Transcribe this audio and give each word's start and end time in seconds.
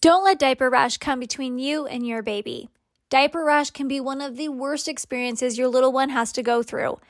Don't 0.00 0.22
let 0.22 0.38
diaper 0.38 0.70
rash 0.70 0.96
come 0.98 1.18
between 1.18 1.58
you 1.58 1.84
and 1.86 2.06
your 2.06 2.22
baby. 2.22 2.68
Diaper 3.10 3.44
rash 3.44 3.70
can 3.70 3.88
be 3.88 3.98
one 3.98 4.20
of 4.20 4.36
the 4.36 4.48
worst 4.48 4.86
experiences 4.86 5.58
your 5.58 5.66
little 5.66 5.90
one 5.90 6.10
has 6.10 6.30
to 6.34 6.42
go 6.42 6.62
through. 6.62 7.00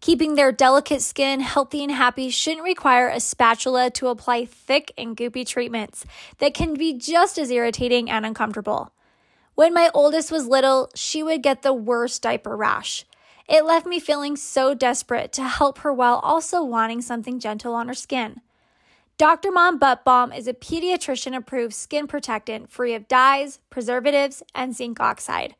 Keeping 0.00 0.34
their 0.34 0.50
delicate 0.50 1.02
skin 1.02 1.38
healthy 1.38 1.84
and 1.84 1.92
happy 1.92 2.30
shouldn't 2.30 2.64
require 2.64 3.08
a 3.08 3.20
spatula 3.20 3.90
to 3.90 4.08
apply 4.08 4.44
thick 4.44 4.90
and 4.98 5.16
goopy 5.16 5.46
treatments 5.46 6.04
that 6.38 6.52
can 6.52 6.74
be 6.74 6.92
just 6.92 7.38
as 7.38 7.48
irritating 7.48 8.10
and 8.10 8.26
uncomfortable. 8.26 8.90
When 9.54 9.72
my 9.72 9.88
oldest 9.94 10.32
was 10.32 10.48
little, 10.48 10.90
she 10.96 11.22
would 11.22 11.44
get 11.44 11.62
the 11.62 11.72
worst 11.72 12.22
diaper 12.22 12.56
rash. 12.56 13.04
It 13.48 13.64
left 13.64 13.86
me 13.86 14.00
feeling 14.00 14.34
so 14.34 14.74
desperate 14.74 15.32
to 15.34 15.44
help 15.44 15.78
her 15.78 15.92
while 15.92 16.16
also 16.16 16.64
wanting 16.64 17.02
something 17.02 17.38
gentle 17.38 17.74
on 17.74 17.86
her 17.86 17.94
skin. 17.94 18.40
Dr. 19.18 19.52
Mom 19.52 19.78
Butt 19.78 20.04
Balm 20.04 20.32
is 20.32 20.48
a 20.48 20.54
pediatrician 20.54 21.36
approved 21.36 21.74
skin 21.74 22.06
protectant 22.06 22.70
free 22.70 22.94
of 22.94 23.06
dyes, 23.08 23.60
preservatives, 23.70 24.42
and 24.54 24.74
zinc 24.74 25.00
oxide. 25.00 25.54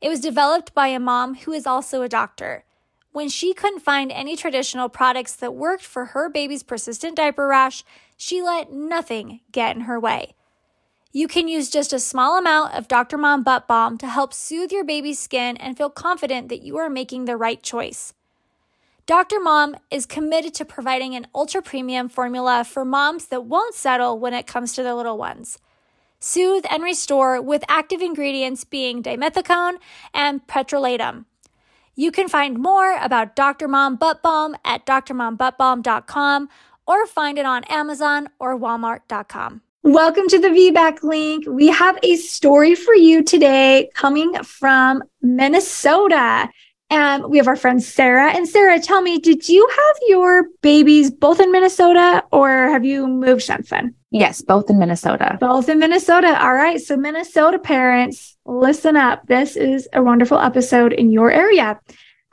It 0.00 0.08
was 0.08 0.20
developed 0.20 0.74
by 0.74 0.88
a 0.88 1.00
mom 1.00 1.34
who 1.34 1.52
is 1.52 1.66
also 1.66 2.02
a 2.02 2.08
doctor. 2.08 2.64
When 3.12 3.28
she 3.28 3.54
couldn't 3.54 3.80
find 3.80 4.12
any 4.12 4.36
traditional 4.36 4.88
products 4.88 5.34
that 5.36 5.54
worked 5.54 5.84
for 5.84 6.06
her 6.06 6.28
baby's 6.28 6.62
persistent 6.62 7.16
diaper 7.16 7.48
rash, 7.48 7.84
she 8.16 8.42
let 8.42 8.72
nothing 8.72 9.40
get 9.50 9.74
in 9.74 9.82
her 9.82 9.98
way. 9.98 10.34
You 11.10 11.26
can 11.26 11.48
use 11.48 11.70
just 11.70 11.92
a 11.92 11.98
small 11.98 12.38
amount 12.38 12.74
of 12.74 12.86
Dr. 12.86 13.18
Mom 13.18 13.42
Butt 13.42 13.66
Balm 13.66 13.98
to 13.98 14.06
help 14.06 14.32
soothe 14.32 14.70
your 14.70 14.84
baby's 14.84 15.18
skin 15.18 15.56
and 15.56 15.76
feel 15.76 15.90
confident 15.90 16.48
that 16.50 16.62
you 16.62 16.76
are 16.76 16.88
making 16.88 17.24
the 17.24 17.36
right 17.36 17.60
choice. 17.60 18.14
Dr. 19.10 19.40
Mom 19.40 19.74
is 19.90 20.06
committed 20.06 20.54
to 20.54 20.64
providing 20.64 21.16
an 21.16 21.26
ultra 21.34 21.60
premium 21.60 22.08
formula 22.08 22.64
for 22.64 22.84
moms 22.84 23.26
that 23.26 23.44
won't 23.44 23.74
settle 23.74 24.20
when 24.20 24.34
it 24.34 24.46
comes 24.46 24.72
to 24.74 24.84
their 24.84 24.94
little 24.94 25.18
ones. 25.18 25.58
Soothe 26.20 26.64
and 26.70 26.84
restore 26.84 27.42
with 27.42 27.64
active 27.68 28.02
ingredients 28.02 28.62
being 28.62 29.02
dimethicone 29.02 29.78
and 30.14 30.46
petrolatum. 30.46 31.24
You 31.96 32.12
can 32.12 32.28
find 32.28 32.60
more 32.60 32.96
about 33.02 33.34
Dr. 33.34 33.66
Mom 33.66 33.96
Butt 33.96 34.22
Balm 34.22 34.54
at 34.64 34.86
drmombuttbalm.com 34.86 36.48
or 36.86 37.06
find 37.08 37.36
it 37.36 37.46
on 37.46 37.64
Amazon 37.64 38.28
or 38.38 38.56
walmart.com. 38.56 39.60
Welcome 39.82 40.28
to 40.28 40.38
the 40.38 40.50
VBAC 40.50 41.02
link. 41.02 41.46
We 41.48 41.66
have 41.66 41.98
a 42.04 42.14
story 42.14 42.76
for 42.76 42.94
you 42.94 43.24
today 43.24 43.90
coming 43.92 44.34
from 44.44 45.02
Minnesota. 45.20 46.48
And 46.90 47.26
we 47.26 47.38
have 47.38 47.46
our 47.46 47.56
friend 47.56 47.80
Sarah. 47.80 48.32
And 48.32 48.48
Sarah, 48.48 48.80
tell 48.80 49.00
me, 49.00 49.18
did 49.18 49.48
you 49.48 49.66
have 49.68 49.96
your 50.08 50.48
babies 50.60 51.10
both 51.10 51.38
in 51.38 51.52
Minnesota 51.52 52.24
or 52.32 52.50
have 52.68 52.84
you 52.84 53.06
moved 53.06 53.42
since 53.42 53.70
then? 53.70 53.94
Yes, 54.10 54.42
both 54.42 54.68
in 54.68 54.78
Minnesota. 54.78 55.38
Both 55.40 55.68
in 55.68 55.78
Minnesota. 55.78 56.42
All 56.42 56.52
right. 56.52 56.80
So, 56.80 56.96
Minnesota 56.96 57.60
parents, 57.60 58.36
listen 58.44 58.96
up. 58.96 59.24
This 59.28 59.56
is 59.56 59.88
a 59.92 60.02
wonderful 60.02 60.38
episode 60.38 60.92
in 60.92 61.12
your 61.12 61.30
area. 61.30 61.78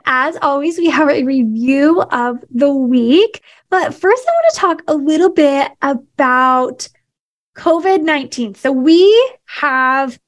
As 0.04 0.36
always, 0.42 0.76
we 0.76 0.90
have 0.90 1.08
a 1.08 1.22
review 1.22 2.02
of 2.10 2.38
the 2.50 2.72
week. 2.72 3.42
But 3.70 3.94
first, 3.94 4.26
I 4.26 4.32
want 4.32 4.54
to 4.54 4.60
talk 4.60 4.82
a 4.88 4.94
little 4.96 5.30
bit 5.30 5.70
about 5.80 6.88
COVID 7.56 8.02
19. 8.02 8.56
So, 8.56 8.72
we 8.72 9.36
have 9.44 10.18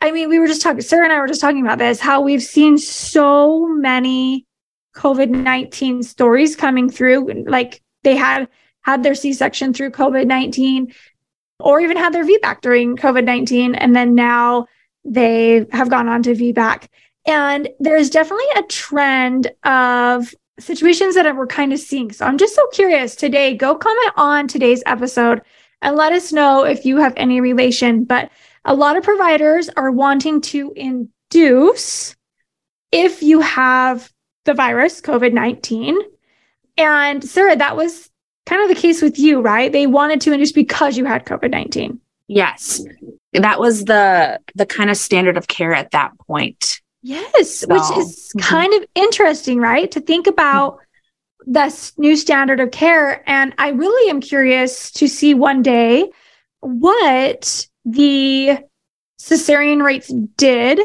I 0.00 0.12
mean, 0.12 0.28
we 0.28 0.38
were 0.38 0.46
just 0.46 0.62
talking, 0.62 0.82
Sarah 0.82 1.04
and 1.04 1.12
I 1.12 1.20
were 1.20 1.26
just 1.26 1.40
talking 1.40 1.62
about 1.62 1.78
this, 1.78 2.00
how 2.00 2.20
we've 2.20 2.42
seen 2.42 2.78
so 2.78 3.66
many 3.66 4.46
COVID 4.94 5.30
19 5.30 6.02
stories 6.02 6.56
coming 6.56 6.90
through. 6.90 7.44
Like 7.46 7.82
they 8.02 8.16
had 8.16 8.48
had 8.82 9.02
their 9.02 9.14
C 9.14 9.32
section 9.32 9.72
through 9.72 9.90
COVID 9.90 10.26
19 10.26 10.92
or 11.60 11.80
even 11.80 11.96
had 11.96 12.12
their 12.12 12.24
VBAC 12.24 12.60
during 12.60 12.96
COVID 12.96 13.24
19. 13.24 13.74
And 13.74 13.96
then 13.96 14.14
now 14.14 14.66
they 15.04 15.66
have 15.72 15.90
gone 15.90 16.08
on 16.08 16.22
to 16.24 16.34
VBAC. 16.34 16.88
And 17.26 17.68
there's 17.80 18.10
definitely 18.10 18.46
a 18.56 18.62
trend 18.64 19.52
of 19.64 20.34
situations 20.58 21.14
that 21.16 21.36
we're 21.36 21.46
kind 21.46 21.72
of 21.72 21.78
seeing. 21.78 22.12
So 22.12 22.24
I'm 22.24 22.38
just 22.38 22.54
so 22.54 22.66
curious 22.68 23.16
today. 23.16 23.54
Go 23.54 23.74
comment 23.74 24.12
on 24.16 24.48
today's 24.48 24.82
episode 24.86 25.42
and 25.82 25.96
let 25.96 26.12
us 26.12 26.32
know 26.32 26.64
if 26.64 26.84
you 26.84 26.98
have 26.98 27.12
any 27.16 27.40
relation. 27.40 28.04
But 28.04 28.30
a 28.66 28.74
lot 28.74 28.96
of 28.96 29.04
providers 29.04 29.70
are 29.76 29.90
wanting 29.90 30.40
to 30.42 30.72
induce 30.76 32.14
if 32.92 33.22
you 33.22 33.40
have 33.40 34.12
the 34.44 34.54
virus, 34.54 35.00
COVID 35.00 35.32
19. 35.32 35.98
And 36.76 37.24
Sarah, 37.24 37.56
that 37.56 37.76
was 37.76 38.10
kind 38.44 38.62
of 38.62 38.68
the 38.68 38.80
case 38.80 39.00
with 39.00 39.18
you, 39.18 39.40
right? 39.40 39.72
They 39.72 39.86
wanted 39.86 40.20
to 40.22 40.32
induce 40.32 40.52
because 40.52 40.98
you 40.98 41.04
had 41.04 41.24
COVID 41.24 41.50
19. 41.50 42.00
Yes. 42.28 42.82
That 43.32 43.60
was 43.60 43.84
the 43.84 44.40
the 44.54 44.66
kind 44.66 44.90
of 44.90 44.96
standard 44.96 45.36
of 45.36 45.48
care 45.48 45.74
at 45.74 45.92
that 45.92 46.12
point. 46.26 46.80
Yes, 47.02 47.58
so, 47.58 47.68
which 47.68 47.98
is 47.98 48.32
mm-hmm. 48.36 48.40
kind 48.40 48.74
of 48.74 48.84
interesting, 48.96 49.60
right? 49.60 49.90
To 49.92 50.00
think 50.00 50.26
about 50.26 50.78
this 51.46 51.96
new 51.98 52.16
standard 52.16 52.58
of 52.58 52.72
care. 52.72 53.22
And 53.28 53.54
I 53.58 53.68
really 53.68 54.10
am 54.10 54.20
curious 54.20 54.90
to 54.92 55.06
see 55.06 55.32
one 55.32 55.62
day 55.62 56.10
what 56.60 57.68
the 57.86 58.58
cesarean 59.18 59.82
rates 59.82 60.12
did 60.36 60.80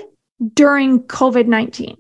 during 0.53 1.03
COVID 1.03 1.47
19. 1.47 1.97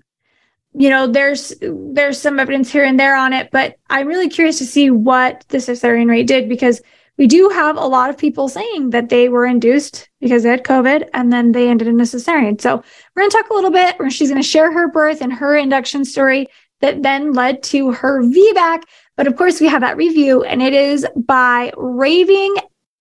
You 0.73 0.89
know, 0.89 1.07
there's 1.07 1.53
there's 1.61 2.17
some 2.17 2.39
evidence 2.39 2.71
here 2.71 2.85
and 2.85 2.97
there 2.97 3.17
on 3.17 3.33
it, 3.33 3.49
but 3.51 3.75
I'm 3.89 4.07
really 4.07 4.29
curious 4.29 4.59
to 4.59 4.65
see 4.65 4.89
what 4.89 5.43
the 5.49 5.57
cesarean 5.57 6.07
rate 6.07 6.27
did 6.27 6.47
because 6.47 6.81
we 7.17 7.27
do 7.27 7.49
have 7.49 7.75
a 7.75 7.85
lot 7.85 8.09
of 8.09 8.17
people 8.17 8.47
saying 8.47 8.91
that 8.91 9.09
they 9.09 9.27
were 9.27 9.45
induced 9.45 10.09
because 10.21 10.43
they 10.43 10.49
had 10.49 10.63
COVID 10.63 11.09
and 11.13 11.31
then 11.33 11.51
they 11.51 11.67
ended 11.67 11.89
in 11.89 11.99
a 11.99 12.03
cesarean. 12.03 12.61
So 12.61 12.81
we're 13.15 13.23
to 13.23 13.29
talk 13.29 13.49
a 13.49 13.53
little 13.53 13.69
bit. 13.69 13.99
Where 13.99 14.09
she's 14.09 14.31
to 14.31 14.41
share 14.41 14.71
her 14.71 14.87
birth 14.87 15.21
and 15.21 15.33
her 15.33 15.57
induction 15.57 16.05
story 16.05 16.47
that 16.79 17.03
then 17.03 17.33
led 17.33 17.63
to 17.63 17.91
her 17.91 18.23
VBAC. 18.23 18.83
But 19.17 19.27
of 19.27 19.35
course, 19.35 19.59
we 19.59 19.67
have 19.67 19.81
that 19.81 19.97
review, 19.97 20.43
and 20.43 20.61
it 20.61 20.73
is 20.73 21.05
by 21.15 21.73
Raving 21.75 22.55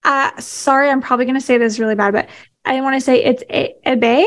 uh, 0.04 0.30
sorry, 0.40 0.88
I'm 0.90 1.00
probably 1.00 1.24
going 1.26 1.38
to 1.38 1.40
say 1.40 1.58
this 1.58 1.78
really 1.78 1.94
bad, 1.94 2.12
but 2.12 2.28
I 2.64 2.80
want 2.80 2.94
to 2.96 3.00
say 3.00 3.22
it's 3.22 3.42
a- 3.50 3.74
Ebe, 3.86 4.26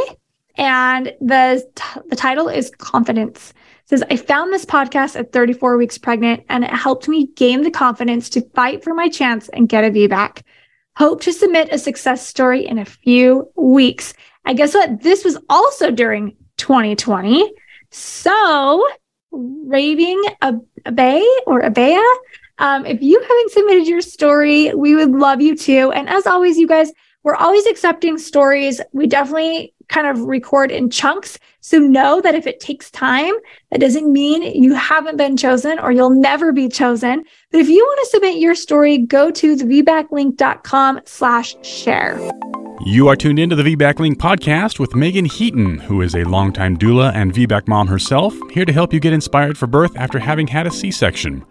and 0.55 1.07
the 1.19 1.67
t- 1.75 1.99
the 2.09 2.15
title 2.15 2.47
is 2.47 2.71
Confidence. 2.77 3.53
It 3.83 3.89
says 3.89 4.03
I 4.09 4.15
found 4.17 4.53
this 4.53 4.65
podcast 4.65 5.19
at 5.19 5.31
34 5.31 5.77
weeks 5.77 5.97
pregnant, 5.97 6.43
and 6.49 6.63
it 6.63 6.69
helped 6.69 7.07
me 7.07 7.27
gain 7.35 7.63
the 7.63 7.71
confidence 7.71 8.29
to 8.31 8.41
fight 8.55 8.83
for 8.83 8.93
my 8.93 9.09
chance 9.09 9.49
and 9.49 9.67
get 9.69 9.83
a 9.83 9.89
VBAC. 9.89 10.41
Hope 10.95 11.21
to 11.21 11.33
submit 11.33 11.69
a 11.71 11.79
success 11.79 12.25
story 12.25 12.65
in 12.65 12.77
a 12.77 12.85
few 12.85 13.49
weeks. 13.55 14.13
And 14.45 14.57
guess 14.57 14.73
what? 14.75 15.01
This 15.01 15.25
was 15.25 15.37
also 15.49 15.89
during 15.89 16.35
2020. 16.57 17.51
So, 17.89 18.87
raving 19.31 20.21
a, 20.41 20.53
a 20.85 20.91
bay 20.91 21.25
or 21.47 21.61
a 21.61 21.71
bea 21.71 22.01
um, 22.59 22.85
if 22.85 23.01
you 23.01 23.19
haven't 23.19 23.51
submitted 23.51 23.87
your 23.87 24.01
story, 24.01 24.73
we 24.73 24.95
would 24.95 25.11
love 25.11 25.41
you 25.41 25.55
to. 25.55 25.91
And 25.91 26.07
as 26.09 26.27
always, 26.27 26.57
you 26.57 26.67
guys, 26.67 26.91
we're 27.23 27.35
always 27.35 27.65
accepting 27.65 28.17
stories. 28.17 28.81
We 28.91 29.07
definitely 29.07 29.73
kind 29.87 30.07
of 30.07 30.21
record 30.21 30.71
in 30.71 30.89
chunks. 30.89 31.37
So 31.61 31.79
know 31.79 32.19
that 32.21 32.35
if 32.35 32.47
it 32.47 32.59
takes 32.59 32.91
time, 32.91 33.33
that 33.71 33.79
doesn't 33.79 34.11
mean 34.11 34.41
you 34.41 34.73
haven't 34.73 35.17
been 35.17 35.37
chosen 35.37 35.79
or 35.79 35.91
you'll 35.91 36.09
never 36.09 36.51
be 36.51 36.67
chosen. 36.67 37.23
But 37.51 37.61
if 37.61 37.69
you 37.69 37.83
want 37.83 37.99
to 38.03 38.09
submit 38.11 38.37
your 38.37 38.55
story, 38.55 38.97
go 38.97 39.31
to 39.31 39.55
thevbaclink.com 39.55 41.01
slash 41.05 41.55
share. 41.65 42.19
You 42.85 43.07
are 43.07 43.15
tuned 43.15 43.39
into 43.39 43.55
the 43.55 43.63
VBAC 43.63 43.99
Link 43.99 44.19
podcast 44.19 44.77
with 44.77 44.95
Meagan 44.95 45.25
Heaton, 45.25 45.77
who 45.79 46.01
is 46.01 46.15
a 46.15 46.25
longtime 46.25 46.77
doula 46.77 47.13
and 47.13 47.33
VBAC 47.33 47.67
mom 47.67 47.87
herself, 47.87 48.33
here 48.51 48.65
to 48.65 48.73
help 48.73 48.91
you 48.91 48.99
get 48.99 49.13
inspired 49.13 49.57
for 49.57 49.67
birth 49.67 49.95
after 49.95 50.19
having 50.19 50.47
had 50.47 50.67
a 50.67 50.71
C-section. 50.71 51.45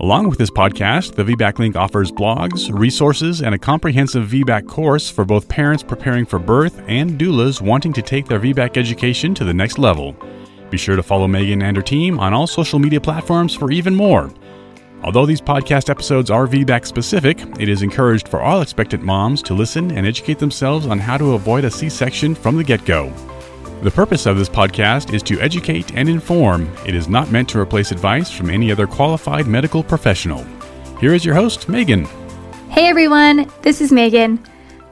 Along 0.00 0.28
with 0.28 0.38
this 0.38 0.50
podcast, 0.50 1.14
the 1.14 1.22
VBAC 1.22 1.58
Link 1.58 1.76
offers 1.76 2.10
blogs, 2.10 2.76
resources, 2.76 3.42
and 3.42 3.54
a 3.54 3.58
comprehensive 3.58 4.26
VBAC 4.28 4.66
course 4.66 5.08
for 5.10 5.24
both 5.24 5.48
parents 5.48 5.82
preparing 5.82 6.24
for 6.24 6.38
birth 6.38 6.82
and 6.88 7.20
doulas 7.20 7.60
wanting 7.60 7.92
to 7.92 8.02
take 8.02 8.26
their 8.26 8.40
VBAC 8.40 8.76
education 8.76 9.34
to 9.34 9.44
the 9.44 9.54
next 9.54 9.78
level. 9.78 10.16
Be 10.70 10.78
sure 10.78 10.96
to 10.96 11.02
follow 11.02 11.28
Meagan 11.28 11.62
and 11.62 11.76
her 11.76 11.82
team 11.82 12.18
on 12.18 12.32
all 12.32 12.46
social 12.46 12.78
media 12.78 13.00
platforms 13.00 13.54
for 13.54 13.70
even 13.70 13.94
more. 13.94 14.32
Although 15.04 15.26
these 15.26 15.40
podcast 15.40 15.90
episodes 15.90 16.30
are 16.30 16.46
VBAC 16.46 16.86
specific, 16.86 17.38
it 17.60 17.68
is 17.68 17.82
encouraged 17.82 18.28
for 18.28 18.40
all 18.40 18.62
expectant 18.62 19.02
moms 19.02 19.42
to 19.42 19.54
listen 19.54 19.90
and 19.92 20.06
educate 20.06 20.38
themselves 20.38 20.86
on 20.86 20.98
how 20.98 21.18
to 21.18 21.34
avoid 21.34 21.64
a 21.64 21.70
C 21.70 21.88
section 21.88 22.34
from 22.34 22.56
the 22.56 22.64
get 22.64 22.84
go. 22.86 23.12
The 23.82 23.90
purpose 23.90 24.26
of 24.26 24.38
this 24.38 24.48
podcast 24.48 25.12
is 25.12 25.24
to 25.24 25.40
educate 25.40 25.96
and 25.96 26.08
inform. 26.08 26.72
It 26.86 26.94
is 26.94 27.08
not 27.08 27.32
meant 27.32 27.48
to 27.48 27.58
replace 27.58 27.90
advice 27.90 28.30
from 28.30 28.48
any 28.48 28.70
other 28.70 28.86
qualified 28.86 29.48
medical 29.48 29.82
professional. 29.82 30.46
Here 31.00 31.12
is 31.14 31.24
your 31.24 31.34
host, 31.34 31.68
Meagan. 31.68 32.04
Hey 32.70 32.86
everyone, 32.86 33.50
this 33.62 33.80
is 33.80 33.90
Meagan. 33.90 34.38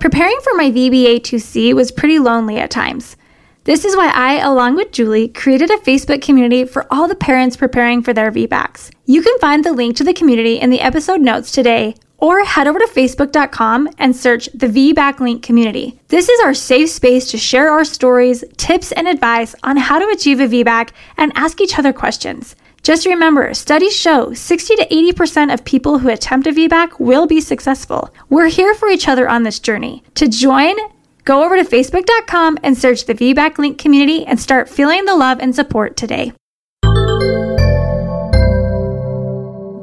Preparing 0.00 0.36
for 0.42 0.54
my 0.54 0.72
VBA2C 0.72 1.72
was 1.72 1.92
pretty 1.92 2.18
lonely 2.18 2.58
at 2.58 2.72
times. 2.72 3.16
This 3.62 3.84
is 3.84 3.94
why 3.94 4.10
I, 4.12 4.40
along 4.40 4.74
with 4.74 4.90
Julie, 4.90 5.28
created 5.28 5.70
a 5.70 5.76
Facebook 5.76 6.20
community 6.20 6.64
for 6.64 6.92
all 6.92 7.06
the 7.06 7.14
parents 7.14 7.56
preparing 7.56 8.02
for 8.02 8.12
their 8.12 8.32
VBACs. 8.32 8.90
You 9.06 9.22
can 9.22 9.38
find 9.38 9.64
the 9.64 9.72
link 9.72 9.94
to 9.98 10.04
the 10.04 10.14
community 10.14 10.56
in 10.56 10.70
the 10.70 10.80
episode 10.80 11.20
notes 11.20 11.52
today 11.52 11.94
or 12.20 12.44
head 12.44 12.66
over 12.66 12.78
to 12.78 12.86
facebook.com 12.86 13.88
and 13.98 14.14
search 14.14 14.48
the 14.54 14.66
VBAC 14.66 15.20
Link 15.20 15.42
community. 15.42 15.98
This 16.08 16.28
is 16.28 16.40
our 16.40 16.54
safe 16.54 16.90
space 16.90 17.30
to 17.30 17.38
share 17.38 17.70
our 17.70 17.84
stories, 17.84 18.44
tips, 18.56 18.92
and 18.92 19.08
advice 19.08 19.54
on 19.62 19.76
how 19.76 19.98
to 19.98 20.08
achieve 20.08 20.40
a 20.40 20.46
VBAC 20.46 20.90
and 21.16 21.32
ask 21.34 21.60
each 21.60 21.78
other 21.78 21.92
questions. 21.92 22.54
Just 22.82 23.06
remember, 23.06 23.52
studies 23.52 23.94
show 23.94 24.32
60 24.32 24.76
to 24.76 24.86
80% 24.86 25.52
of 25.52 25.64
people 25.64 25.98
who 25.98 26.08
attempt 26.08 26.46
a 26.46 26.50
VBAC 26.50 26.98
will 26.98 27.26
be 27.26 27.40
successful. 27.40 28.12
We're 28.30 28.48
here 28.48 28.74
for 28.74 28.88
each 28.88 29.06
other 29.06 29.28
on 29.28 29.42
this 29.42 29.58
journey. 29.58 30.02
To 30.14 30.28
join, 30.28 30.76
go 31.24 31.44
over 31.44 31.56
to 31.56 31.64
facebook.com 31.64 32.58
and 32.62 32.76
search 32.76 33.04
the 33.04 33.14
VBAC 33.14 33.58
Link 33.58 33.78
community 33.78 34.24
and 34.24 34.40
start 34.40 34.68
feeling 34.68 35.04
the 35.04 35.14
love 35.14 35.40
and 35.40 35.54
support 35.54 35.96
today. 35.96 36.32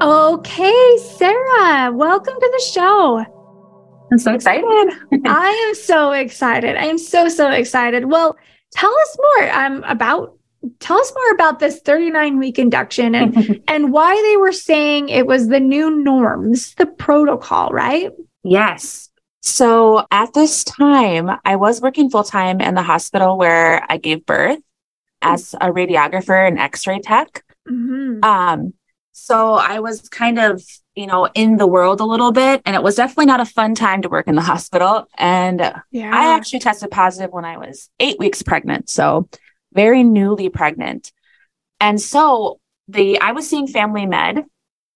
Okay, 0.08 0.98
Sarah, 1.18 1.92
welcome 1.92 2.34
to 2.34 2.52
the 2.54 2.64
show. 2.72 3.26
I'm 4.10 4.18
so 4.18 4.34
excited. 4.34 4.94
I 5.26 5.68
am 5.68 5.76
so 5.76 6.14
excited. 6.14 6.78
I 6.78 6.86
am 6.86 6.98
so, 6.98 7.28
so 7.28 7.52
excited. 7.52 8.06
Well, 8.06 8.38
tell 8.72 8.90
us 8.90 9.18
more 9.18 9.52
um, 9.52 9.84
about 9.84 10.38
tell 10.80 10.98
us 10.98 11.12
more 11.14 11.32
about 11.34 11.60
this 11.60 11.82
39 11.82 12.40
week 12.40 12.58
induction 12.58 13.16
and 13.16 13.62
and 13.68 13.92
why 13.92 14.16
they 14.32 14.38
were 14.38 14.54
saying 14.54 15.10
it 15.10 15.28
was 15.28 15.50
the 15.50 15.60
new 15.60 16.02
norms 16.02 16.74
the 16.76 16.86
protocol 16.86 17.70
right 17.72 18.12
yes 18.44 19.10
so 19.42 20.06
at 20.12 20.34
this 20.34 20.64
time 20.64 21.30
i 21.46 21.56
was 21.56 21.80
working 21.80 22.10
full-time 22.10 22.60
in 22.60 22.74
the 22.74 22.82
hospital 22.82 23.38
where 23.38 23.86
i 23.90 23.98
gave 23.98 24.26
birth 24.26 24.60
as 25.22 25.54
a 25.62 25.68
radiographer 25.72 26.48
and 26.48 26.60
x-ray 26.60 27.00
tech 27.00 27.46
mm-hmm. 27.70 28.22
um 28.24 28.74
so 29.18 29.54
i 29.54 29.80
was 29.80 30.08
kind 30.10 30.40
of 30.40 30.64
you 30.96 31.08
know 31.08 31.28
in 31.34 31.58
the 31.58 31.68
world 31.68 32.00
a 32.02 32.06
little 32.06 32.32
bit 32.32 32.62
and 32.66 32.76
it 32.76 32.84
was 32.84 32.96
definitely 32.96 33.26
not 33.26 33.40
a 33.40 33.46
fun 33.46 33.76
time 33.76 34.02
to 34.02 34.10
work 34.10 34.28
in 34.28 34.36
the 34.36 34.42
hospital 34.42 35.08
and 35.18 35.60
yeah. 35.92 36.12
i 36.14 36.36
actually 36.36 36.60
tested 36.60 36.92
positive 36.92 37.32
when 37.32 37.46
i 37.46 37.58
was 37.58 37.90
eight 38.00 38.18
weeks 38.20 38.42
pregnant 38.42 38.90
so 38.90 39.28
very 39.78 40.04
newly 40.04 40.50
pregnant. 40.50 41.12
And 41.80 42.02
so 42.02 42.60
the 42.88 43.20
I 43.20 43.32
was 43.32 43.48
seeing 43.48 43.68
Family 43.68 44.06
Med 44.06 44.44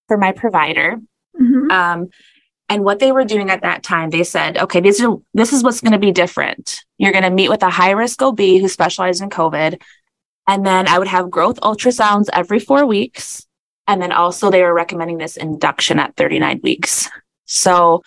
for 0.08 0.18
my 0.18 0.32
provider. 0.32 1.00
Mm-hmm. 1.40 1.72
Um, 1.72 2.10
and 2.68 2.84
what 2.84 3.00
they 3.00 3.12
were 3.12 3.26
doing 3.26 3.50
at 3.50 3.62
that 3.62 3.84
time, 3.84 4.10
they 4.10 4.24
said, 4.24 4.58
okay, 4.58 4.80
this 4.80 5.00
is 5.00 5.08
this 5.34 5.54
is 5.54 5.64
what's 5.64 5.82
going 5.82 5.92
to 5.92 6.00
be 6.00 6.12
different. 6.12 6.84
You're 6.98 7.12
going 7.12 7.24
to 7.24 7.30
meet 7.30 7.50
with 7.50 7.64
a 7.64 7.70
high 7.70 7.92
risk 7.92 8.22
OB 8.22 8.40
who 8.40 8.68
specializes 8.68 9.22
in 9.22 9.30
COVID. 9.30 9.82
And 10.48 10.66
then 10.66 10.88
I 10.88 10.98
would 10.98 11.08
have 11.08 11.30
growth 11.30 11.60
ultrasounds 11.62 12.28
every 12.34 12.60
four 12.60 12.86
weeks. 12.86 13.46
And 13.88 14.02
then 14.02 14.12
also 14.12 14.50
they 14.50 14.62
were 14.62 14.74
recommending 14.74 15.18
this 15.18 15.38
induction 15.38 16.00
at 16.00 16.16
39 16.16 16.62
weeks. 16.64 17.10
So 17.46 18.04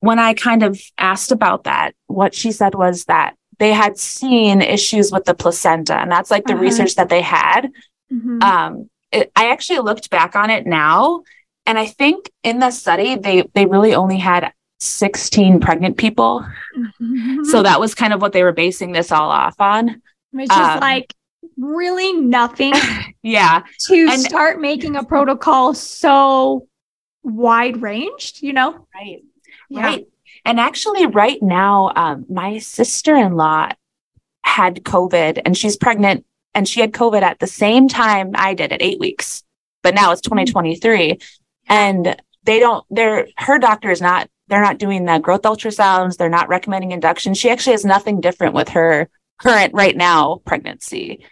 when 0.00 0.18
I 0.18 0.34
kind 0.34 0.62
of 0.62 0.80
asked 0.98 1.32
about 1.32 1.64
that, 1.64 1.94
what 2.06 2.34
she 2.34 2.52
said 2.52 2.74
was 2.74 3.04
that 3.04 3.34
they 3.58 3.72
had 3.72 3.98
seen 3.98 4.62
issues 4.62 5.12
with 5.12 5.26
the 5.26 5.34
placenta, 5.34 5.94
and 5.94 6.10
that's 6.10 6.30
like 6.30 6.46
the 6.46 6.54
uh-huh. 6.54 6.62
research 6.62 6.94
that 6.94 7.10
they 7.10 7.20
had. 7.20 7.70
Mm-hmm. 8.10 8.42
Um, 8.42 8.90
it, 9.12 9.30
I 9.36 9.50
actually 9.50 9.80
looked 9.80 10.08
back 10.08 10.34
on 10.34 10.48
it 10.48 10.66
now, 10.66 11.22
and 11.66 11.78
I 11.78 11.86
think 11.86 12.30
in 12.42 12.58
the 12.58 12.70
study 12.70 13.16
they 13.16 13.44
they 13.54 13.66
really 13.66 13.94
only 13.94 14.16
had 14.16 14.52
16 14.80 15.60
pregnant 15.60 15.98
people. 15.98 16.44
Mm-hmm. 16.76 17.44
So 17.44 17.62
that 17.62 17.78
was 17.78 17.94
kind 17.94 18.14
of 18.14 18.22
what 18.22 18.32
they 18.32 18.42
were 18.42 18.52
basing 18.52 18.92
this 18.92 19.12
all 19.12 19.30
off 19.30 19.60
on. 19.60 20.00
Which 20.30 20.50
is 20.50 20.56
um, 20.56 20.80
like 20.80 21.12
really 21.60 22.12
nothing. 22.14 22.72
yeah. 23.22 23.62
To 23.86 24.08
and, 24.10 24.20
start 24.20 24.60
making 24.60 24.96
a 24.96 25.04
protocol 25.04 25.74
so 25.74 26.66
wide 27.22 27.82
ranged, 27.82 28.42
you 28.42 28.52
know? 28.52 28.86
Right. 28.94 29.22
Yeah. 29.68 29.82
Right. 29.82 30.06
And 30.44 30.58
actually, 30.58 31.06
right 31.06 31.42
now, 31.42 31.92
um, 31.94 32.24
my 32.28 32.58
sister 32.58 33.14
in 33.14 33.34
law 33.34 33.70
had 34.42 34.82
COVID 34.84 35.42
and 35.44 35.56
she's 35.56 35.76
pregnant 35.76 36.24
and 36.54 36.66
she 36.66 36.80
had 36.80 36.92
COVID 36.92 37.22
at 37.22 37.38
the 37.38 37.46
same 37.46 37.88
time 37.88 38.32
I 38.34 38.54
did 38.54 38.72
at 38.72 38.82
eight 38.82 38.98
weeks. 38.98 39.44
But 39.82 39.94
now 39.94 40.12
it's 40.12 40.20
2023 40.22 41.18
and 41.68 42.16
they 42.44 42.58
don't, 42.58 42.84
they're, 42.90 43.28
her 43.36 43.58
doctor 43.58 43.90
is 43.90 44.00
not, 44.00 44.28
they're 44.48 44.62
not 44.62 44.78
doing 44.78 45.04
the 45.04 45.18
growth 45.18 45.42
ultrasounds. 45.42 46.16
They're 46.16 46.28
not 46.28 46.48
recommending 46.48 46.92
induction. 46.92 47.34
She 47.34 47.50
actually 47.50 47.72
has 47.72 47.84
nothing 47.84 48.20
different 48.20 48.54
with 48.54 48.70
her 48.70 49.08
current 49.40 49.72
right 49.74 49.96
now 49.96 50.40
pregnancy. 50.44 51.24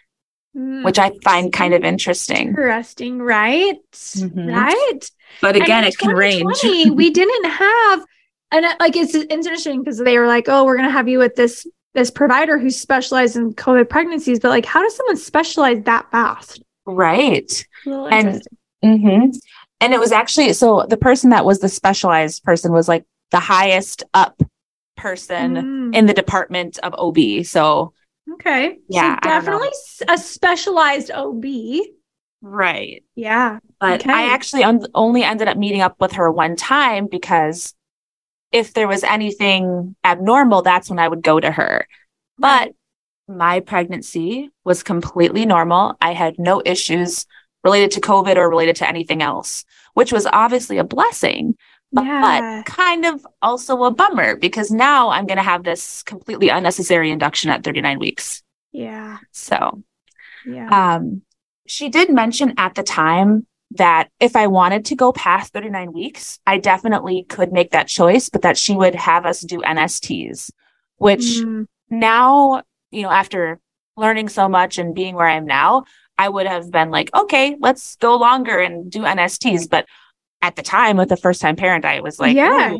Mm. 0.56 0.84
Which 0.84 0.98
I 0.98 1.12
find 1.22 1.52
kind 1.52 1.74
of 1.74 1.84
interesting. 1.84 2.48
Interesting, 2.48 3.18
right? 3.18 3.76
Mm-hmm. 3.92 4.48
Right. 4.48 5.10
But 5.40 5.56
again, 5.56 5.84
it 5.84 5.96
can 5.98 6.10
range. 6.16 6.58
we 6.62 7.10
didn't 7.12 7.50
have 7.50 8.04
and 8.50 8.64
uh, 8.64 8.74
like 8.80 8.96
it's, 8.96 9.14
it's 9.14 9.32
interesting 9.32 9.80
because 9.80 9.98
they 9.98 10.18
were 10.18 10.26
like, 10.26 10.48
"Oh, 10.48 10.64
we're 10.64 10.76
gonna 10.76 10.90
have 10.90 11.08
you 11.08 11.18
with 11.18 11.34
this 11.34 11.66
this 11.94 12.10
provider 12.10 12.58
who 12.58 12.70
specializes 12.70 13.36
in 13.36 13.52
COVID 13.54 13.88
pregnancies," 13.88 14.40
but 14.40 14.48
like, 14.48 14.66
how 14.66 14.82
does 14.82 14.96
someone 14.96 15.16
specialize 15.16 15.82
that 15.84 16.10
fast? 16.10 16.62
Right. 16.86 17.66
And 17.84 18.42
mm-hmm. 18.82 19.30
and 19.80 19.94
it 19.94 20.00
was 20.00 20.12
actually 20.12 20.52
so 20.54 20.86
the 20.88 20.96
person 20.96 21.30
that 21.30 21.44
was 21.44 21.60
the 21.60 21.68
specialized 21.68 22.42
person 22.44 22.72
was 22.72 22.88
like 22.88 23.04
the 23.30 23.40
highest 23.40 24.04
up 24.14 24.40
person 24.96 25.54
mm. 25.54 25.94
in 25.94 26.06
the 26.06 26.14
department 26.14 26.78
of 26.82 26.94
OB. 26.94 27.44
So 27.44 27.92
okay, 28.34 28.78
yeah, 28.88 29.16
so 29.16 29.28
definitely 29.28 29.70
a 30.08 30.18
specialized 30.18 31.10
OB. 31.10 31.44
Right. 32.40 33.04
Yeah. 33.16 33.58
But 33.80 34.02
okay. 34.02 34.12
I 34.12 34.32
actually 34.32 34.62
un- 34.62 34.86
only 34.94 35.24
ended 35.24 35.48
up 35.48 35.56
meeting 35.56 35.80
up 35.80 35.96
with 36.00 36.12
her 36.12 36.30
one 36.30 36.56
time 36.56 37.08
because 37.10 37.74
if 38.52 38.74
there 38.74 38.88
was 38.88 39.04
anything 39.04 39.96
abnormal, 40.04 40.62
that's 40.62 40.88
when 40.88 40.98
I 40.98 41.08
would 41.08 41.22
go 41.22 41.40
to 41.40 41.50
her. 41.50 41.86
But 42.38 42.72
my 43.26 43.60
pregnancy 43.60 44.50
was 44.64 44.82
completely 44.82 45.44
normal. 45.44 45.96
I 46.00 46.14
had 46.14 46.38
no 46.38 46.62
issues 46.64 47.26
related 47.64 47.90
to 47.92 48.00
COVID 48.00 48.36
or 48.36 48.48
related 48.48 48.76
to 48.76 48.88
anything 48.88 49.20
else, 49.20 49.64
which 49.94 50.12
was 50.12 50.26
obviously 50.26 50.78
a 50.78 50.84
blessing, 50.84 51.56
yeah. 51.92 52.62
but 52.64 52.66
kind 52.66 53.06
of 53.06 53.26
also 53.42 53.84
a 53.84 53.90
bummer 53.90 54.36
because 54.36 54.70
now 54.70 55.10
I'm 55.10 55.26
going 55.26 55.38
to 55.38 55.42
have 55.42 55.64
this 55.64 56.02
completely 56.02 56.48
unnecessary 56.48 57.10
induction 57.10 57.50
at 57.50 57.64
39 57.64 57.98
weeks. 57.98 58.42
Yeah. 58.72 59.18
So, 59.32 59.82
yeah. 60.46 60.96
Um, 60.96 61.22
she 61.66 61.88
did 61.88 62.10
mention 62.10 62.54
at 62.56 62.74
the 62.74 62.82
time 62.82 63.46
that 63.72 64.08
if 64.20 64.34
I 64.34 64.46
wanted 64.46 64.86
to 64.86 64.96
go 64.96 65.12
past 65.12 65.52
39 65.52 65.92
weeks, 65.92 66.38
I 66.46 66.58
definitely 66.58 67.24
could 67.24 67.52
make 67.52 67.72
that 67.72 67.88
choice, 67.88 68.28
but 68.28 68.42
that 68.42 68.56
she 68.56 68.74
would 68.74 68.94
have 68.94 69.26
us 69.26 69.40
do 69.40 69.60
NSTs, 69.60 70.50
which 70.96 71.20
mm. 71.20 71.66
now, 71.90 72.62
you 72.90 73.02
know, 73.02 73.10
after 73.10 73.60
learning 73.96 74.30
so 74.30 74.48
much 74.48 74.78
and 74.78 74.94
being 74.94 75.14
where 75.14 75.26
I 75.26 75.36
am 75.36 75.44
now, 75.44 75.84
I 76.16 76.28
would 76.28 76.46
have 76.46 76.70
been 76.70 76.90
like, 76.90 77.14
okay, 77.14 77.56
let's 77.60 77.96
go 77.96 78.16
longer 78.16 78.58
and 78.58 78.90
do 78.90 79.02
NSTs. 79.02 79.68
But 79.68 79.86
at 80.42 80.56
the 80.56 80.62
time, 80.62 80.96
with 80.96 81.10
a 81.12 81.16
first 81.16 81.40
time 81.40 81.56
parent, 81.56 81.84
I 81.84 82.00
was 82.00 82.18
like, 82.20 82.36
yeah, 82.36 82.76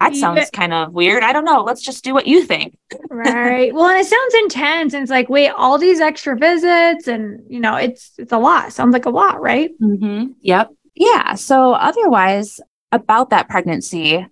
that 0.00 0.14
sounds 0.14 0.38
yeah. 0.38 0.46
kind 0.52 0.74
of 0.74 0.92
weird. 0.92 1.22
I 1.22 1.32
don't 1.32 1.44
know. 1.44 1.62
Let's 1.62 1.82
just 1.82 2.04
do 2.04 2.12
what 2.12 2.26
you 2.26 2.44
think. 2.44 2.76
right. 3.10 3.72
Well, 3.74 3.86
and 3.86 3.98
it 3.98 4.06
sounds 4.06 4.34
intense. 4.34 4.92
And 4.92 5.02
it's 5.02 5.10
like, 5.10 5.28
wait, 5.30 5.48
all 5.48 5.78
these 5.78 6.00
extra 6.00 6.36
visits 6.36 7.08
and, 7.08 7.40
you 7.48 7.60
know, 7.60 7.76
it's, 7.76 8.12
it's 8.18 8.32
a 8.32 8.38
lot. 8.38 8.72
Sounds 8.72 8.92
like 8.92 9.06
a 9.06 9.10
lot, 9.10 9.40
right? 9.40 9.70
Mm-hmm. 9.80 10.32
Yep. 10.42 10.70
Yeah. 10.94 11.34
So 11.34 11.72
otherwise 11.72 12.60
about 12.92 13.30
that 13.30 13.48
pregnancy, 13.48 14.26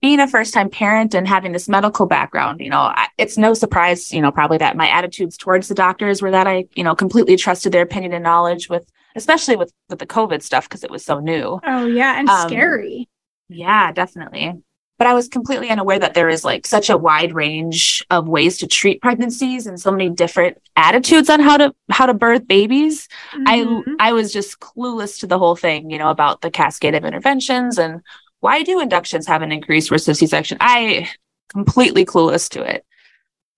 being 0.00 0.20
a 0.20 0.26
first 0.26 0.54
time 0.54 0.70
parent 0.70 1.14
and 1.14 1.28
having 1.28 1.52
this 1.52 1.68
medical 1.68 2.06
background, 2.06 2.60
you 2.60 2.70
know, 2.70 2.92
it's 3.18 3.36
no 3.36 3.52
surprise, 3.52 4.10
you 4.10 4.22
know, 4.22 4.32
probably 4.32 4.58
that 4.58 4.76
my 4.76 4.88
attitudes 4.88 5.36
towards 5.36 5.68
the 5.68 5.74
doctors 5.74 6.22
were 6.22 6.30
that 6.30 6.46
I, 6.46 6.64
you 6.74 6.82
know, 6.82 6.94
completely 6.94 7.36
trusted 7.36 7.72
their 7.72 7.82
opinion 7.82 8.14
and 8.14 8.24
knowledge 8.24 8.70
with, 8.70 8.90
especially 9.14 9.56
with, 9.56 9.72
with 9.88 9.98
the 9.98 10.06
COVID 10.06 10.42
stuff, 10.42 10.68
because 10.68 10.84
it 10.84 10.90
was 10.90 11.04
so 11.04 11.20
new. 11.20 11.60
Oh 11.64 11.86
yeah. 11.86 12.18
And 12.18 12.28
um, 12.28 12.48
scary 12.48 13.08
yeah, 13.52 13.92
definitely. 13.92 14.62
But 14.98 15.06
I 15.08 15.14
was 15.14 15.28
completely 15.28 15.68
unaware 15.68 15.98
that 15.98 16.14
there 16.14 16.28
is 16.28 16.44
like 16.44 16.66
such 16.66 16.88
a 16.88 16.96
wide 16.96 17.34
range 17.34 18.04
of 18.10 18.28
ways 18.28 18.58
to 18.58 18.68
treat 18.68 19.02
pregnancies 19.02 19.66
and 19.66 19.80
so 19.80 19.90
many 19.90 20.10
different 20.10 20.58
attitudes 20.76 21.28
on 21.28 21.40
how 21.40 21.56
to 21.56 21.74
how 21.90 22.06
to 22.06 22.14
birth 22.14 22.46
babies. 22.46 23.08
Mm-hmm. 23.34 23.96
I 23.98 24.10
I 24.10 24.12
was 24.12 24.32
just 24.32 24.60
clueless 24.60 25.18
to 25.20 25.26
the 25.26 25.38
whole 25.38 25.56
thing, 25.56 25.90
you 25.90 25.98
know, 25.98 26.10
about 26.10 26.40
the 26.40 26.50
cascade 26.50 26.94
of 26.94 27.04
interventions 27.04 27.78
and 27.78 28.00
why 28.40 28.62
do 28.62 28.80
inductions 28.80 29.26
have 29.26 29.42
an 29.42 29.52
increased 29.52 29.90
risk 29.90 30.08
of 30.08 30.16
C-section? 30.16 30.58
I 30.60 31.08
completely 31.48 32.04
clueless 32.04 32.48
to 32.50 32.62
it. 32.62 32.84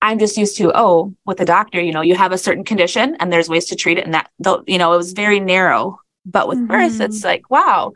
I'm 0.04 0.18
just 0.18 0.36
used 0.36 0.58
to, 0.58 0.70
oh, 0.74 1.14
with 1.24 1.40
a 1.40 1.46
doctor, 1.46 1.80
you 1.80 1.90
know, 1.90 2.02
you 2.02 2.14
have 2.14 2.30
a 2.30 2.36
certain 2.36 2.62
condition 2.62 3.16
and 3.18 3.32
there's 3.32 3.48
ways 3.48 3.64
to 3.66 3.74
treat 3.74 3.96
it. 3.96 4.04
And 4.04 4.12
that, 4.12 4.30
you 4.66 4.76
know, 4.76 4.92
it 4.92 4.98
was 4.98 5.14
very 5.14 5.40
narrow. 5.40 5.98
But 6.26 6.46
with 6.46 6.58
mm-hmm. 6.58 6.66
birth, 6.66 7.00
it's 7.00 7.24
like, 7.24 7.48
wow, 7.48 7.94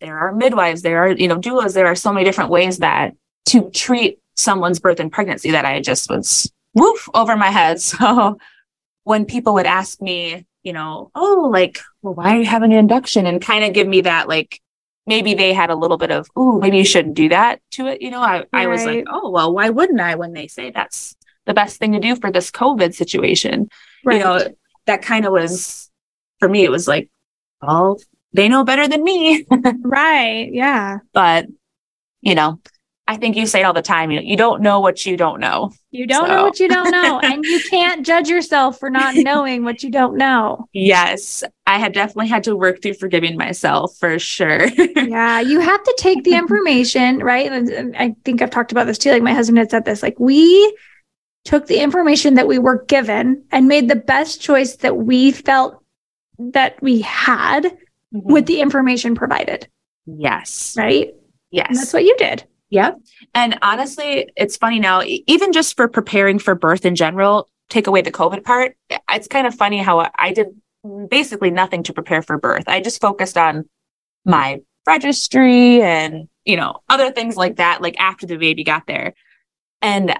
there 0.00 0.16
are 0.18 0.32
midwives, 0.32 0.82
there 0.82 1.02
are, 1.02 1.10
you 1.10 1.26
know, 1.26 1.40
doulas, 1.40 1.74
there 1.74 1.88
are 1.88 1.96
so 1.96 2.12
many 2.12 2.24
different 2.24 2.50
ways 2.50 2.78
that 2.78 3.14
to 3.46 3.70
treat 3.70 4.20
someone's 4.36 4.78
birth 4.78 5.00
and 5.00 5.10
pregnancy 5.10 5.50
that 5.50 5.64
I 5.64 5.80
just 5.80 6.08
was 6.08 6.50
woof 6.74 7.08
over 7.12 7.36
my 7.36 7.50
head. 7.50 7.80
So 7.80 8.38
when 9.02 9.24
people 9.24 9.54
would 9.54 9.66
ask 9.66 10.00
me, 10.00 10.46
you 10.62 10.72
know, 10.72 11.10
oh, 11.16 11.50
like, 11.52 11.80
well, 12.02 12.14
why 12.14 12.36
are 12.36 12.38
you 12.38 12.46
having 12.46 12.72
an 12.72 12.78
induction? 12.78 13.26
And 13.26 13.42
kind 13.42 13.64
of 13.64 13.72
give 13.72 13.88
me 13.88 14.02
that 14.02 14.28
like 14.28 14.60
maybe 15.08 15.34
they 15.34 15.52
had 15.52 15.70
a 15.70 15.74
little 15.74 15.98
bit 15.98 16.12
of, 16.12 16.28
ooh, 16.38 16.60
maybe 16.60 16.78
you 16.78 16.84
shouldn't 16.84 17.16
do 17.16 17.30
that 17.30 17.60
to 17.72 17.88
it. 17.88 18.00
You 18.00 18.12
know, 18.12 18.20
I, 18.20 18.38
right. 18.38 18.46
I 18.52 18.66
was 18.68 18.84
like, 18.84 19.06
oh, 19.08 19.30
well, 19.30 19.52
why 19.52 19.70
wouldn't 19.70 20.00
I 20.00 20.14
when 20.14 20.34
they 20.34 20.46
say 20.46 20.70
that's 20.70 21.16
the 21.46 21.54
best 21.54 21.78
thing 21.78 21.92
to 21.92 22.00
do 22.00 22.16
for 22.16 22.30
this 22.30 22.50
COVID 22.50 22.94
situation? 22.94 23.68
Right. 24.04 24.18
You 24.18 24.24
know, 24.24 24.54
that 24.86 25.02
kind 25.02 25.24
of 25.24 25.32
was, 25.32 25.90
for 26.38 26.48
me, 26.48 26.64
it 26.64 26.70
was 26.70 26.88
like, 26.88 27.08
well, 27.60 27.98
they 28.32 28.48
know 28.48 28.64
better 28.64 28.88
than 28.88 29.04
me. 29.04 29.46
right. 29.82 30.48
Yeah. 30.52 30.98
But, 31.12 31.46
you 32.20 32.34
know, 32.34 32.60
I 33.06 33.16
think 33.16 33.36
you 33.36 33.46
say 33.46 33.60
it 33.60 33.64
all 33.64 33.72
the 33.72 33.82
time, 33.82 34.10
you 34.10 34.20
know, 34.20 34.26
you 34.26 34.36
don't 34.36 34.62
know 34.62 34.80
what 34.80 35.04
you 35.04 35.16
don't 35.16 35.40
know. 35.40 35.72
You 35.90 36.06
don't 36.06 36.26
so. 36.26 36.34
know 36.34 36.44
what 36.44 36.60
you 36.60 36.68
don't 36.68 36.90
know. 36.90 37.18
and 37.22 37.44
you 37.44 37.60
can't 37.68 38.06
judge 38.06 38.28
yourself 38.28 38.78
for 38.78 38.90
not 38.90 39.14
knowing 39.16 39.64
what 39.64 39.82
you 39.82 39.90
don't 39.90 40.16
know. 40.16 40.68
Yes. 40.72 41.42
I 41.66 41.78
have 41.78 41.92
definitely 41.92 42.28
had 42.28 42.44
to 42.44 42.56
work 42.56 42.80
through 42.80 42.94
forgiving 42.94 43.36
myself 43.36 43.96
for 43.98 44.18
sure. 44.18 44.66
yeah. 44.96 45.40
You 45.40 45.60
have 45.60 45.82
to 45.82 45.94
take 45.98 46.22
the 46.22 46.34
information, 46.34 47.18
right? 47.18 47.50
And 47.50 47.96
I 47.96 48.14
think 48.24 48.40
I've 48.40 48.50
talked 48.50 48.72
about 48.72 48.86
this 48.86 48.98
too. 48.98 49.10
Like 49.10 49.22
my 49.22 49.34
husband 49.34 49.58
had 49.58 49.70
said 49.70 49.84
this, 49.84 50.02
like 50.02 50.18
we 50.20 50.76
took 51.44 51.66
the 51.66 51.80
information 51.80 52.34
that 52.34 52.46
we 52.46 52.58
were 52.58 52.84
given 52.84 53.44
and 53.50 53.68
made 53.68 53.88
the 53.88 53.96
best 53.96 54.40
choice 54.40 54.76
that 54.76 54.96
we 54.96 55.32
felt 55.32 55.82
that 56.38 56.80
we 56.82 57.00
had 57.02 57.64
mm-hmm. 57.64 58.32
with 58.32 58.46
the 58.46 58.60
information 58.60 59.14
provided. 59.14 59.68
Yes. 60.06 60.74
Right? 60.76 61.14
Yes. 61.50 61.66
And 61.68 61.78
that's 61.78 61.92
what 61.92 62.04
you 62.04 62.16
did. 62.16 62.44
Yep. 62.70 63.00
And 63.34 63.58
honestly, 63.60 64.30
it's 64.36 64.56
funny 64.56 64.80
now, 64.80 65.02
even 65.04 65.52
just 65.52 65.76
for 65.76 65.88
preparing 65.88 66.38
for 66.38 66.54
birth 66.54 66.86
in 66.86 66.94
general, 66.94 67.48
take 67.68 67.86
away 67.86 68.00
the 68.00 68.10
COVID 68.10 68.44
part, 68.44 68.76
it's 69.10 69.28
kind 69.28 69.46
of 69.46 69.54
funny 69.54 69.78
how 69.78 70.10
I 70.16 70.32
did 70.32 70.48
basically 71.08 71.50
nothing 71.50 71.82
to 71.84 71.92
prepare 71.92 72.22
for 72.22 72.38
birth. 72.38 72.64
I 72.66 72.80
just 72.80 73.00
focused 73.00 73.36
on 73.36 73.68
my 74.24 74.60
registry 74.86 75.82
and, 75.82 76.28
you 76.44 76.56
know, 76.56 76.80
other 76.88 77.12
things 77.12 77.36
like 77.36 77.56
that, 77.56 77.82
like 77.82 77.98
after 78.00 78.26
the 78.26 78.36
baby 78.36 78.64
got 78.64 78.86
there. 78.86 79.14
And 79.80 80.16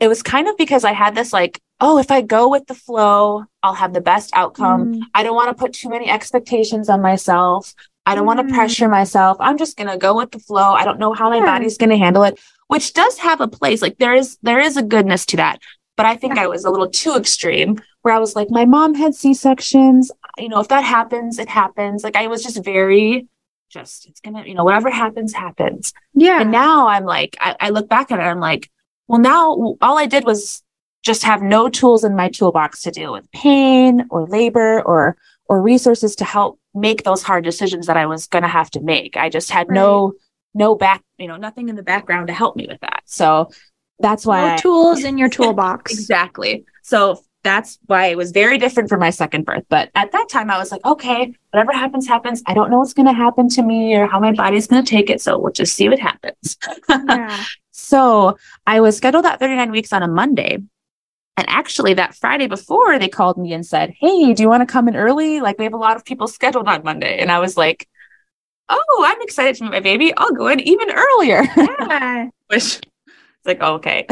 it 0.00 0.08
was 0.08 0.22
kind 0.22 0.48
of 0.48 0.56
because 0.56 0.84
I 0.84 0.92
had 0.92 1.14
this 1.14 1.32
like, 1.32 1.60
oh, 1.80 1.98
if 1.98 2.10
I 2.10 2.20
go 2.20 2.48
with 2.48 2.66
the 2.66 2.74
flow, 2.74 3.44
I'll 3.62 3.74
have 3.74 3.92
the 3.92 4.00
best 4.00 4.30
outcome. 4.34 4.94
Mm. 4.94 5.00
I 5.14 5.22
don't 5.22 5.34
want 5.34 5.56
to 5.56 5.60
put 5.60 5.72
too 5.72 5.88
many 5.88 6.08
expectations 6.08 6.88
on 6.88 7.00
myself. 7.00 7.74
I 8.06 8.14
don't 8.14 8.24
mm. 8.24 8.36
want 8.36 8.48
to 8.48 8.54
pressure 8.54 8.88
myself. 8.88 9.36
I'm 9.40 9.58
just 9.58 9.76
going 9.76 9.90
to 9.90 9.96
go 9.96 10.16
with 10.16 10.30
the 10.30 10.38
flow. 10.38 10.72
I 10.72 10.84
don't 10.84 10.98
know 10.98 11.12
how 11.12 11.30
my 11.30 11.38
yeah. 11.38 11.46
body's 11.46 11.78
going 11.78 11.90
to 11.90 11.96
handle 11.96 12.22
it, 12.24 12.38
which 12.68 12.92
does 12.92 13.18
have 13.18 13.40
a 13.40 13.48
place. 13.48 13.82
Like 13.82 13.98
there 13.98 14.14
is 14.14 14.38
there 14.42 14.60
is 14.60 14.76
a 14.76 14.82
goodness 14.82 15.26
to 15.26 15.36
that. 15.38 15.60
But 15.96 16.06
I 16.06 16.16
think 16.16 16.34
yeah. 16.34 16.42
I 16.42 16.46
was 16.48 16.64
a 16.64 16.70
little 16.70 16.90
too 16.90 17.14
extreme 17.14 17.80
where 18.02 18.12
I 18.12 18.18
was 18.18 18.34
like 18.34 18.50
my 18.50 18.64
mom 18.64 18.94
had 18.94 19.14
C-sections, 19.14 20.10
you 20.36 20.48
know, 20.48 20.60
if 20.60 20.68
that 20.68 20.84
happens, 20.84 21.38
it 21.38 21.48
happens. 21.48 22.02
Like 22.02 22.16
I 22.16 22.26
was 22.26 22.42
just 22.42 22.62
very 22.64 23.28
just 23.70 24.06
it's 24.06 24.20
going 24.20 24.34
to, 24.34 24.48
you 24.48 24.54
know, 24.54 24.64
whatever 24.64 24.90
happens 24.90 25.32
happens. 25.32 25.92
Yeah. 26.12 26.40
And 26.40 26.50
now 26.50 26.88
I'm 26.88 27.04
like 27.04 27.36
I, 27.40 27.56
I 27.60 27.70
look 27.70 27.88
back 27.88 28.10
at 28.10 28.18
it 28.18 28.22
I'm 28.22 28.40
like, 28.40 28.70
well 29.08 29.20
now 29.20 29.76
all 29.80 29.98
I 29.98 30.06
did 30.06 30.24
was 30.24 30.62
just 31.02 31.22
have 31.22 31.42
no 31.42 31.68
tools 31.68 32.02
in 32.02 32.16
my 32.16 32.28
toolbox 32.28 32.82
to 32.82 32.90
deal 32.90 33.12
with 33.12 33.30
pain 33.32 34.06
or 34.10 34.26
labor 34.26 34.82
or 34.82 35.16
or 35.46 35.60
resources 35.60 36.16
to 36.16 36.24
help 36.24 36.58
make 36.74 37.04
those 37.04 37.22
hard 37.22 37.44
decisions 37.44 37.86
that 37.86 37.96
I 37.96 38.06
was 38.06 38.26
going 38.26 38.42
to 38.42 38.48
have 38.48 38.70
to 38.70 38.80
make. 38.80 39.16
I 39.16 39.28
just 39.28 39.50
had 39.50 39.68
right. 39.68 39.74
no 39.74 40.14
no 40.54 40.74
back, 40.74 41.02
you 41.18 41.26
know, 41.26 41.36
nothing 41.36 41.68
in 41.68 41.76
the 41.76 41.82
background 41.82 42.28
to 42.28 42.32
help 42.32 42.56
me 42.56 42.66
with 42.68 42.80
that. 42.80 43.02
So 43.06 43.50
that's 43.98 44.24
why 44.24 44.40
no 44.40 44.52
I, 44.54 44.56
tools 44.56 45.04
in 45.04 45.18
your 45.18 45.28
toolbox. 45.30 45.92
exactly. 45.92 46.64
So 46.82 47.22
that's 47.42 47.78
why 47.86 48.06
it 48.06 48.16
was 48.16 48.30
very 48.30 48.56
different 48.56 48.88
for 48.88 48.96
my 48.96 49.10
second 49.10 49.44
birth. 49.44 49.64
But 49.68 49.90
at 49.94 50.12
that 50.12 50.28
time, 50.30 50.50
I 50.50 50.58
was 50.58 50.72
like, 50.72 50.84
okay, 50.84 51.34
whatever 51.50 51.72
happens, 51.72 52.08
happens. 52.08 52.42
I 52.46 52.54
don't 52.54 52.70
know 52.70 52.78
what's 52.78 52.94
going 52.94 53.06
to 53.06 53.12
happen 53.12 53.48
to 53.50 53.62
me 53.62 53.94
or 53.94 54.06
how 54.06 54.18
my 54.18 54.32
body's 54.32 54.66
going 54.66 54.82
to 54.82 54.90
take 54.90 55.10
it. 55.10 55.20
So 55.20 55.38
we'll 55.38 55.52
just 55.52 55.74
see 55.74 55.88
what 55.88 55.98
happens. 55.98 56.56
Yeah. 56.88 57.44
So 57.76 58.38
I 58.68 58.80
was 58.80 58.96
scheduled 58.96 59.26
at 59.26 59.40
39 59.40 59.72
weeks 59.72 59.92
on 59.92 60.04
a 60.04 60.08
Monday. 60.08 60.58
And 61.36 61.48
actually, 61.48 61.94
that 61.94 62.14
Friday 62.14 62.46
before, 62.46 62.96
they 63.00 63.08
called 63.08 63.36
me 63.36 63.52
and 63.52 63.66
said, 63.66 63.92
Hey, 63.98 64.32
do 64.32 64.42
you 64.44 64.48
want 64.48 64.60
to 64.60 64.72
come 64.72 64.86
in 64.86 64.94
early? 64.94 65.40
Like, 65.40 65.58
we 65.58 65.64
have 65.64 65.74
a 65.74 65.78
lot 65.78 65.96
of 65.96 66.04
people 66.04 66.28
scheduled 66.28 66.68
on 66.68 66.84
Monday. 66.84 67.18
And 67.18 67.32
I 67.32 67.40
was 67.40 67.56
like, 67.56 67.88
Oh, 68.68 69.04
I'm 69.06 69.20
excited 69.22 69.56
to 69.56 69.64
meet 69.64 69.72
my 69.72 69.80
baby. 69.80 70.14
I'll 70.16 70.32
go 70.32 70.46
in 70.46 70.60
even 70.60 70.90
earlier. 70.90 71.44
Yeah. 71.56 72.28
Which 72.46 72.62
is 72.62 72.80
like, 73.44 73.58
oh, 73.60 73.74
okay. 73.74 74.06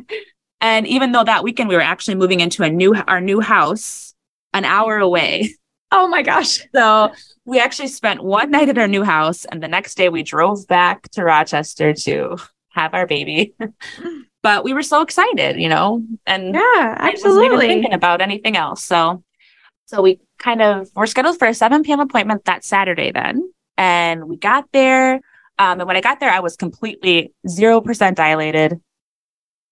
and 0.60 0.86
even 0.86 1.12
though 1.12 1.24
that 1.24 1.44
weekend 1.44 1.68
we 1.68 1.74
were 1.74 1.80
actually 1.80 2.16
moving 2.16 2.40
into 2.40 2.62
a 2.62 2.68
new, 2.68 2.94
our 2.94 3.20
new 3.20 3.40
house 3.40 4.14
an 4.52 4.64
hour 4.64 4.98
away. 4.98 5.54
Oh 5.96 6.08
my 6.08 6.22
gosh. 6.22 6.60
So 6.74 7.12
we 7.44 7.60
actually 7.60 7.86
spent 7.86 8.24
one 8.24 8.50
night 8.50 8.68
at 8.68 8.78
our 8.78 8.88
new 8.88 9.04
house. 9.04 9.44
And 9.44 9.62
the 9.62 9.68
next 9.68 9.94
day 9.94 10.08
we 10.08 10.24
drove 10.24 10.66
back 10.66 11.08
to 11.10 11.22
Rochester 11.22 11.92
to 11.92 12.36
have 12.74 12.92
our 12.94 13.06
baby 13.06 13.54
but 14.44 14.62
we 14.62 14.74
were 14.74 14.82
so 14.82 15.00
excited, 15.00 15.58
you 15.58 15.70
know, 15.70 16.04
and 16.26 16.54
yeah, 16.54 16.96
absolutely 16.98 17.66
thinking 17.66 17.94
about 17.94 18.20
anything 18.20 18.58
else. 18.58 18.84
So, 18.84 19.24
so 19.86 20.02
we 20.02 20.20
kind 20.38 20.60
of 20.60 20.90
were 20.94 21.06
scheduled 21.06 21.38
for 21.38 21.48
a 21.48 21.54
7 21.54 21.82
p.m. 21.82 21.98
appointment 21.98 22.44
that 22.44 22.62
Saturday 22.62 23.10
then, 23.10 23.50
and 23.78 24.28
we 24.28 24.36
got 24.36 24.66
there. 24.72 25.14
Um, 25.58 25.80
and 25.80 25.86
when 25.86 25.96
I 25.96 26.02
got 26.02 26.20
there, 26.20 26.30
I 26.30 26.40
was 26.40 26.56
completely 26.56 27.32
zero 27.48 27.80
percent 27.80 28.18
dilated, 28.18 28.80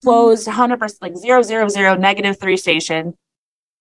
closed, 0.02 0.48
hundred 0.48 0.78
percent, 0.78 1.02
like 1.02 1.16
zero 1.18 1.42
zero 1.42 1.68
zero 1.68 1.94
negative 1.94 2.40
three 2.40 2.56
station, 2.56 3.14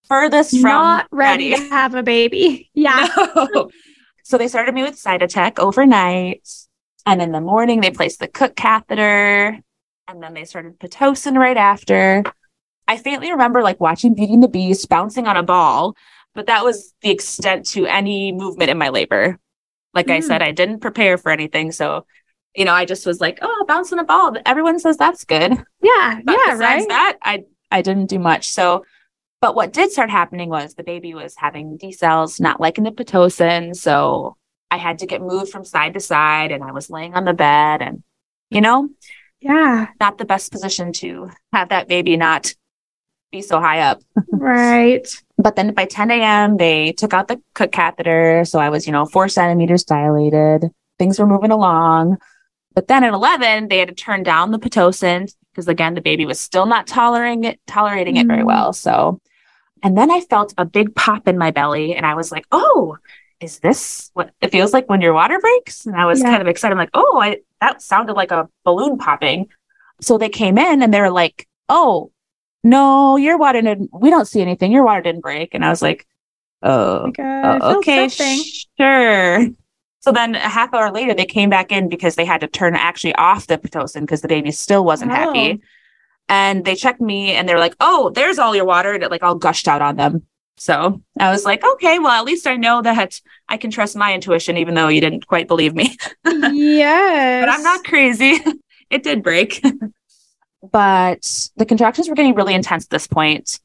furthest 0.09 0.51
from 0.59 0.71
not 0.71 1.07
ready, 1.11 1.51
ready. 1.51 1.63
to 1.63 1.69
have 1.69 1.95
a 1.95 2.03
baby. 2.03 2.69
Yeah. 2.75 3.07
No. 3.53 3.69
so 4.25 4.37
they 4.37 4.49
started 4.49 4.75
me 4.75 4.83
with 4.83 4.95
Cytotec 5.01 5.57
overnight, 5.57 6.47
and 7.05 7.21
in 7.21 7.31
the 7.31 7.41
morning 7.41 7.81
they 7.81 7.91
placed 7.91 8.19
the 8.19 8.27
Cook 8.27 8.55
catheter 8.55 9.59
and 10.07 10.23
then 10.23 10.33
they 10.33 10.45
started 10.45 10.79
Pitocin 10.79 11.37
right 11.37 11.57
after. 11.57 12.23
I 12.87 12.97
faintly 12.97 13.31
remember 13.31 13.61
like 13.61 13.79
watching 13.79 14.13
Beauty 14.13 14.33
and 14.33 14.43
the 14.43 14.47
Beast 14.47 14.89
bouncing 14.89 15.27
on 15.27 15.37
a 15.37 15.43
ball, 15.43 15.95
but 16.35 16.47
that 16.47 16.63
was 16.63 16.93
the 17.01 17.09
extent 17.09 17.65
to 17.67 17.85
any 17.85 18.31
movement 18.31 18.69
in 18.69 18.77
my 18.77 18.89
labor. 18.89 19.39
Like 19.93 20.07
mm. 20.07 20.15
I 20.15 20.19
said, 20.19 20.41
I 20.41 20.51
didn't 20.51 20.79
prepare 20.79 21.17
for 21.17 21.31
anything. 21.31 21.71
So, 21.71 22.05
you 22.55 22.65
know, 22.65 22.73
I 22.73 22.85
just 22.85 23.05
was 23.05 23.21
like, 23.21 23.39
oh, 23.41 23.65
bouncing 23.67 23.99
a 23.99 24.03
ball. 24.03 24.35
Everyone 24.45 24.79
says 24.79 24.97
that's 24.97 25.23
good. 25.23 25.51
Yeah. 25.81 26.19
But 26.23 26.37
yeah. 26.45 26.57
Right. 26.57 26.87
That 26.87 27.17
I, 27.21 27.43
I 27.71 27.81
didn't 27.81 28.07
do 28.07 28.19
much. 28.19 28.49
So, 28.49 28.85
but 29.39 29.55
what 29.55 29.73
did 29.73 29.91
start 29.91 30.09
happening 30.09 30.49
was 30.49 30.75
the 30.75 30.83
baby 30.83 31.13
was 31.13 31.35
having 31.35 31.77
decels, 31.77 32.39
not 32.39 32.61
liking 32.61 32.83
the 32.83 32.91
Pitocin. 32.91 33.75
So 33.75 34.37
I 34.71 34.77
had 34.77 34.99
to 34.99 35.05
get 35.05 35.21
moved 35.21 35.51
from 35.51 35.65
side 35.65 35.93
to 35.93 35.99
side 35.99 36.51
and 36.51 36.63
I 36.63 36.71
was 36.71 36.89
laying 36.89 37.13
on 37.13 37.25
the 37.25 37.33
bed 37.33 37.81
and, 37.81 38.01
you 38.49 38.61
know, 38.61 38.89
yeah. 39.41 39.87
not 39.99 40.17
the 40.17 40.25
best 40.25 40.51
position 40.51 40.93
to 40.93 41.29
have 41.51 41.69
that 41.69 41.89
baby 41.89 42.15
not 42.15 42.53
be 43.31 43.41
so 43.41 43.59
high 43.59 43.81
up. 43.81 44.01
Right. 44.31 45.07
But 45.37 45.55
then 45.55 45.73
by 45.73 45.85
10 45.85 46.09
a.m 46.11 46.57
they 46.57 46.93
took 46.93 47.13
out 47.13 47.27
the 47.27 47.41
cook 47.53 47.71
catheter. 47.71 48.45
So 48.45 48.59
i 48.59 48.69
was 48.69 48.87
you 48.87 48.93
know 48.93 49.05
four 49.05 49.27
centimeters 49.27 49.83
dilated. 49.83 50.71
Things 50.97 51.19
were 51.19 51.27
moving 51.27 51.51
along. 51.51 52.17
But 52.73 52.87
then 52.87 53.03
at 53.03 53.13
11 53.13 53.67
they 53.67 53.79
had 53.79 53.89
to 53.89 53.95
turn 53.95 54.23
down 54.23 54.51
the 54.51 54.59
pitocin 54.59 55.31
because 55.51 55.67
again 55.67 55.95
the 55.95 56.01
baby 56.01 56.25
was 56.25 56.39
still 56.39 56.65
not 56.65 56.87
tolerating 56.87 57.43
it 57.43 57.59
tolerating 57.67 58.17
it 58.17 58.27
very 58.27 58.43
mm. 58.43 58.47
well. 58.47 58.73
So 58.73 59.19
and 59.83 59.97
then 59.97 60.11
i 60.11 60.21
felt 60.21 60.53
a 60.57 60.65
big 60.65 60.95
pop 60.95 61.27
in 61.27 61.37
my 61.37 61.51
belly 61.51 61.95
and 61.95 62.05
i 62.05 62.13
was 62.13 62.31
like 62.31 62.45
oh 62.51 62.97
is 63.41 63.59
this 63.59 64.11
what 64.13 64.31
it 64.39 64.51
feels 64.51 64.71
like 64.71 64.87
when 64.87 65.01
your 65.01 65.13
water 65.13 65.39
breaks? 65.39 65.85
And 65.85 65.95
I 65.95 66.05
was 66.05 66.21
yeah. 66.21 66.29
kind 66.29 66.41
of 66.41 66.47
excited. 66.47 66.73
I'm 66.73 66.77
like, 66.77 66.91
oh, 66.93 67.19
I, 67.21 67.37
that 67.59 67.81
sounded 67.81 68.13
like 68.13 68.31
a 68.31 68.47
balloon 68.63 68.97
popping. 68.97 69.49
So 69.99 70.17
they 70.17 70.29
came 70.29 70.57
in 70.57 70.81
and 70.81 70.93
they 70.93 71.01
were 71.01 71.11
like, 71.11 71.47
oh, 71.67 72.11
no, 72.63 73.17
your 73.17 73.37
water 73.37 73.61
didn't, 73.61 73.89
we 73.91 74.09
don't 74.09 74.27
see 74.27 74.41
anything. 74.41 74.71
Your 74.71 74.83
water 74.83 75.01
didn't 75.01 75.21
break. 75.21 75.55
And 75.55 75.65
I 75.65 75.69
was 75.69 75.81
like, 75.81 76.05
oh, 76.61 77.11
oh 77.17 77.23
uh, 77.23 77.75
okay, 77.77 78.07
sure. 78.07 79.47
So 80.01 80.11
then 80.11 80.35
a 80.35 80.39
half 80.39 80.73
hour 80.73 80.91
later, 80.91 81.13
they 81.13 81.25
came 81.25 81.49
back 81.49 81.71
in 81.71 81.89
because 81.89 82.15
they 82.15 82.25
had 82.25 82.41
to 82.41 82.47
turn 82.47 82.75
actually 82.75 83.15
off 83.15 83.47
the 83.47 83.57
Pitocin 83.57 84.01
because 84.01 84.21
the 84.21 84.27
baby 84.27 84.51
still 84.51 84.85
wasn't 84.85 85.11
oh. 85.11 85.15
happy. 85.15 85.61
And 86.29 86.63
they 86.63 86.75
checked 86.75 87.01
me 87.01 87.33
and 87.33 87.49
they 87.49 87.53
were 87.53 87.59
like, 87.59 87.75
oh, 87.79 88.11
there's 88.11 88.39
all 88.39 88.55
your 88.55 88.65
water. 88.65 88.93
And 88.93 89.03
it 89.03 89.11
like 89.11 89.23
all 89.23 89.35
gushed 89.35 89.67
out 89.67 89.81
on 89.81 89.95
them. 89.95 90.25
So 90.61 91.01
I 91.19 91.31
was 91.31 91.43
like, 91.43 91.65
okay, 91.65 91.97
well, 91.97 92.11
at 92.11 92.23
least 92.23 92.45
I 92.45 92.55
know 92.55 92.83
that 92.83 93.19
I 93.49 93.57
can 93.57 93.71
trust 93.71 93.95
my 93.95 94.13
intuition, 94.13 94.57
even 94.57 94.75
though 94.75 94.89
you 94.89 95.01
didn't 95.01 95.25
quite 95.25 95.47
believe 95.47 95.73
me. 95.73 95.97
yes. 96.23 97.41
But 97.43 97.49
I'm 97.49 97.63
not 97.63 97.83
crazy. 97.83 98.37
it 98.91 99.01
did 99.01 99.23
break. 99.23 99.65
but 100.71 101.49
the 101.57 101.65
contractions 101.65 102.07
were 102.07 102.13
getting 102.13 102.35
really 102.35 102.53
intense 102.53 102.85
at 102.85 102.91
this 102.91 103.07
point. 103.07 103.59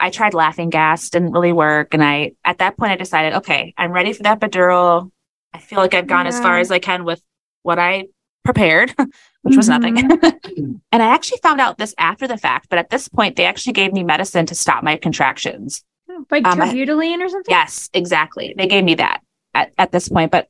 I 0.00 0.10
tried 0.10 0.34
laughing 0.34 0.70
gas, 0.70 1.08
didn't 1.08 1.30
really 1.30 1.52
work. 1.52 1.94
And 1.94 2.02
I, 2.02 2.32
at 2.44 2.58
that 2.58 2.76
point, 2.76 2.90
I 2.90 2.96
decided, 2.96 3.34
okay, 3.34 3.72
I'm 3.78 3.92
ready 3.92 4.12
for 4.12 4.24
that 4.24 4.40
epidural. 4.40 5.12
I 5.52 5.58
feel 5.58 5.78
like 5.78 5.94
I've 5.94 6.08
gone 6.08 6.26
yeah. 6.26 6.30
as 6.30 6.40
far 6.40 6.58
as 6.58 6.72
I 6.72 6.80
can 6.80 7.04
with 7.04 7.22
what 7.62 7.78
I 7.78 8.08
prepared, 8.44 8.92
which 9.42 9.56
was 9.56 9.68
mm-hmm. 9.68 10.08
nothing. 10.08 10.80
and 10.90 11.00
I 11.00 11.14
actually 11.14 11.38
found 11.44 11.60
out 11.60 11.78
this 11.78 11.94
after 11.96 12.26
the 12.26 12.36
fact, 12.36 12.70
but 12.70 12.80
at 12.80 12.90
this 12.90 13.06
point, 13.06 13.36
they 13.36 13.44
actually 13.44 13.74
gave 13.74 13.92
me 13.92 14.02
medicine 14.02 14.46
to 14.46 14.56
stop 14.56 14.82
my 14.82 14.96
contractions. 14.96 15.84
Like 16.30 16.46
um, 16.46 16.58
terbutaline 16.58 17.20
or 17.20 17.28
something? 17.28 17.50
Yes, 17.52 17.90
exactly. 17.92 18.54
They 18.56 18.66
gave 18.66 18.84
me 18.84 18.94
that 18.96 19.20
at, 19.54 19.72
at 19.78 19.92
this 19.92 20.08
point. 20.08 20.30
But 20.30 20.48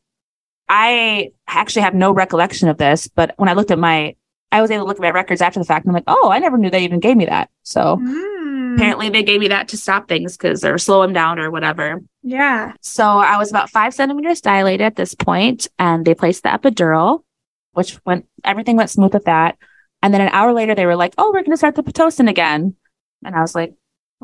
I 0.69 1.33
actually 1.47 1.83
have 1.83 1.95
no 1.95 2.13
recollection 2.13 2.69
of 2.69 2.79
this, 2.79 3.09
but 3.09 3.35
when 3.37 3.49
I 3.49 3.53
looked 3.53 3.71
at 3.71 3.79
my, 3.79 4.17
I 4.51 4.63
was 4.63 4.71
able 4.71 4.85
to 4.85 4.89
look 4.89 4.97
at 4.99 5.03
my 5.03 5.11
records 5.11 5.43
after 5.43 5.59
the 5.59 5.67
fact 5.67 5.85
and 5.85 5.91
I'm 5.91 5.95
like, 5.95 6.05
oh, 6.07 6.31
I 6.31 6.39
never 6.39 6.57
knew 6.57 6.71
they 6.71 6.85
even 6.85 7.01
gave 7.01 7.17
me 7.17 7.27
that. 7.27 7.51
So 7.65 7.97
mm. 7.97 8.75
apparently 8.75 9.11
they 9.11 9.23
gave 9.23 9.41
me 9.41 9.49
that 9.49 9.69
to 9.69 9.77
stop 9.77 10.09
things 10.09 10.37
because 10.37 10.61
they're 10.61 10.79
slow 10.79 11.03
them 11.03 11.13
down 11.13 11.39
or 11.39 11.51
whatever. 11.51 12.01
Yeah. 12.23 12.73
So 12.81 13.05
I 13.05 13.37
was 13.37 13.51
about 13.51 13.71
five 13.71 13.93
centimeters 13.93 14.41
dilated 14.41 14.83
at 14.83 14.97
this 14.97 15.15
point 15.15 15.67
and 15.79 16.05
they 16.05 16.15
placed 16.15 16.45
the 16.45 16.51
epidural, 16.51 17.25
which 17.73 17.99
went, 18.07 18.27
everything 18.43 18.77
went 18.77 18.91
smooth 18.91 19.13
with 19.13 19.25
that. 19.25 19.59
And 20.03 20.15
then 20.15 20.21
an 20.21 20.29
hour 20.29 20.53
later, 20.53 20.75
they 20.75 20.87
were 20.87 20.97
like, 20.97 21.15
oh, 21.19 21.29
we're 21.29 21.41
going 21.41 21.51
to 21.51 21.57
start 21.57 21.75
the 21.75 21.83
Pitocin 21.83 22.29
again. 22.29 22.77
And 23.25 23.35
I 23.35 23.41
was 23.41 23.55
like, 23.55 23.75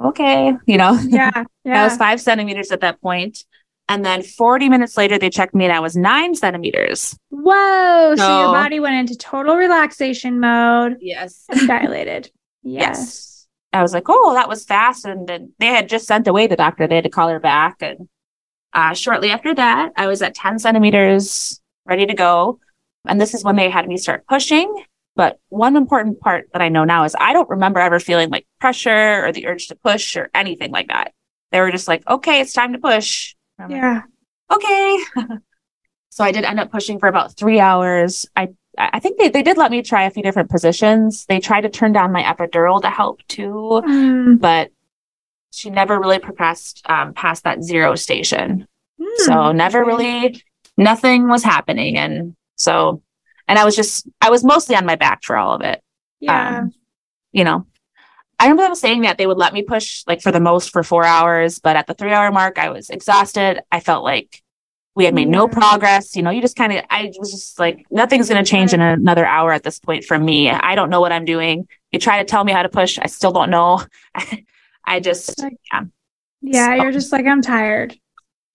okay, 0.04 0.54
you 0.66 0.76
know, 0.76 0.98
yeah, 1.06 1.44
yeah. 1.64 1.80
I 1.82 1.84
was 1.84 1.96
five 1.96 2.20
centimeters 2.20 2.70
at 2.70 2.80
that 2.80 3.00
point. 3.00 3.44
And 3.90 4.04
then 4.04 4.22
40 4.22 4.68
minutes 4.68 4.96
later, 4.96 5.18
they 5.18 5.30
checked 5.30 5.52
me 5.52 5.64
and 5.64 5.72
I 5.72 5.80
was 5.80 5.96
nine 5.96 6.36
centimeters. 6.36 7.18
Whoa. 7.30 8.14
So, 8.16 8.22
so 8.22 8.40
your 8.40 8.52
body 8.52 8.78
went 8.78 8.94
into 8.94 9.16
total 9.18 9.56
relaxation 9.56 10.38
mode. 10.38 10.98
Yes. 11.00 11.44
dilated. 11.66 12.30
Yes. 12.62 12.98
yes. 12.98 13.46
I 13.72 13.80
was 13.80 13.94
like, 13.94 14.04
oh, 14.08 14.34
that 14.34 14.46
was 14.46 14.66
fast. 14.66 15.06
And 15.06 15.26
then 15.26 15.54
they 15.58 15.68
had 15.68 15.88
just 15.88 16.06
sent 16.06 16.28
away 16.28 16.46
the 16.46 16.56
doctor. 16.56 16.86
They 16.86 16.96
had 16.96 17.04
to 17.04 17.10
call 17.10 17.30
her 17.30 17.40
back. 17.40 17.76
And 17.80 18.06
uh, 18.74 18.92
shortly 18.92 19.30
after 19.30 19.54
that, 19.54 19.92
I 19.96 20.06
was 20.06 20.20
at 20.20 20.34
10 20.34 20.58
centimeters, 20.58 21.58
ready 21.86 22.04
to 22.04 22.12
go. 22.12 22.60
And 23.06 23.18
this 23.18 23.32
is 23.32 23.42
when 23.42 23.56
they 23.56 23.70
had 23.70 23.88
me 23.88 23.96
start 23.96 24.26
pushing. 24.28 24.84
But 25.16 25.40
one 25.48 25.74
important 25.74 26.20
part 26.20 26.48
that 26.52 26.60
I 26.60 26.68
know 26.68 26.84
now 26.84 27.04
is 27.04 27.16
I 27.18 27.32
don't 27.32 27.48
remember 27.48 27.80
ever 27.80 27.98
feeling 27.98 28.28
like 28.28 28.46
pressure 28.60 29.24
or 29.24 29.32
the 29.32 29.46
urge 29.46 29.68
to 29.68 29.74
push 29.74 30.16
or 30.16 30.30
anything 30.34 30.70
like 30.70 30.88
that. 30.88 31.12
They 31.50 31.60
were 31.60 31.72
just 31.72 31.88
like, 31.88 32.06
okay, 32.08 32.40
it's 32.40 32.52
time 32.52 32.72
to 32.74 32.78
push 32.78 33.34
yeah. 33.68 34.02
Like, 34.48 34.58
okay. 34.58 34.98
so 36.10 36.24
I 36.24 36.32
did 36.32 36.44
end 36.44 36.60
up 36.60 36.70
pushing 36.70 36.98
for 36.98 37.08
about 37.08 37.36
three 37.36 37.60
hours. 37.60 38.26
I 38.36 38.50
I 38.78 39.00
think 39.00 39.18
they, 39.18 39.28
they 39.28 39.42
did 39.42 39.58
let 39.58 39.72
me 39.72 39.82
try 39.82 40.04
a 40.04 40.10
few 40.10 40.22
different 40.22 40.48
positions. 40.48 41.26
They 41.26 41.40
tried 41.40 41.62
to 41.62 41.68
turn 41.68 41.92
down 41.92 42.12
my 42.12 42.22
epidural 42.22 42.80
to 42.82 42.88
help 42.88 43.20
too, 43.26 43.82
mm. 43.84 44.40
but 44.40 44.70
she 45.50 45.70
never 45.70 45.98
really 45.98 46.20
progressed 46.20 46.82
um, 46.88 47.12
past 47.12 47.44
that 47.44 47.62
zero 47.62 47.96
station. 47.96 48.68
Mm. 48.98 49.16
So 49.18 49.52
never 49.52 49.84
really, 49.84 50.42
nothing 50.76 51.28
was 51.28 51.42
happening. 51.42 51.98
And 51.98 52.36
so, 52.54 53.02
and 53.48 53.58
I 53.58 53.64
was 53.64 53.74
just, 53.74 54.08
I 54.20 54.30
was 54.30 54.44
mostly 54.44 54.76
on 54.76 54.86
my 54.86 54.94
back 54.94 55.24
for 55.24 55.36
all 55.36 55.56
of 55.56 55.62
it. 55.62 55.82
Yeah. 56.20 56.60
Um, 56.60 56.72
you 57.32 57.42
know, 57.42 57.66
I 58.40 58.44
remember 58.44 58.62
them 58.62 58.74
saying 58.74 59.02
that 59.02 59.18
they 59.18 59.26
would 59.26 59.36
let 59.36 59.52
me 59.52 59.62
push 59.62 60.02
like 60.06 60.22
for 60.22 60.32
the 60.32 60.40
most 60.40 60.70
for 60.70 60.82
four 60.82 61.04
hours, 61.04 61.58
but 61.58 61.76
at 61.76 61.86
the 61.86 61.92
three 61.92 62.12
hour 62.12 62.32
mark, 62.32 62.58
I 62.58 62.70
was 62.70 62.88
exhausted. 62.88 63.60
I 63.70 63.80
felt 63.80 64.02
like 64.02 64.42
we 64.94 65.04
had 65.04 65.14
made 65.14 65.28
no 65.28 65.46
progress. 65.46 66.16
You 66.16 66.22
know, 66.22 66.30
you 66.30 66.40
just 66.40 66.56
kind 66.56 66.72
of, 66.72 66.82
I 66.88 67.12
was 67.18 67.30
just 67.30 67.58
like, 67.58 67.84
nothing's 67.90 68.30
going 68.30 68.42
to 68.42 68.50
change 68.50 68.72
in 68.72 68.80
another 68.80 69.26
hour 69.26 69.52
at 69.52 69.62
this 69.62 69.78
point 69.78 70.04
for 70.04 70.18
me. 70.18 70.50
I 70.50 70.74
don't 70.74 70.88
know 70.88 71.02
what 71.02 71.12
I'm 71.12 71.26
doing. 71.26 71.68
You 71.92 71.98
try 71.98 72.18
to 72.18 72.24
tell 72.24 72.42
me 72.42 72.52
how 72.52 72.62
to 72.62 72.70
push. 72.70 72.98
I 72.98 73.06
still 73.06 73.30
don't 73.30 73.50
know. 73.50 73.84
I 74.86 75.00
just, 75.00 75.38
yeah. 75.70 75.82
Yeah. 76.40 76.76
So, 76.76 76.82
you're 76.82 76.92
just 76.92 77.12
like, 77.12 77.26
I'm 77.26 77.42
tired. 77.42 77.94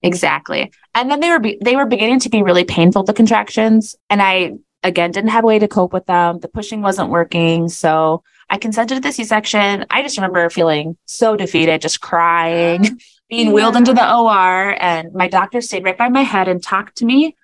Exactly. 0.01 0.71
And 0.95 1.11
then 1.11 1.19
they 1.19 1.29
were, 1.29 1.39
be- 1.39 1.59
they 1.63 1.75
were 1.75 1.85
beginning 1.85 2.19
to 2.21 2.29
be 2.29 2.41
really 2.41 2.63
painful, 2.63 3.03
the 3.03 3.13
contractions. 3.13 3.95
And 4.09 4.19
I, 4.19 4.53
again, 4.81 5.11
didn't 5.11 5.29
have 5.29 5.43
a 5.43 5.47
way 5.47 5.59
to 5.59 5.67
cope 5.67 5.93
with 5.93 6.07
them. 6.07 6.39
The 6.39 6.47
pushing 6.47 6.81
wasn't 6.81 7.11
working. 7.11 7.69
So 7.69 8.23
I 8.49 8.57
consented 8.57 8.95
to 8.95 9.01
the 9.01 9.11
C-section. 9.11 9.85
I 9.89 10.01
just 10.01 10.17
remember 10.17 10.49
feeling 10.49 10.97
so 11.05 11.35
defeated, 11.35 11.81
just 11.81 12.01
crying, 12.01 12.99
being 13.29 13.47
yeah. 13.47 13.53
wheeled 13.53 13.75
into 13.75 13.93
the 13.93 14.15
OR, 14.15 14.75
and 14.79 15.13
my 15.13 15.27
doctor 15.27 15.61
stayed 15.61 15.83
right 15.83 15.97
by 15.97 16.09
my 16.09 16.21
head 16.21 16.47
and 16.47 16.61
talked 16.61 16.97
to 16.97 17.05
me 17.05 17.35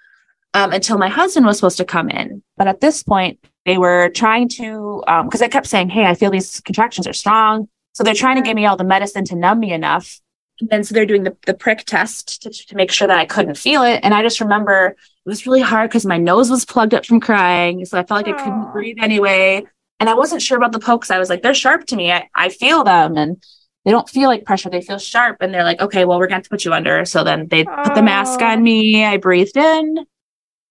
um, 0.53 0.71
until 0.71 0.97
my 0.97 1.09
husband 1.09 1.45
was 1.45 1.57
supposed 1.57 1.77
to 1.77 1.85
come 1.85 2.09
in. 2.09 2.43
But 2.57 2.67
at 2.67 2.81
this 2.81 3.03
point, 3.03 3.39
they 3.65 3.77
were 3.77 4.09
trying 4.09 4.49
to, 4.49 5.03
because 5.23 5.41
um, 5.41 5.45
I 5.45 5.47
kept 5.47 5.67
saying, 5.67 5.89
"Hey, 5.89 6.05
I 6.05 6.13
feel 6.13 6.31
these 6.31 6.59
contractions 6.61 7.07
are 7.07 7.13
strong," 7.13 7.67
so 7.93 8.03
they're 8.03 8.13
trying 8.13 8.37
to 8.37 8.41
give 8.41 8.55
me 8.55 8.65
all 8.65 8.77
the 8.77 8.83
medicine 8.83 9.25
to 9.25 9.35
numb 9.35 9.59
me 9.59 9.71
enough. 9.71 10.19
And 10.59 10.69
then 10.69 10.83
so 10.83 10.93
they're 10.93 11.07
doing 11.07 11.23
the, 11.23 11.35
the 11.47 11.55
prick 11.55 11.85
test 11.85 12.43
to, 12.43 12.49
to 12.51 12.75
make 12.75 12.91
sure 12.91 13.07
that 13.07 13.17
I 13.17 13.25
couldn't 13.25 13.57
feel 13.57 13.81
it. 13.81 13.99
And 14.03 14.13
I 14.13 14.21
just 14.21 14.39
remember 14.39 14.87
it 14.87 15.29
was 15.29 15.47
really 15.47 15.61
hard 15.61 15.89
because 15.89 16.05
my 16.05 16.17
nose 16.17 16.51
was 16.51 16.65
plugged 16.65 16.93
up 16.93 17.05
from 17.05 17.19
crying. 17.19 17.83
So 17.85 17.97
I 17.97 18.03
felt 18.03 18.25
like 18.25 18.35
Aww. 18.35 18.39
I 18.39 18.43
couldn't 18.43 18.71
breathe 18.71 18.97
anyway. 18.99 19.65
And 20.01 20.09
I 20.09 20.15
wasn't 20.15 20.41
sure 20.41 20.57
about 20.57 20.71
the 20.71 20.79
pokes. 20.79 21.11
I 21.11 21.19
was 21.19 21.29
like, 21.29 21.43
they're 21.43 21.53
sharp 21.53 21.85
to 21.85 21.95
me. 21.95 22.11
I, 22.11 22.27
I 22.33 22.49
feel 22.49 22.83
them 22.83 23.17
and 23.17 23.41
they 23.85 23.91
don't 23.91 24.09
feel 24.09 24.29
like 24.29 24.45
pressure. 24.45 24.67
They 24.67 24.81
feel 24.81 24.97
sharp. 24.97 25.37
And 25.41 25.53
they're 25.53 25.63
like, 25.63 25.79
okay, 25.79 26.05
well, 26.05 26.17
we're 26.17 26.27
going 26.27 26.41
to 26.41 26.49
put 26.49 26.65
you 26.65 26.73
under. 26.73 27.05
So 27.05 27.23
then 27.23 27.47
they 27.49 27.65
oh. 27.65 27.83
put 27.83 27.93
the 27.93 28.01
mask 28.01 28.41
on 28.41 28.63
me. 28.63 29.05
I 29.05 29.17
breathed 29.17 29.57
in 29.57 30.07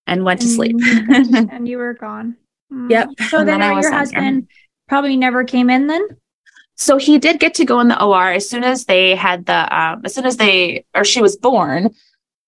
and 0.09 0.25
went 0.25 0.41
to 0.41 0.49
sleep. 0.49 0.75
and 0.83 1.69
you 1.69 1.79
were 1.79 1.95
gone. 1.95 2.37
Mm. 2.73 2.89
Yep. 2.89 3.09
So 3.31 3.39
and 3.39 3.49
then, 3.49 3.59
then 3.59 3.83
your 3.83 3.93
husband 3.93 4.47
probably 4.87 5.17
never 5.17 5.43
came 5.43 5.71
in 5.71 5.89
then? 5.89 6.07
So 6.77 6.99
he 6.99 7.19
did 7.19 7.41
get 7.41 7.55
to 7.55 7.65
go 7.65 7.81
in 7.81 7.89
the 7.89 8.01
OR 8.01 8.31
as 8.31 8.49
soon 8.49 8.63
as 8.63 8.85
they 8.85 9.17
had 9.17 9.47
the, 9.47 9.77
um, 9.77 10.03
as 10.05 10.15
soon 10.15 10.25
as 10.25 10.37
they, 10.37 10.85
or 10.95 11.03
she 11.03 11.21
was 11.21 11.37
born, 11.37 11.93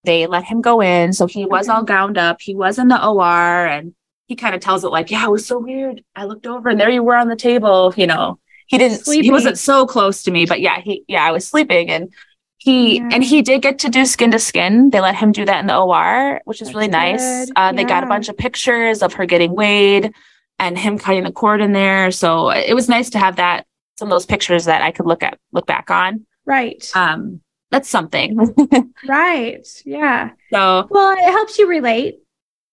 they 0.05 0.29
let 0.29 0.45
him 0.45 0.61
go 0.61 0.81
in. 0.81 1.13
So 1.13 1.27
he 1.27 1.45
was 1.45 1.69
all 1.69 1.83
gowned 1.83 2.19
up. 2.19 2.41
He 2.41 2.55
was 2.55 2.79
in 2.79 2.87
the 2.87 3.05
OR 3.05 3.67
and 3.67 3.97
he 4.27 4.37
kind 4.37 4.55
of 4.55 4.61
tells 4.61 4.85
it 4.85 4.89
like, 4.89 5.11
yeah, 5.11 5.27
it 5.27 5.31
was 5.31 5.47
so 5.47 5.59
weird. 5.59 6.03
I 6.15 6.25
looked 6.25 6.47
over 6.47 6.69
and 6.69 6.81
there 6.81 6.91
you 6.91 7.03
were 7.03 7.17
on 7.17 7.29
the 7.29 7.37
table, 7.37 7.93
you 7.97 8.07
know. 8.07 8.39
He 8.67 8.79
didn't 8.79 9.01
sleeping. 9.01 9.25
he 9.25 9.31
wasn't 9.31 9.59
so 9.59 9.87
close 9.87 10.23
to 10.23 10.31
me, 10.31 10.47
but 10.47 10.61
yeah, 10.61 10.81
he 10.81 11.05
yeah, 11.07 11.25
I 11.25 11.33
was 11.33 11.47
sleeping 11.47 11.91
and 11.91 12.13
he 12.57 12.97
yeah. 12.97 13.09
and 13.13 13.23
he 13.23 13.43
did 13.43 13.61
get 13.61 13.81
to 13.81 13.91
do 13.91 14.07
skin 14.07 14.31
to 14.31 14.39
skin. 14.39 14.91
They 14.91 15.01
let 15.01 15.17
him 15.17 15.33
do 15.33 15.45
that 15.45 15.61
in 15.61 15.67
the 15.67 15.77
OR, 15.77 16.41
which 16.45 16.63
is 16.63 16.69
That's 16.69 16.75
really 16.75 16.89
nice. 16.89 17.51
Uh, 17.51 17.53
yeah. 17.57 17.73
They 17.73 17.85
got 17.85 18.05
a 18.05 18.07
bunch 18.07 18.29
of 18.29 18.39
pictures 18.39 19.03
of 19.03 19.13
her 19.15 19.27
getting 19.27 19.55
weighed 19.55 20.15
and 20.59 20.79
him 20.79 20.97
cutting 20.97 21.25
the 21.25 21.33
cord 21.33 21.61
in 21.61 21.73
there. 21.73 22.11
So 22.13 22.51
it 22.51 22.73
was 22.73 22.89
nice 22.89 23.11
to 23.11 23.19
have 23.19 23.37
that 23.37 23.67
some 23.99 24.09
of 24.09 24.11
those 24.11 24.27
pictures 24.27 24.65
that 24.67 24.81
I 24.81 24.91
could 24.93 25.07
look 25.07 25.23
at 25.23 25.39
look 25.53 25.67
back 25.67 25.91
on. 25.91 26.25
Right. 26.47 26.91
Um, 26.95 27.41
that's 27.71 27.89
something. 27.89 28.39
right. 29.09 29.67
Yeah. 29.85 30.31
So 30.53 30.87
well, 30.89 31.13
it 31.13 31.31
helps 31.31 31.59
you 31.59 31.69
relate. 31.69 32.21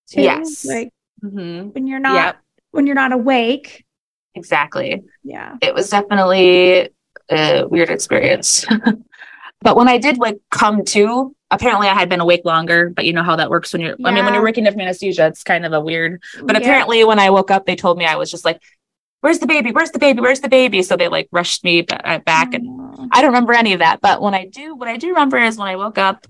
Too. 0.10 0.22
Yes. 0.22 0.66
Like 0.66 0.94
mm-hmm. 1.24 1.70
when 1.70 1.88
you're 1.88 2.00
not 2.00 2.16
yep. 2.16 2.38
when 2.72 2.86
you're 2.86 2.96
not 2.96 3.12
awake. 3.12 3.86
Exactly. 4.36 5.04
Yeah. 5.24 5.58
It 5.62 5.74
was 5.74 5.90
definitely 5.90 6.90
a 7.30 7.66
weird 7.68 7.90
experience. 7.90 8.66
but 9.62 9.76
when 9.76 9.88
I 9.88 9.98
did 9.98 10.18
like 10.18 10.38
come 10.52 10.86
to, 10.86 11.36
apparently 11.52 11.88
I 11.88 11.94
had 11.94 12.10
been 12.10 12.20
awake 12.20 12.46
longer, 12.46 12.90
but 12.90 13.06
you 13.06 13.14
know 13.14 13.24
how 13.24 13.36
that 13.36 13.50
works 13.50 13.74
when 13.74 13.82
you're 13.82 13.96
yeah. 13.98 14.08
I 14.08 14.12
mean 14.12 14.26
when 14.26 14.34
you're 14.34 14.44
working 14.44 14.66
with 14.66 14.78
anesthesia, 14.78 15.28
it's 15.28 15.44
kind 15.44 15.66
of 15.66 15.74
a 15.74 15.82
weird. 15.82 16.22
But 16.42 16.56
yeah. 16.56 16.62
apparently 16.62 17.04
when 17.04 17.20
I 17.20 17.30
woke 17.30 17.52
up, 17.52 17.66
they 17.66 17.76
told 17.76 17.98
me 17.98 18.06
I 18.06 18.16
was 18.16 18.32
just 18.32 18.46
like 18.46 18.62
Where's 19.22 19.40
the 19.40 19.48
baby? 19.48 19.74
Where's 19.74 19.92
the 19.92 20.00
baby? 20.00 20.22
Where's 20.22 20.40
the 20.40 20.48
baby? 20.48 20.82
So 20.82 20.96
they 20.96 21.10
like 21.10 21.28
rushed 21.34 21.66
me 21.66 21.86
uh, 21.90 22.20
back, 22.20 22.54
and 22.54 23.10
I 23.12 23.22
don't 23.22 23.32
remember 23.32 23.52
any 23.52 23.74
of 23.74 23.80
that. 23.80 24.00
But 24.00 24.22
when 24.22 24.34
I 24.34 24.46
do, 24.46 24.76
what 24.76 24.88
I 24.88 24.96
do 24.96 25.10
remember 25.10 25.38
is 25.38 25.58
when 25.58 25.68
I 25.68 25.76
woke 25.76 25.98
up, 25.98 26.26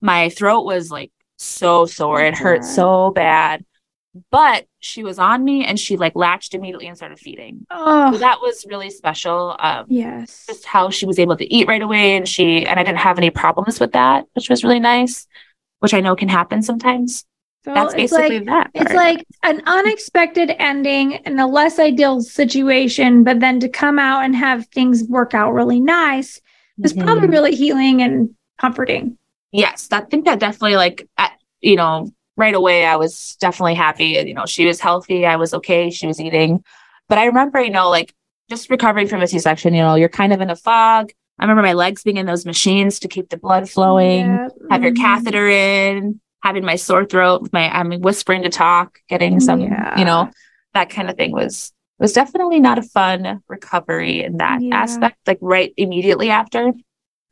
my 0.00 0.28
throat 0.28 0.62
was 0.62 0.90
like 0.90 1.12
so 1.36 1.86
sore. 1.86 2.20
It 2.20 2.36
hurt 2.36 2.64
so 2.64 3.12
bad 3.12 3.64
but 4.30 4.66
she 4.78 5.02
was 5.02 5.18
on 5.18 5.44
me 5.44 5.64
and 5.64 5.78
she 5.78 5.96
like 5.96 6.14
latched 6.14 6.54
immediately 6.54 6.86
and 6.86 6.96
started 6.96 7.18
feeding. 7.18 7.66
Oh, 7.70 8.12
so 8.12 8.18
that 8.18 8.40
was 8.40 8.66
really 8.68 8.90
special. 8.90 9.56
Um, 9.58 9.86
yes, 9.88 10.44
just 10.46 10.66
how 10.66 10.90
she 10.90 11.06
was 11.06 11.18
able 11.18 11.36
to 11.36 11.54
eat 11.54 11.68
right 11.68 11.82
away, 11.82 12.16
and 12.16 12.28
she 12.28 12.66
and 12.66 12.78
I 12.78 12.82
didn't 12.82 12.98
have 12.98 13.18
any 13.18 13.30
problems 13.30 13.80
with 13.80 13.92
that, 13.92 14.26
which 14.34 14.50
was 14.50 14.64
really 14.64 14.80
nice. 14.80 15.26
Which 15.78 15.94
I 15.94 16.00
know 16.00 16.14
can 16.14 16.28
happen 16.28 16.62
sometimes. 16.62 17.24
So 17.64 17.74
That's 17.74 17.94
basically 17.94 18.40
like, 18.40 18.46
that. 18.46 18.74
Part. 18.74 18.86
It's 18.86 18.94
like 18.94 19.24
an 19.44 19.62
unexpected 19.66 20.50
ending 20.58 21.12
in 21.12 21.38
a 21.38 21.46
less 21.46 21.78
ideal 21.78 22.20
situation, 22.20 23.22
but 23.22 23.40
then 23.40 23.60
to 23.60 23.68
come 23.68 23.98
out 23.98 24.24
and 24.24 24.34
have 24.34 24.66
things 24.66 25.04
work 25.04 25.32
out 25.32 25.52
really 25.52 25.80
nice 25.80 26.40
is 26.82 26.92
mm-hmm. 26.92 27.04
probably 27.04 27.28
really 27.28 27.54
healing 27.54 28.02
and 28.02 28.30
comforting. 28.58 29.16
Yes, 29.52 29.88
I 29.92 30.00
think 30.00 30.24
that 30.24 30.38
definitely 30.38 30.76
like 30.76 31.08
you 31.60 31.76
know 31.76 32.12
right 32.36 32.54
away 32.54 32.84
I 32.84 32.96
was 32.96 33.36
definitely 33.40 33.74
happy. 33.74 34.22
You 34.26 34.34
know, 34.34 34.46
she 34.46 34.66
was 34.66 34.80
healthy. 34.80 35.26
I 35.26 35.36
was 35.36 35.54
okay. 35.54 35.90
She 35.90 36.06
was 36.06 36.20
eating. 36.20 36.64
But 37.08 37.18
I 37.18 37.26
remember, 37.26 37.60
you 37.60 37.70
know, 37.70 37.90
like 37.90 38.14
just 38.48 38.70
recovering 38.70 39.08
from 39.08 39.22
a 39.22 39.26
C-section, 39.26 39.74
you 39.74 39.82
know, 39.82 39.94
you're 39.94 40.08
kind 40.08 40.32
of 40.32 40.40
in 40.40 40.50
a 40.50 40.56
fog. 40.56 41.10
I 41.38 41.44
remember 41.44 41.62
my 41.62 41.72
legs 41.72 42.02
being 42.02 42.18
in 42.18 42.26
those 42.26 42.46
machines 42.46 43.00
to 43.00 43.08
keep 43.08 43.28
the 43.28 43.36
blood 43.36 43.68
flowing, 43.68 44.26
yeah. 44.26 44.48
have 44.70 44.82
your 44.82 44.92
mm-hmm. 44.92 45.02
catheter 45.02 45.48
in, 45.48 46.20
having 46.42 46.64
my 46.64 46.76
sore 46.76 47.04
throat, 47.04 47.48
my 47.52 47.68
I'm 47.68 48.00
whispering 48.00 48.42
to 48.42 48.48
talk, 48.48 48.98
getting 49.08 49.40
some, 49.40 49.60
yeah. 49.60 49.98
you 49.98 50.04
know, 50.04 50.30
that 50.74 50.90
kind 50.90 51.10
of 51.10 51.16
thing 51.16 51.32
was 51.32 51.72
was 51.98 52.12
definitely 52.12 52.60
not 52.60 52.78
a 52.78 52.82
fun 52.82 53.42
recovery 53.48 54.24
in 54.24 54.38
that 54.38 54.60
yeah. 54.60 54.74
aspect, 54.74 55.16
like 55.26 55.38
right 55.40 55.72
immediately 55.76 56.30
after. 56.30 56.72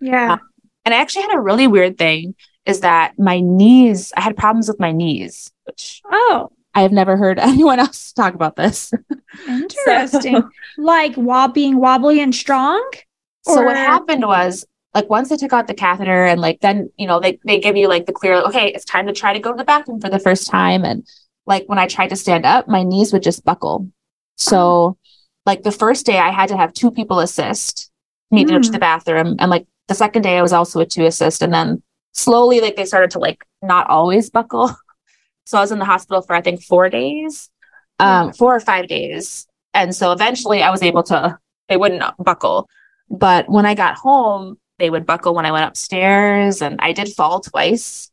Yeah. 0.00 0.34
Uh, 0.34 0.38
and 0.84 0.94
I 0.94 0.98
actually 0.98 1.22
had 1.22 1.34
a 1.34 1.40
really 1.40 1.66
weird 1.66 1.98
thing 1.98 2.34
is 2.70 2.80
that 2.80 3.18
my 3.18 3.40
knees, 3.40 4.12
I 4.16 4.22
had 4.22 4.36
problems 4.36 4.68
with 4.68 4.80
my 4.80 4.92
knees, 4.92 5.52
which 5.64 6.00
oh, 6.10 6.50
I 6.74 6.82
have 6.82 6.92
never 6.92 7.16
heard 7.16 7.38
anyone 7.50 7.78
else 7.78 8.12
talk 8.12 8.34
about 8.34 8.56
this. 8.56 8.92
Interesting. 9.48 10.36
so, 10.36 10.48
like 10.78 11.14
while 11.16 11.48
being 11.48 11.76
wobbly 11.76 12.20
and 12.20 12.34
strong. 12.34 12.88
So 13.42 13.62
what 13.62 13.76
happened 13.76 14.26
was 14.26 14.66
like 14.94 15.08
once 15.08 15.28
they 15.28 15.36
took 15.36 15.52
out 15.52 15.66
the 15.66 15.74
catheter 15.74 16.24
and 16.24 16.40
like 16.40 16.60
then 16.60 16.90
you 16.96 17.06
know 17.06 17.20
they, 17.20 17.38
they 17.44 17.58
give 17.58 17.76
you 17.76 17.88
like 17.88 18.06
the 18.06 18.12
clear 18.12 18.34
okay 18.34 18.68
it's 18.68 18.84
time 18.84 19.06
to 19.06 19.12
try 19.12 19.32
to 19.32 19.38
go 19.38 19.52
to 19.52 19.56
the 19.56 19.64
bathroom 19.64 20.00
for 20.00 20.08
the 20.08 20.18
first 20.18 20.48
time 20.48 20.84
and 20.84 21.06
like 21.46 21.64
when 21.68 21.78
i 21.78 21.86
tried 21.86 22.08
to 22.08 22.16
stand 22.16 22.44
up 22.44 22.68
my 22.68 22.82
knees 22.82 23.12
would 23.12 23.22
just 23.22 23.44
buckle 23.44 23.88
so 24.36 24.96
like 25.46 25.62
the 25.62 25.72
first 25.72 26.06
day 26.06 26.18
i 26.18 26.30
had 26.30 26.48
to 26.48 26.56
have 26.56 26.72
two 26.72 26.90
people 26.90 27.20
assist 27.20 27.90
me 28.30 28.44
mm. 28.44 28.48
to 28.48 28.52
go 28.54 28.60
to 28.60 28.70
the 28.70 28.78
bathroom 28.78 29.36
and 29.38 29.50
like 29.50 29.66
the 29.88 29.94
second 29.94 30.22
day 30.22 30.38
i 30.38 30.42
was 30.42 30.52
also 30.52 30.80
a 30.80 30.86
two 30.86 31.06
assist 31.06 31.42
and 31.42 31.52
then 31.52 31.82
slowly 32.12 32.60
like 32.60 32.76
they 32.76 32.84
started 32.84 33.10
to 33.10 33.18
like 33.18 33.44
not 33.62 33.88
always 33.88 34.30
buckle 34.30 34.74
so 35.44 35.58
i 35.58 35.60
was 35.60 35.72
in 35.72 35.78
the 35.78 35.84
hospital 35.84 36.22
for 36.22 36.34
i 36.34 36.40
think 36.40 36.62
four 36.62 36.88
days 36.88 37.50
um 37.98 38.32
four 38.32 38.54
or 38.54 38.60
five 38.60 38.88
days 38.88 39.46
and 39.74 39.94
so 39.94 40.12
eventually 40.12 40.62
i 40.62 40.70
was 40.70 40.82
able 40.82 41.02
to 41.02 41.38
they 41.68 41.76
wouldn't 41.76 42.02
buckle 42.18 42.68
but 43.08 43.48
when 43.48 43.66
i 43.66 43.74
got 43.74 43.96
home 43.96 44.58
they 44.80 44.90
would 44.90 45.06
buckle 45.06 45.34
when 45.34 45.46
I 45.46 45.52
went 45.52 45.66
upstairs, 45.66 46.62
and 46.62 46.80
I 46.80 46.92
did 46.92 47.10
fall 47.10 47.40
twice. 47.40 48.10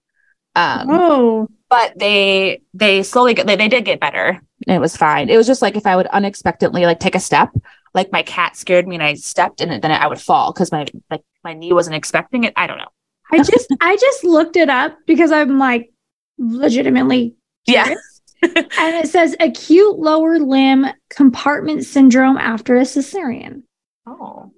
Um, 0.53 0.87
oh, 0.89 1.47
but 1.69 1.97
they 1.97 2.61
they 2.73 3.01
slowly 3.01 3.33
get, 3.33 3.47
they, 3.47 3.55
they 3.55 3.69
did 3.69 3.85
get 3.85 3.99
better. 3.99 4.39
it 4.67 4.79
was 4.79 4.95
fine. 4.95 5.29
It 5.29 5.37
was 5.37 5.47
just 5.47 5.61
like 5.61 5.75
if 5.75 5.87
I 5.87 5.95
would 5.95 6.07
unexpectedly 6.07 6.85
like 6.85 6.99
take 6.99 7.15
a 7.15 7.19
step, 7.19 7.49
like 7.95 8.11
my 8.11 8.21
cat 8.21 8.55
scared 8.55 8.87
me 8.87 8.95
and 8.95 9.03
I 9.03 9.15
stepped 9.15 9.61
and 9.61 9.81
then 9.81 9.91
I 9.91 10.07
would 10.07 10.21
fall 10.21 10.53
because 10.53 10.71
my 10.71 10.85
like 11.09 11.23
my 11.43 11.53
knee 11.53 11.73
wasn't 11.73 11.95
expecting 11.95 12.43
it. 12.43 12.53
I 12.55 12.67
don't 12.67 12.77
know. 12.77 12.91
I 13.31 13.37
just 13.37 13.73
I 13.81 13.95
just 13.97 14.23
looked 14.23 14.55
it 14.55 14.69
up 14.69 14.97
because 15.05 15.31
I'm 15.31 15.59
like 15.59 15.91
legitimately 16.37 17.35
curious. 17.67 17.89
yeah. 17.89 17.95
and 18.43 18.95
it 18.95 19.09
says 19.09 19.35
acute 19.39 19.97
lower 19.97 20.37
limb 20.37 20.85
compartment 21.09 21.85
syndrome 21.85 22.37
after 22.37 22.77
a 22.77 22.81
cesarean. 22.81 23.63
Oh. 24.05 24.51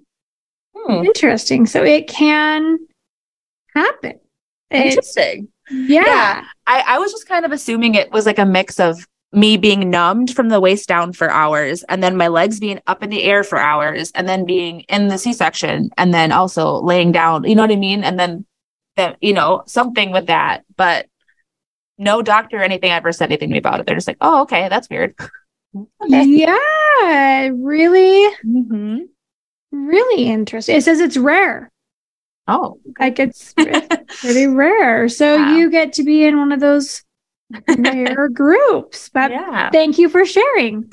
Hmm. 0.76 1.04
Interesting. 1.04 1.66
So 1.66 1.82
it 1.82 2.06
can 2.06 2.78
happen. 3.74 4.20
Interesting. 4.70 5.48
yeah. 5.70 6.04
yeah. 6.04 6.44
I, 6.66 6.84
I 6.86 6.98
was 6.98 7.10
just 7.10 7.26
kind 7.26 7.44
of 7.44 7.52
assuming 7.52 7.94
it 7.94 8.12
was 8.12 8.26
like 8.26 8.38
a 8.38 8.46
mix 8.46 8.78
of 8.78 9.06
me 9.32 9.56
being 9.56 9.90
numbed 9.90 10.34
from 10.34 10.48
the 10.48 10.60
waist 10.60 10.88
down 10.88 11.12
for 11.12 11.30
hours 11.30 11.84
and 11.84 12.02
then 12.02 12.16
my 12.16 12.28
legs 12.28 12.58
being 12.58 12.80
up 12.86 13.02
in 13.02 13.10
the 13.10 13.22
air 13.22 13.44
for 13.44 13.58
hours 13.58 14.10
and 14.14 14.28
then 14.28 14.44
being 14.44 14.80
in 14.88 15.06
the 15.06 15.18
c-section 15.18 15.88
and 15.96 16.12
then 16.12 16.32
also 16.32 16.80
laying 16.80 17.12
down 17.12 17.44
you 17.44 17.54
know 17.54 17.62
what 17.62 17.70
i 17.70 17.76
mean 17.76 18.02
and 18.02 18.18
then 18.18 18.44
that 18.96 19.16
you 19.20 19.32
know 19.32 19.62
something 19.66 20.10
with 20.12 20.26
that 20.26 20.64
but 20.76 21.06
no 21.98 22.22
doctor 22.22 22.58
or 22.58 22.62
anything 22.62 22.90
ever 22.90 23.12
said 23.12 23.30
anything 23.30 23.48
to 23.48 23.52
me 23.52 23.58
about 23.58 23.80
it 23.80 23.86
they're 23.86 23.94
just 23.94 24.08
like 24.08 24.18
oh 24.20 24.42
okay 24.42 24.68
that's 24.68 24.88
weird 24.90 25.14
okay. 26.02 26.24
yeah 26.24 27.50
really 27.52 28.34
mm-hmm. 28.44 28.98
Really 29.72 30.24
interesting. 30.26 30.76
It 30.76 30.82
says 30.82 31.00
it's 31.00 31.16
rare. 31.16 31.70
Oh, 32.48 32.80
like 32.98 33.18
it's 33.18 33.54
pretty 34.20 34.46
rare. 34.46 35.08
So 35.08 35.36
wow. 35.36 35.54
you 35.54 35.70
get 35.70 35.92
to 35.94 36.02
be 36.02 36.24
in 36.24 36.38
one 36.38 36.50
of 36.50 36.58
those 36.58 37.04
rare 37.68 38.28
groups. 38.32 39.10
But 39.10 39.30
yeah. 39.30 39.70
thank 39.70 39.98
you 39.98 40.08
for 40.08 40.24
sharing. 40.24 40.90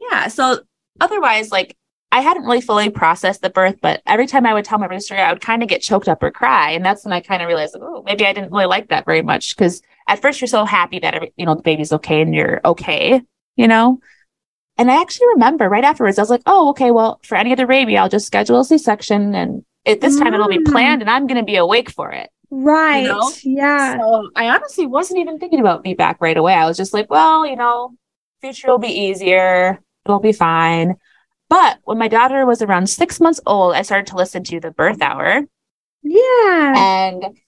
yeah. 0.00 0.28
So 0.28 0.60
otherwise, 1.00 1.50
like 1.50 1.76
I 2.10 2.20
hadn't 2.20 2.44
really 2.44 2.62
fully 2.62 2.88
processed 2.88 3.42
the 3.42 3.50
birth, 3.50 3.76
but 3.82 4.00
every 4.06 4.26
time 4.26 4.46
I 4.46 4.54
would 4.54 4.64
tell 4.64 4.78
my 4.78 4.98
story, 4.98 5.20
I 5.20 5.32
would 5.32 5.42
kind 5.42 5.62
of 5.62 5.68
get 5.68 5.82
choked 5.82 6.08
up 6.08 6.22
or 6.22 6.30
cry. 6.30 6.70
And 6.70 6.84
that's 6.84 7.04
when 7.04 7.12
I 7.12 7.20
kind 7.20 7.42
of 7.42 7.48
realized, 7.48 7.76
oh, 7.78 8.02
maybe 8.06 8.24
I 8.24 8.32
didn't 8.32 8.50
really 8.50 8.66
like 8.66 8.88
that 8.88 9.04
very 9.04 9.20
much. 9.20 9.56
Cause 9.56 9.82
at 10.06 10.22
first 10.22 10.40
you're 10.40 10.48
so 10.48 10.64
happy 10.64 10.98
that, 11.00 11.14
every, 11.14 11.32
you 11.36 11.44
know, 11.44 11.54
the 11.54 11.62
baby's 11.62 11.92
okay 11.92 12.22
and 12.22 12.34
you're 12.34 12.62
okay, 12.64 13.20
you 13.56 13.68
know? 13.68 14.00
And 14.78 14.90
I 14.90 15.00
actually 15.02 15.26
remember 15.34 15.68
right 15.68 15.84
afterwards, 15.84 16.18
I 16.18 16.22
was 16.22 16.30
like, 16.30 16.42
oh, 16.46 16.70
okay, 16.70 16.92
well, 16.92 17.20
for 17.24 17.34
any 17.34 17.52
other 17.52 17.66
baby, 17.66 17.98
I'll 17.98 18.08
just 18.08 18.26
schedule 18.26 18.60
a 18.60 18.64
C 18.64 18.78
section 18.78 19.34
and 19.34 19.64
at 19.84 20.00
this 20.00 20.18
time 20.18 20.32
mm. 20.32 20.34
it'll 20.34 20.48
be 20.48 20.58
mm. 20.58 20.70
planned 20.70 21.02
and 21.02 21.10
I'm 21.10 21.26
going 21.26 21.40
to 21.40 21.44
be 21.44 21.56
awake 21.56 21.90
for 21.90 22.10
it. 22.10 22.30
Right. 22.50 23.02
You 23.02 23.08
know? 23.08 23.32
Yeah. 23.42 23.98
So 23.98 24.30
I 24.34 24.48
honestly 24.48 24.86
wasn't 24.86 25.20
even 25.20 25.38
thinking 25.38 25.60
about 25.60 25.84
VBAC 25.84 26.16
right 26.20 26.36
away. 26.36 26.54
I 26.54 26.64
was 26.64 26.78
just 26.78 26.94
like, 26.94 27.10
well, 27.10 27.46
you 27.46 27.56
know, 27.56 27.94
future 28.40 28.68
will 28.68 28.78
be 28.78 28.88
easier. 28.88 29.78
It'll 30.06 30.20
be 30.20 30.32
fine. 30.32 30.96
But 31.48 31.78
when 31.84 31.98
my 31.98 32.08
daughter 32.08 32.44
was 32.44 32.62
around 32.62 32.88
six 32.88 33.20
months 33.20 33.40
old, 33.46 33.74
I 33.74 33.82
started 33.82 34.06
to 34.08 34.16
listen 34.16 34.44
to 34.44 34.60
the 34.60 34.70
birth 34.70 35.00
hour. 35.00 35.42
Yeah. 36.02 36.74
And 36.76 37.38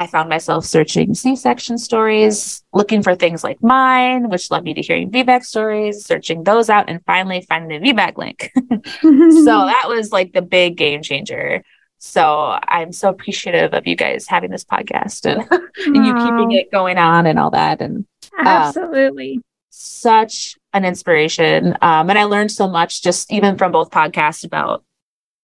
I 0.00 0.06
found 0.06 0.30
myself 0.30 0.64
searching 0.64 1.12
C 1.12 1.36
section 1.36 1.76
stories, 1.76 2.64
looking 2.72 3.02
for 3.02 3.14
things 3.14 3.44
like 3.44 3.62
mine, 3.62 4.30
which 4.30 4.50
led 4.50 4.64
me 4.64 4.72
to 4.72 4.80
hearing 4.80 5.10
VBAC 5.10 5.44
stories, 5.44 6.06
searching 6.06 6.44
those 6.44 6.70
out, 6.70 6.88
and 6.88 7.04
finally 7.04 7.42
finding 7.42 7.82
the 7.82 7.92
VBAC 7.92 8.16
link. 8.16 8.50
so 9.02 9.44
that 9.44 9.84
was 9.88 10.10
like 10.10 10.32
the 10.32 10.42
big 10.42 10.78
game 10.78 11.02
changer. 11.02 11.62
So 11.98 12.58
I'm 12.66 12.92
so 12.92 13.10
appreciative 13.10 13.74
of 13.74 13.86
you 13.86 13.94
guys 13.94 14.26
having 14.26 14.50
this 14.50 14.64
podcast 14.64 15.30
and, 15.30 15.42
and 15.84 16.06
you 16.06 16.14
keeping 16.14 16.52
it 16.52 16.72
going 16.72 16.96
on 16.96 17.26
and 17.26 17.38
all 17.38 17.50
that. 17.50 17.82
And 17.82 18.06
uh, 18.38 18.48
absolutely 18.48 19.42
such 19.68 20.56
an 20.72 20.84
inspiration. 20.84 21.76
Um, 21.82 22.10
and 22.10 22.18
I 22.18 22.24
learned 22.24 22.52
so 22.52 22.68
much 22.68 23.02
just 23.02 23.32
even 23.32 23.58
from 23.58 23.72
both 23.72 23.90
podcasts 23.90 24.44
about 24.44 24.84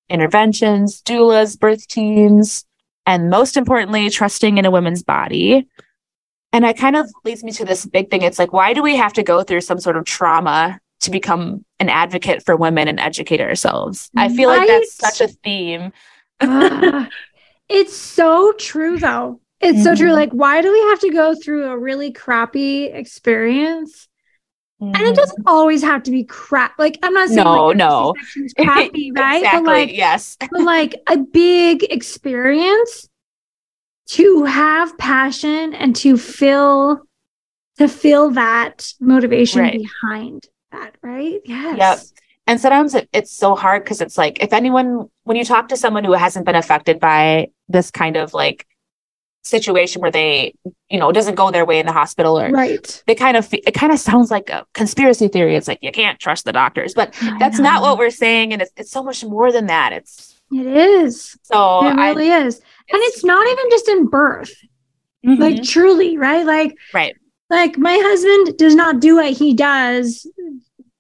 interventions, 0.09 1.03
doulas, 1.03 1.59
birth 1.59 1.87
teams, 1.89 2.65
and 3.07 3.31
most 3.31 3.57
importantly, 3.57 4.09
trusting 4.11 4.59
in 4.59 4.65
a 4.65 4.71
woman's 4.71 5.03
body. 5.03 5.67
And 6.53 6.65
it 6.65 6.79
kind 6.79 6.97
of 6.97 7.11
leads 7.25 7.45
me 7.45 7.53
to 7.53 7.65
this 7.65 7.87
big 7.87 8.11
thing. 8.11 8.23
It's 8.23 8.39
like, 8.39 8.53
why 8.53 8.73
do 8.73 8.83
we 8.83 8.97
have 8.97 9.13
to 9.15 9.23
go 9.23 9.43
through 9.43 9.61
some 9.61 9.81
sort 9.81 9.97
of 9.97 10.05
trauma 10.05 10.81
to 11.01 11.11
become 11.11 11.65
an 11.81 11.89
advocate 11.89 12.45
for 12.45 12.57
women 12.57 12.89
and 12.89 12.99
educate 12.99 13.41
ourselves? 13.41 14.11
I 14.17 14.35
feel 14.35 14.49
right? 14.49 14.61
like 14.61 14.69
that's 14.69 14.95
such 14.95 15.21
a 15.21 15.29
theme. 15.29 15.93
uh, 16.41 17.07
it's 17.69 17.97
so 17.97 18.53
true, 18.53 18.99
though. 18.99 19.41
It's 19.61 19.79
mm-hmm. 19.79 19.85
so 19.85 19.95
true. 19.95 20.07
Mm-hmm. 20.09 20.15
Like, 20.15 20.33
why 20.33 20.63
do 20.63 20.73
we 20.73 20.81
have 20.91 21.01
to 21.01 21.11
go 21.11 21.35
through 21.35 21.65
a 21.65 21.79
really 21.79 22.13
crappy 22.13 22.85
experience 22.85 24.09
Mm-hmm. 24.81 24.95
And 24.95 24.97
it 24.97 25.07
mm-hmm. 25.07 25.15
doesn't 25.15 25.43
always 25.47 25.83
have 25.83 26.03
to 26.03 26.11
be 26.11 26.25
crap. 26.25 26.79
Like 26.79 26.99
I'm 27.03 27.15
not 27.15 27.29
saying 27.29 27.45
no, 27.45 27.69
like, 27.69 27.77
no, 27.79 28.15
crappy, 28.59 29.11
right? 29.17 29.39
exactly. 29.39 29.61
But 29.61 29.65
like, 29.65 29.97
yes, 29.97 30.37
but 30.51 30.63
like 30.63 30.95
a 31.07 31.17
big 31.17 31.85
experience 31.85 33.09
to 34.09 34.45
have 34.45 34.97
passion 34.99 35.73
and 35.75 35.97
to 35.97 36.19
feel 36.19 37.01
to 37.79 37.89
feel 37.89 38.31
that 38.31 38.93
motivation 39.01 39.63
right. 39.63 39.81
behind 39.81 40.47
that, 40.73 40.95
right? 41.03 41.41
Yes. 41.45 41.79
Yep. 41.79 41.99
And 42.49 42.61
sometimes 42.61 42.95
it, 42.95 43.09
it's 43.13 43.33
so 43.33 43.55
hard 43.55 43.83
because 43.83 44.01
it's 44.01 44.17
like 44.17 44.43
if 44.43 44.53
anyone 44.53 45.09
when 45.25 45.37
you 45.37 45.45
talk 45.45 45.69
to 45.69 45.77
someone 45.77 46.05
who 46.05 46.13
hasn't 46.13 46.47
been 46.47 46.55
affected 46.55 47.01
by 47.01 47.49
this 47.69 47.91
kind 47.91 48.17
of 48.17 48.35
like 48.35 48.67
situation 49.47 50.03
where 50.03 50.11
they, 50.11 50.55
you 50.91 50.99
know, 50.99 51.13
doesn't 51.13 51.37
go 51.37 51.51
their 51.51 51.65
way 51.65 51.79
in 51.79 51.87
the 51.87 51.93
hospital 51.93 52.39
or 52.39 52.51
right. 52.51 53.03
they 53.07 53.15
kind 53.15 53.37
of, 53.37 53.49
it 53.53 53.73
kind 53.73 53.93
of 53.93 53.99
sounds 53.99 54.31
like 54.31 54.51
a 54.51 54.67
conspiracy 54.75 55.29
theory. 55.29 55.55
It's 55.57 55.69
like, 55.69 55.79
you 55.83 55.93
can't 55.93 56.19
trust 56.19 56.45
the 56.45 56.53
doctors, 56.53 56.95
but 56.95 57.15
I 57.23 57.39
that's 57.39 57.59
know. 57.59 57.65
not 57.65 57.83
what 57.83 57.99
we're 57.99 58.11
saying. 58.11 58.53
And 58.53 58.63
it's, 58.63 58.73
it's 58.77 58.91
so 58.91 59.03
much 59.03 59.25
more 59.25 59.53
than 59.53 59.67
that. 59.67 59.93
It's, 59.93 60.41
it 60.53 60.67
is. 60.67 61.39
So 61.43 61.87
it 61.87 61.95
really 61.95 62.31
I, 62.31 62.47
is. 62.47 62.57
And 62.57 63.03
it's 63.03 63.25
not 63.25 63.47
even 63.47 63.71
just 63.71 63.89
in 63.89 64.07
birth, 64.07 64.55
mm-hmm. 65.25 65.41
like 65.41 65.63
truly, 65.63 66.19
right? 66.19 66.45
Like, 66.45 66.77
right. 66.93 67.17
Like 67.49 67.79
my 67.79 67.97
husband 68.03 68.59
does 68.59 68.75
not 68.75 69.01
do 69.01 69.17
what 69.17 69.33
he 69.33 69.55
does. 69.55 70.27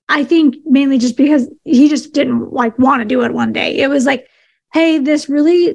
I 0.08 0.22
think 0.22 0.56
mainly 0.64 0.98
just 0.98 1.16
because 1.16 1.48
he 1.64 1.88
just 1.88 2.12
didn't 2.12 2.52
like 2.52 2.78
want 2.78 3.00
to 3.00 3.04
do 3.04 3.22
it 3.22 3.34
one 3.34 3.52
day. 3.52 3.76
It 3.78 3.88
was 3.88 4.06
like, 4.06 4.28
hey, 4.72 4.98
this 4.98 5.28
really 5.28 5.74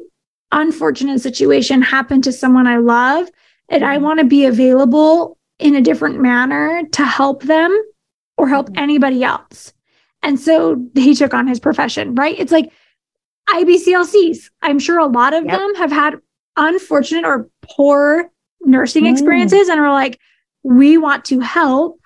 unfortunate 0.51 1.21
situation 1.21 1.81
happened 1.81 2.23
to 2.25 2.31
someone 2.31 2.67
I 2.67 2.77
love 2.77 3.29
and 3.69 3.83
I 3.83 3.95
mm-hmm. 3.95 4.03
want 4.03 4.19
to 4.19 4.25
be 4.25 4.45
available 4.45 5.37
in 5.59 5.75
a 5.75 5.81
different 5.81 6.19
manner 6.19 6.83
to 6.93 7.05
help 7.05 7.43
them 7.43 7.71
or 8.37 8.47
help 8.47 8.67
mm-hmm. 8.67 8.83
anybody 8.83 9.23
else. 9.23 9.73
And 10.23 10.39
so 10.39 10.83
he 10.95 11.15
took 11.15 11.33
on 11.33 11.47
his 11.47 11.59
profession, 11.59 12.15
right? 12.15 12.37
It's 12.37 12.51
like 12.51 12.71
IBCLCs. 13.49 14.49
I'm 14.61 14.79
sure 14.79 14.99
a 14.99 15.05
lot 15.05 15.33
of 15.33 15.45
yep. 15.45 15.57
them 15.57 15.75
have 15.75 15.91
had 15.91 16.15
unfortunate 16.57 17.25
or 17.25 17.49
poor 17.63 18.29
nursing 18.61 19.05
mm. 19.05 19.11
experiences 19.11 19.67
and 19.67 19.79
are 19.79 19.91
like, 19.91 20.19
we 20.63 20.97
want 20.97 21.25
to 21.25 21.39
help 21.39 21.99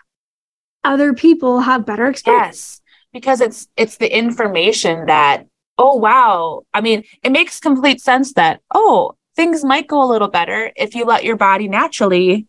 other 0.84 1.14
people 1.14 1.60
have 1.60 1.86
better 1.86 2.08
experience. 2.08 2.46
Yes, 2.46 2.82
because 3.12 3.42
it's 3.42 3.68
it's 3.76 3.98
the 3.98 4.16
information 4.16 5.08
that 5.08 5.48
oh, 5.78 5.96
wow. 5.96 6.62
I 6.74 6.82
mean, 6.82 7.04
it 7.24 7.32
makes 7.32 7.60
complete 7.60 8.02
sense 8.02 8.34
that, 8.34 8.62
oh, 8.74 9.16
things 9.36 9.64
might 9.64 9.88
go 9.88 10.04
a 10.04 10.10
little 10.10 10.28
better 10.28 10.72
if 10.76 10.96
you 10.96 11.06
let 11.06 11.24
your 11.24 11.36
body 11.36 11.68
naturally 11.68 12.48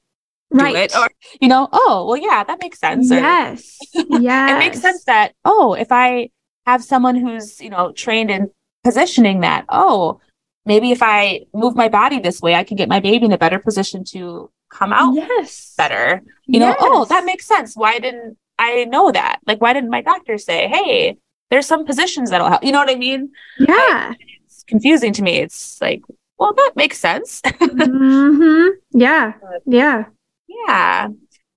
right. 0.50 0.72
do 0.72 0.78
it. 0.78 0.96
Or, 0.96 1.08
you 1.40 1.48
know, 1.48 1.68
oh, 1.72 2.06
well, 2.06 2.16
yeah, 2.16 2.44
that 2.44 2.60
makes 2.60 2.78
sense. 2.78 3.10
Yes. 3.10 3.78
Yeah. 3.92 4.54
it 4.56 4.58
makes 4.58 4.80
sense 4.80 5.04
that, 5.04 5.34
oh, 5.44 5.74
if 5.74 5.88
I 5.90 6.30
have 6.66 6.84
someone 6.84 7.16
who's, 7.16 7.60
you 7.60 7.70
know, 7.70 7.92
trained 7.92 8.30
in 8.30 8.50
positioning 8.84 9.40
that, 9.40 9.64
oh, 9.68 10.20
maybe 10.64 10.92
if 10.92 11.02
I 11.02 11.42
move 11.54 11.74
my 11.74 11.88
body 11.88 12.20
this 12.20 12.40
way, 12.40 12.54
I 12.54 12.64
can 12.64 12.76
get 12.76 12.88
my 12.88 13.00
baby 13.00 13.26
in 13.26 13.32
a 13.32 13.38
better 13.38 13.58
position 13.58 14.04
to 14.12 14.50
come 14.70 14.92
out 14.92 15.14
yes. 15.14 15.74
better. 15.76 16.22
You 16.46 16.60
yes. 16.60 16.76
know, 16.80 16.88
oh, 16.88 17.04
that 17.06 17.24
makes 17.24 17.46
sense. 17.46 17.74
Why 17.76 17.98
didn't 17.98 18.36
I 18.58 18.84
know 18.84 19.10
that? 19.10 19.40
Like, 19.46 19.60
why 19.60 19.72
didn't 19.72 19.90
my 19.90 20.02
doctor 20.02 20.38
say, 20.38 20.68
hey, 20.68 21.16
there's 21.50 21.66
some 21.66 21.84
positions 21.84 22.30
that'll 22.30 22.48
help. 22.48 22.64
You 22.64 22.72
know 22.72 22.78
what 22.78 22.90
I 22.90 22.96
mean? 22.96 23.30
Yeah. 23.58 24.12
it's 24.44 24.64
confusing 24.64 25.12
to 25.14 25.22
me. 25.22 25.38
It's 25.38 25.80
like, 25.80 26.02
well, 26.38 26.52
that 26.54 26.72
makes 26.76 26.98
sense. 26.98 27.40
mm-hmm. 27.44 28.68
Yeah. 28.92 29.32
Yeah. 29.64 30.04
Yeah. 30.48 31.08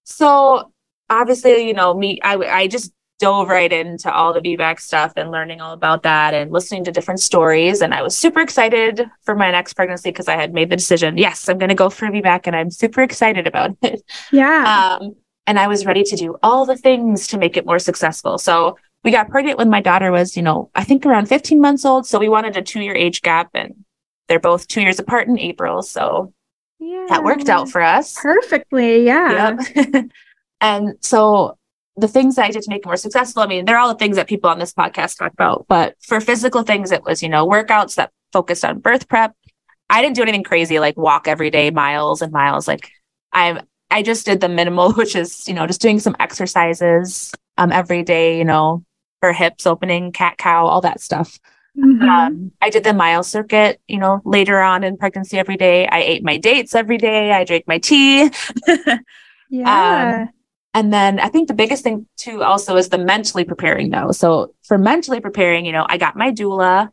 So 0.03 0.71
obviously, 1.09 1.67
you 1.67 1.73
know, 1.73 1.93
me, 1.93 2.19
I, 2.23 2.35
I 2.35 2.67
just 2.67 2.93
dove 3.19 3.49
right 3.49 3.71
into 3.71 4.11
all 4.11 4.33
the 4.33 4.39
VBAC 4.39 4.79
stuff 4.79 5.13
and 5.17 5.29
learning 5.29 5.59
all 5.59 5.73
about 5.73 6.03
that 6.03 6.33
and 6.33 6.51
listening 6.51 6.85
to 6.85 6.91
different 6.91 7.19
stories. 7.19 7.81
And 7.81 7.93
I 7.93 8.01
was 8.01 8.17
super 8.17 8.39
excited 8.39 9.09
for 9.23 9.35
my 9.35 9.51
next 9.51 9.73
pregnancy 9.73 10.09
because 10.09 10.27
I 10.27 10.35
had 10.35 10.53
made 10.53 10.69
the 10.69 10.77
decision, 10.77 11.17
yes, 11.17 11.49
I'm 11.49 11.57
going 11.57 11.69
to 11.69 11.75
go 11.75 11.89
for 11.89 12.07
VBAC 12.07 12.41
and 12.45 12.55
I'm 12.55 12.71
super 12.71 13.01
excited 13.01 13.45
about 13.45 13.75
it. 13.81 14.01
Yeah. 14.31 14.97
Um, 15.01 15.15
and 15.45 15.59
I 15.59 15.67
was 15.67 15.85
ready 15.85 16.03
to 16.03 16.15
do 16.15 16.37
all 16.43 16.65
the 16.65 16.77
things 16.77 17.27
to 17.27 17.37
make 17.37 17.57
it 17.57 17.65
more 17.65 17.79
successful. 17.79 18.37
So 18.37 18.77
we 19.03 19.11
got 19.11 19.29
pregnant 19.29 19.57
when 19.57 19.69
my 19.69 19.81
daughter 19.81 20.11
was, 20.11 20.35
you 20.35 20.43
know, 20.43 20.69
I 20.75 20.83
think 20.83 21.05
around 21.05 21.27
15 21.27 21.61
months 21.61 21.85
old. 21.85 22.05
So 22.05 22.19
we 22.19 22.29
wanted 22.29 22.57
a 22.57 22.61
two 22.61 22.81
year 22.81 22.95
age 22.95 23.21
gap 23.21 23.49
and 23.53 23.85
they're 24.27 24.39
both 24.39 24.67
two 24.67 24.81
years 24.81 24.99
apart 24.99 25.27
in 25.27 25.39
April. 25.39 25.81
So 25.81 26.33
yeah. 26.79 27.05
that 27.09 27.23
worked 27.23 27.49
out 27.49 27.69
for 27.69 27.81
us 27.81 28.17
perfectly. 28.21 29.05
Yeah. 29.05 29.57
Yep. 29.75 30.05
and 30.61 30.93
so 31.01 31.57
the 31.95 32.07
things 32.07 32.35
that 32.35 32.45
I 32.45 32.51
did 32.51 32.63
to 32.63 32.69
make 32.69 32.79
it 32.79 32.85
more 32.85 32.97
successful, 32.97 33.41
I 33.41 33.47
mean, 33.47 33.65
they're 33.65 33.77
all 33.77 33.89
the 33.89 33.99
things 33.99 34.17
that 34.17 34.27
people 34.27 34.49
on 34.49 34.59
this 34.59 34.73
podcast 34.73 35.17
talk 35.17 35.33
about. 35.33 35.65
But 35.67 35.95
for 36.01 36.19
physical 36.19 36.63
things, 36.63 36.91
it 36.91 37.03
was, 37.03 37.23
you 37.23 37.29
know, 37.29 37.47
workouts 37.47 37.95
that 37.95 38.11
focused 38.33 38.65
on 38.65 38.79
birth 38.79 39.07
prep. 39.07 39.33
I 39.89 40.01
didn't 40.01 40.15
do 40.15 40.21
anything 40.21 40.43
crazy 40.43 40.79
like 40.79 40.97
walk 40.97 41.27
every 41.27 41.49
day, 41.49 41.71
miles 41.71 42.21
and 42.21 42.31
miles. 42.31 42.67
Like 42.67 42.91
I'm, 43.31 43.61
I 43.89 44.03
just 44.03 44.25
did 44.25 44.39
the 44.39 44.49
minimal, 44.49 44.93
which 44.97 45.15
is, 45.15 45.47
you 45.47 45.53
know, 45.53 45.67
just 45.67 45.81
doing 45.81 45.99
some 45.99 46.15
exercises 46.19 47.33
um, 47.57 47.71
every 47.71 48.03
day, 48.03 48.37
you 48.37 48.45
know, 48.45 48.83
for 49.19 49.33
hips, 49.33 49.65
opening, 49.67 50.11
cat 50.11 50.37
cow, 50.37 50.65
all 50.65 50.81
that 50.81 51.01
stuff. 51.01 51.39
Mm-hmm. 51.77 52.07
Um, 52.07 52.51
I 52.61 52.69
did 52.69 52.83
the 52.83 52.93
mile 52.93 53.23
circuit, 53.23 53.79
you 53.87 53.99
know, 53.99 54.21
later 54.25 54.59
on 54.59 54.83
in 54.83 54.97
pregnancy 54.97 55.37
every 55.37 55.57
day. 55.57 55.87
I 55.87 55.99
ate 55.99 56.23
my 56.23 56.37
dates 56.37 56.75
every 56.75 56.97
day. 56.97 57.31
I 57.31 57.43
drank 57.43 57.67
my 57.67 57.77
tea. 57.77 58.29
yeah. 59.49 60.21
Um, 60.21 60.29
and 60.73 60.93
then 60.93 61.19
I 61.19 61.29
think 61.29 61.47
the 61.47 61.53
biggest 61.53 61.83
thing 61.83 62.05
too 62.17 62.43
also 62.43 62.75
is 62.75 62.89
the 62.89 62.97
mentally 62.97 63.43
preparing 63.43 63.89
though. 63.89 64.11
So 64.11 64.53
for 64.63 64.77
mentally 64.77 65.19
preparing, 65.19 65.65
you 65.65 65.71
know, 65.71 65.85
I 65.89 65.97
got 65.97 66.15
my 66.15 66.31
doula 66.31 66.89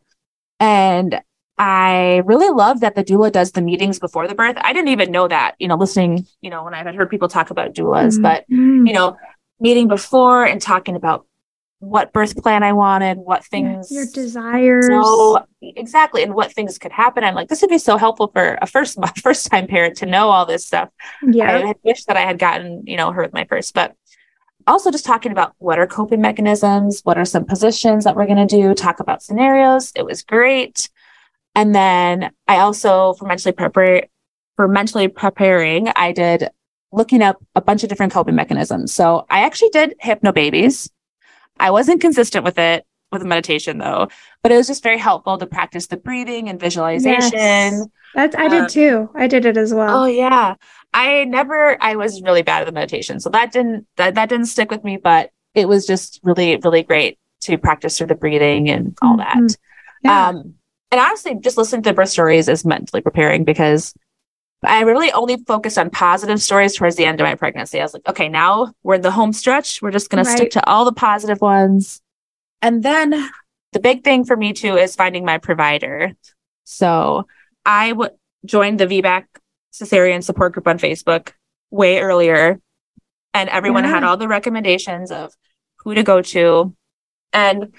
and 0.59 1.21
I 1.59 2.21
really 2.25 2.49
love 2.49 2.81
that 2.81 2.95
the 2.95 3.03
doula 3.03 3.31
does 3.31 3.51
the 3.51 3.61
meetings 3.61 3.99
before 3.99 4.27
the 4.27 4.35
birth. 4.35 4.57
I 4.61 4.73
didn't 4.73 4.89
even 4.89 5.11
know 5.11 5.27
that, 5.27 5.55
you 5.59 5.67
know, 5.67 5.75
listening, 5.75 6.27
you 6.41 6.49
know, 6.49 6.63
when 6.63 6.73
I 6.73 6.83
had 6.83 6.95
heard 6.95 7.09
people 7.09 7.27
talk 7.27 7.49
about 7.49 7.73
doulas, 7.73 8.13
mm-hmm. 8.13 8.21
but 8.21 8.45
you 8.49 8.93
know, 8.93 9.17
meeting 9.59 9.87
before 9.87 10.45
and 10.45 10.61
talking 10.61 10.95
about 10.95 11.25
what 11.79 12.11
birth 12.11 12.35
plan 12.41 12.63
I 12.63 12.73
wanted, 12.73 13.17
what 13.17 13.45
things 13.45 13.91
your 13.91 14.05
desires. 14.11 14.87
So 14.87 15.45
exactly, 15.61 16.23
and 16.23 16.33
what 16.33 16.51
things 16.51 16.79
could 16.79 16.91
happen. 16.91 17.23
I'm 17.23 17.35
like, 17.35 17.49
this 17.49 17.61
would 17.61 17.69
be 17.69 17.77
so 17.77 17.97
helpful 17.97 18.29
for 18.33 18.57
a 18.61 18.67
first 18.67 18.97
first 19.21 19.49
time 19.51 19.67
parent 19.67 19.97
to 19.97 20.05
know 20.05 20.29
all 20.29 20.45
this 20.45 20.65
stuff. 20.65 20.89
Yeah, 21.23 21.57
I 21.57 21.75
wish 21.83 22.05
that 22.05 22.17
I 22.17 22.21
had 22.21 22.39
gotten 22.39 22.83
you 22.85 22.97
know 22.97 23.11
her 23.11 23.21
with 23.21 23.33
my 23.33 23.45
first, 23.45 23.73
but 23.73 23.95
also 24.65 24.91
just 24.91 25.05
talking 25.05 25.31
about 25.31 25.53
what 25.59 25.79
are 25.79 25.87
coping 25.87 26.19
mechanisms, 26.19 27.01
what 27.03 27.17
are 27.17 27.25
some 27.25 27.45
positions 27.45 28.03
that 28.03 28.15
we're 28.15 28.25
going 28.25 28.45
to 28.45 28.55
do, 28.55 28.73
talk 28.73 28.99
about 28.99 29.21
scenarios. 29.21 29.91
It 29.95 30.05
was 30.05 30.23
great, 30.23 30.89
and 31.53 31.75
then 31.75 32.31
I 32.47 32.57
also 32.57 33.13
for 33.13 33.25
mentally 33.25 33.53
prepare 33.53 34.07
for 34.55 34.67
mentally 34.67 35.07
preparing, 35.07 35.89
I 35.95 36.11
did 36.11 36.49
looking 36.91 37.21
up 37.21 37.37
a 37.53 37.61
bunch 37.61 37.83
of 37.83 37.89
different 37.89 38.13
coping 38.13 38.33
mechanisms. 38.33 38.93
So 38.93 39.27
I 39.29 39.41
actually 39.41 39.69
did 39.69 39.93
Hypnobabies 40.03 40.89
I 41.59 41.71
wasn't 41.71 42.01
consistent 42.01 42.43
with 42.43 42.57
it 42.57 42.85
with 43.11 43.21
the 43.21 43.27
meditation 43.27 43.77
though, 43.77 44.09
but 44.43 44.51
it 44.51 44.57
was 44.57 44.67
just 44.67 44.83
very 44.83 44.97
helpful 44.97 45.37
to 45.37 45.45
practice 45.45 45.87
the 45.87 45.97
breathing 45.97 46.49
and 46.49 46.59
visualization. 46.59 47.31
Yes. 47.33 47.87
That's 48.13 48.35
I 48.35 48.47
did 48.47 48.61
um, 48.63 48.67
too. 48.67 49.09
I 49.15 49.27
did 49.27 49.45
it 49.45 49.57
as 49.57 49.73
well. 49.73 50.03
Oh 50.03 50.05
yeah. 50.05 50.55
I 50.93 51.25
never 51.25 51.81
I 51.81 51.95
was 51.95 52.21
really 52.21 52.41
bad 52.41 52.61
at 52.61 52.65
the 52.65 52.71
meditation. 52.71 53.19
So 53.19 53.29
that 53.29 53.51
didn't 53.51 53.87
that, 53.97 54.15
that 54.15 54.29
didn't 54.29 54.47
stick 54.47 54.71
with 54.71 54.83
me, 54.83 54.97
but 54.97 55.31
it 55.53 55.67
was 55.67 55.85
just 55.85 56.19
really, 56.23 56.57
really 56.57 56.83
great 56.83 57.17
to 57.41 57.57
practice 57.57 57.97
through 57.97 58.07
the 58.07 58.15
breathing 58.15 58.69
and 58.69 58.97
all 59.01 59.17
mm-hmm. 59.17 59.47
that. 59.47 59.57
Yeah. 60.03 60.27
Um 60.27 60.55
and 60.91 61.01
honestly, 61.01 61.35
just 61.39 61.57
listening 61.57 61.83
to 61.83 61.93
birth 61.93 62.09
stories 62.09 62.47
is 62.47 62.65
mentally 62.65 63.01
preparing 63.01 63.43
because 63.43 63.93
I 64.63 64.81
really 64.81 65.11
only 65.11 65.37
focused 65.37 65.77
on 65.77 65.89
positive 65.89 66.41
stories 66.41 66.75
towards 66.75 66.95
the 66.95 67.05
end 67.05 67.21
of 67.21 67.25
my 67.25 67.35
pregnancy. 67.35 67.79
I 67.79 67.83
was 67.83 67.93
like, 67.93 68.07
okay, 68.07 68.27
now 68.27 68.73
we're 68.83 68.95
in 68.95 69.01
the 69.01 69.11
home 69.11 69.33
stretch. 69.33 69.81
We're 69.81 69.91
just 69.91 70.09
going 70.09 70.25
right. 70.25 70.31
to 70.31 70.37
stick 70.37 70.51
to 70.51 70.67
all 70.67 70.83
the 70.83 70.93
positive 70.93 71.41
ones. 71.41 72.01
And 72.61 72.81
then 72.81 73.29
the 73.73 73.79
big 73.79 74.03
thing 74.03 74.25
for 74.25 74.35
me 74.35 74.53
too 74.53 74.75
is 74.77 74.95
finding 74.95 75.25
my 75.25 75.37
provider. 75.37 76.13
So 76.63 77.27
I 77.65 77.89
w- 77.89 78.11
joined 78.45 78.79
the 78.79 78.87
VBAC 78.87 79.25
cesarean 79.73 80.23
support 80.23 80.53
group 80.53 80.67
on 80.67 80.79
Facebook 80.79 81.33
way 81.69 81.99
earlier, 81.99 82.59
and 83.33 83.49
everyone 83.49 83.83
yeah. 83.83 83.91
had 83.91 84.03
all 84.03 84.17
the 84.17 84.27
recommendations 84.27 85.11
of 85.11 85.33
who 85.83 85.93
to 85.93 86.03
go 86.03 86.21
to. 86.21 86.75
And 87.33 87.73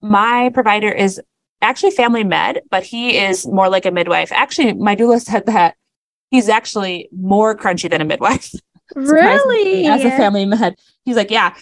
my 0.00 0.50
provider 0.54 0.90
is 0.90 1.20
actually 1.60 1.90
family 1.90 2.24
med, 2.24 2.62
but 2.70 2.84
he 2.84 3.18
is 3.18 3.46
more 3.46 3.68
like 3.68 3.86
a 3.86 3.90
midwife. 3.90 4.32
Actually, 4.32 4.72
my 4.74 4.96
doula 4.96 5.20
said 5.20 5.46
that 5.46 5.76
he's 6.34 6.48
actually 6.48 7.08
more 7.12 7.56
crunchy 7.56 7.88
than 7.88 8.00
a 8.00 8.04
midwife. 8.04 8.52
really? 8.96 9.86
As 9.86 10.04
a 10.04 10.10
family 10.10 10.44
med. 10.44 10.58
Head, 10.58 10.76
he's 11.04 11.16
like, 11.16 11.30
yeah, 11.30 11.54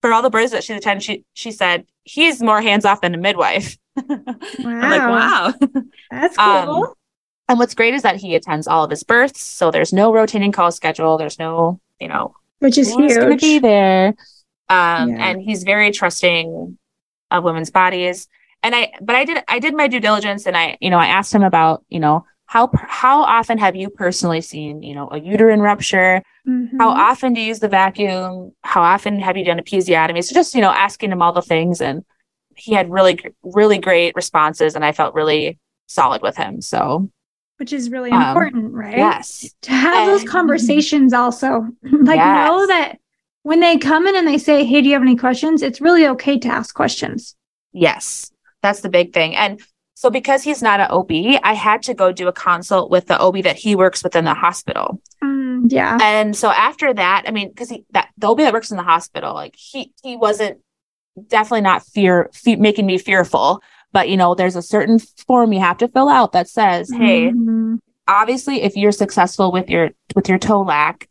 for 0.00 0.12
all 0.12 0.22
the 0.22 0.30
births 0.30 0.52
that 0.52 0.62
she's 0.62 0.76
attended, 0.76 1.02
she 1.02 1.24
she 1.34 1.50
said 1.50 1.84
he's 2.04 2.40
more 2.40 2.62
hands 2.62 2.84
off 2.84 3.00
than 3.00 3.14
a 3.14 3.18
midwife. 3.18 3.76
Wow. 3.96 4.04
I'm 4.58 4.80
like, 4.80 5.00
wow. 5.00 5.54
That's 6.10 6.38
um, 6.38 6.66
cool. 6.66 6.84
Um, 6.84 6.94
and 7.48 7.58
what's 7.58 7.74
great 7.74 7.94
is 7.94 8.02
that 8.02 8.16
he 8.16 8.36
attends 8.36 8.68
all 8.68 8.84
of 8.84 8.90
his 8.90 9.02
births. 9.02 9.42
So 9.42 9.72
there's 9.72 9.92
no 9.92 10.12
rotating 10.12 10.52
call 10.52 10.70
schedule. 10.70 11.18
There's 11.18 11.38
no, 11.38 11.80
you 11.98 12.06
know, 12.06 12.34
which 12.60 12.78
is 12.78 12.94
huge. 12.94 13.14
going 13.16 13.36
to 13.36 13.36
be 13.36 13.58
there. 13.58 14.14
Um, 14.68 15.10
yeah. 15.10 15.30
and 15.30 15.42
he's 15.42 15.64
very 15.64 15.90
trusting 15.90 16.78
of 17.32 17.44
women's 17.44 17.72
bodies. 17.72 18.28
And 18.62 18.76
I, 18.76 18.92
but 19.02 19.16
I 19.16 19.24
did, 19.24 19.42
I 19.48 19.58
did 19.58 19.74
my 19.74 19.88
due 19.88 19.98
diligence 19.98 20.46
and 20.46 20.56
I, 20.56 20.78
you 20.80 20.90
know, 20.90 20.98
I 20.98 21.06
asked 21.06 21.34
him 21.34 21.42
about, 21.42 21.84
you 21.88 21.98
know, 21.98 22.24
how 22.50 22.68
how 22.74 23.22
often 23.22 23.58
have 23.58 23.76
you 23.76 23.88
personally 23.90 24.40
seen 24.40 24.82
you 24.82 24.92
know 24.92 25.08
a 25.12 25.20
uterine 25.20 25.60
rupture? 25.60 26.20
Mm-hmm. 26.48 26.78
how 26.78 26.88
often 26.88 27.32
do 27.32 27.40
you 27.40 27.46
use 27.46 27.60
the 27.60 27.68
vacuum? 27.68 28.50
How 28.62 28.82
often 28.82 29.20
have 29.20 29.36
you 29.36 29.44
done 29.44 29.60
a 29.60 29.62
episiotomy? 29.62 30.24
So 30.24 30.34
just 30.34 30.52
you 30.56 30.60
know 30.60 30.72
asking 30.72 31.12
him 31.12 31.22
all 31.22 31.32
the 31.32 31.42
things 31.42 31.80
and 31.80 32.04
he 32.56 32.72
had 32.74 32.90
really 32.90 33.20
really 33.44 33.78
great 33.78 34.16
responses 34.16 34.74
and 34.74 34.84
i 34.84 34.90
felt 34.90 35.14
really 35.14 35.60
solid 35.86 36.22
with 36.22 36.36
him 36.36 36.60
so. 36.60 37.08
Which 37.58 37.72
is 37.72 37.88
really 37.88 38.10
um, 38.10 38.20
important 38.20 38.72
right? 38.74 38.96
yes. 38.96 39.54
To 39.62 39.70
have 39.70 40.08
and, 40.08 40.10
those 40.10 40.28
conversations 40.28 41.12
also. 41.12 41.68
Like 41.84 42.16
yes. 42.16 42.48
know 42.48 42.66
that 42.66 42.98
when 43.42 43.60
they 43.60 43.78
come 43.78 44.08
in 44.08 44.16
and 44.16 44.26
they 44.26 44.38
say 44.38 44.64
hey 44.64 44.82
do 44.82 44.88
you 44.88 44.94
have 44.94 45.02
any 45.02 45.14
questions? 45.14 45.62
It's 45.62 45.80
really 45.80 46.08
okay 46.08 46.36
to 46.40 46.48
ask 46.48 46.74
questions. 46.74 47.36
Yes. 47.72 48.32
That's 48.60 48.80
the 48.80 48.88
big 48.88 49.12
thing. 49.12 49.36
And 49.36 49.60
so 50.00 50.08
because 50.08 50.42
he's 50.42 50.62
not 50.62 50.80
an 50.80 50.86
OB, 50.88 51.10
I 51.42 51.52
had 51.52 51.82
to 51.82 51.92
go 51.92 52.10
do 52.10 52.26
a 52.26 52.32
consult 52.32 52.90
with 52.90 53.06
the 53.06 53.20
OB 53.20 53.42
that 53.42 53.56
he 53.56 53.76
works 53.76 54.02
with 54.02 54.16
in 54.16 54.24
the 54.24 54.32
hospital. 54.32 54.98
Mm, 55.22 55.70
yeah. 55.70 55.98
And 56.00 56.34
so 56.34 56.48
after 56.48 56.94
that, 56.94 57.24
I 57.26 57.32
mean, 57.32 57.50
because 57.50 57.68
he 57.68 57.84
that 57.90 58.08
the 58.16 58.28
OB 58.28 58.38
that 58.38 58.54
works 58.54 58.70
in 58.70 58.78
the 58.78 58.82
hospital, 58.82 59.34
like 59.34 59.54
he 59.58 59.92
he 60.02 60.16
wasn't 60.16 60.58
definitely 61.28 61.60
not 61.60 61.84
fear, 61.84 62.30
fe- 62.32 62.56
making 62.56 62.86
me 62.86 62.96
fearful. 62.96 63.62
But 63.92 64.08
you 64.08 64.16
know, 64.16 64.34
there's 64.34 64.56
a 64.56 64.62
certain 64.62 65.00
form 65.00 65.52
you 65.52 65.60
have 65.60 65.76
to 65.76 65.88
fill 65.88 66.08
out 66.08 66.32
that 66.32 66.48
says, 66.48 66.90
"Hey, 66.90 67.30
mm-hmm. 67.30 67.74
obviously, 68.08 68.62
if 68.62 68.76
you're 68.76 68.92
successful 68.92 69.52
with 69.52 69.68
your 69.68 69.90
with 70.14 70.30
your 70.30 70.38
toe 70.38 70.64
TOLAC, 70.64 71.08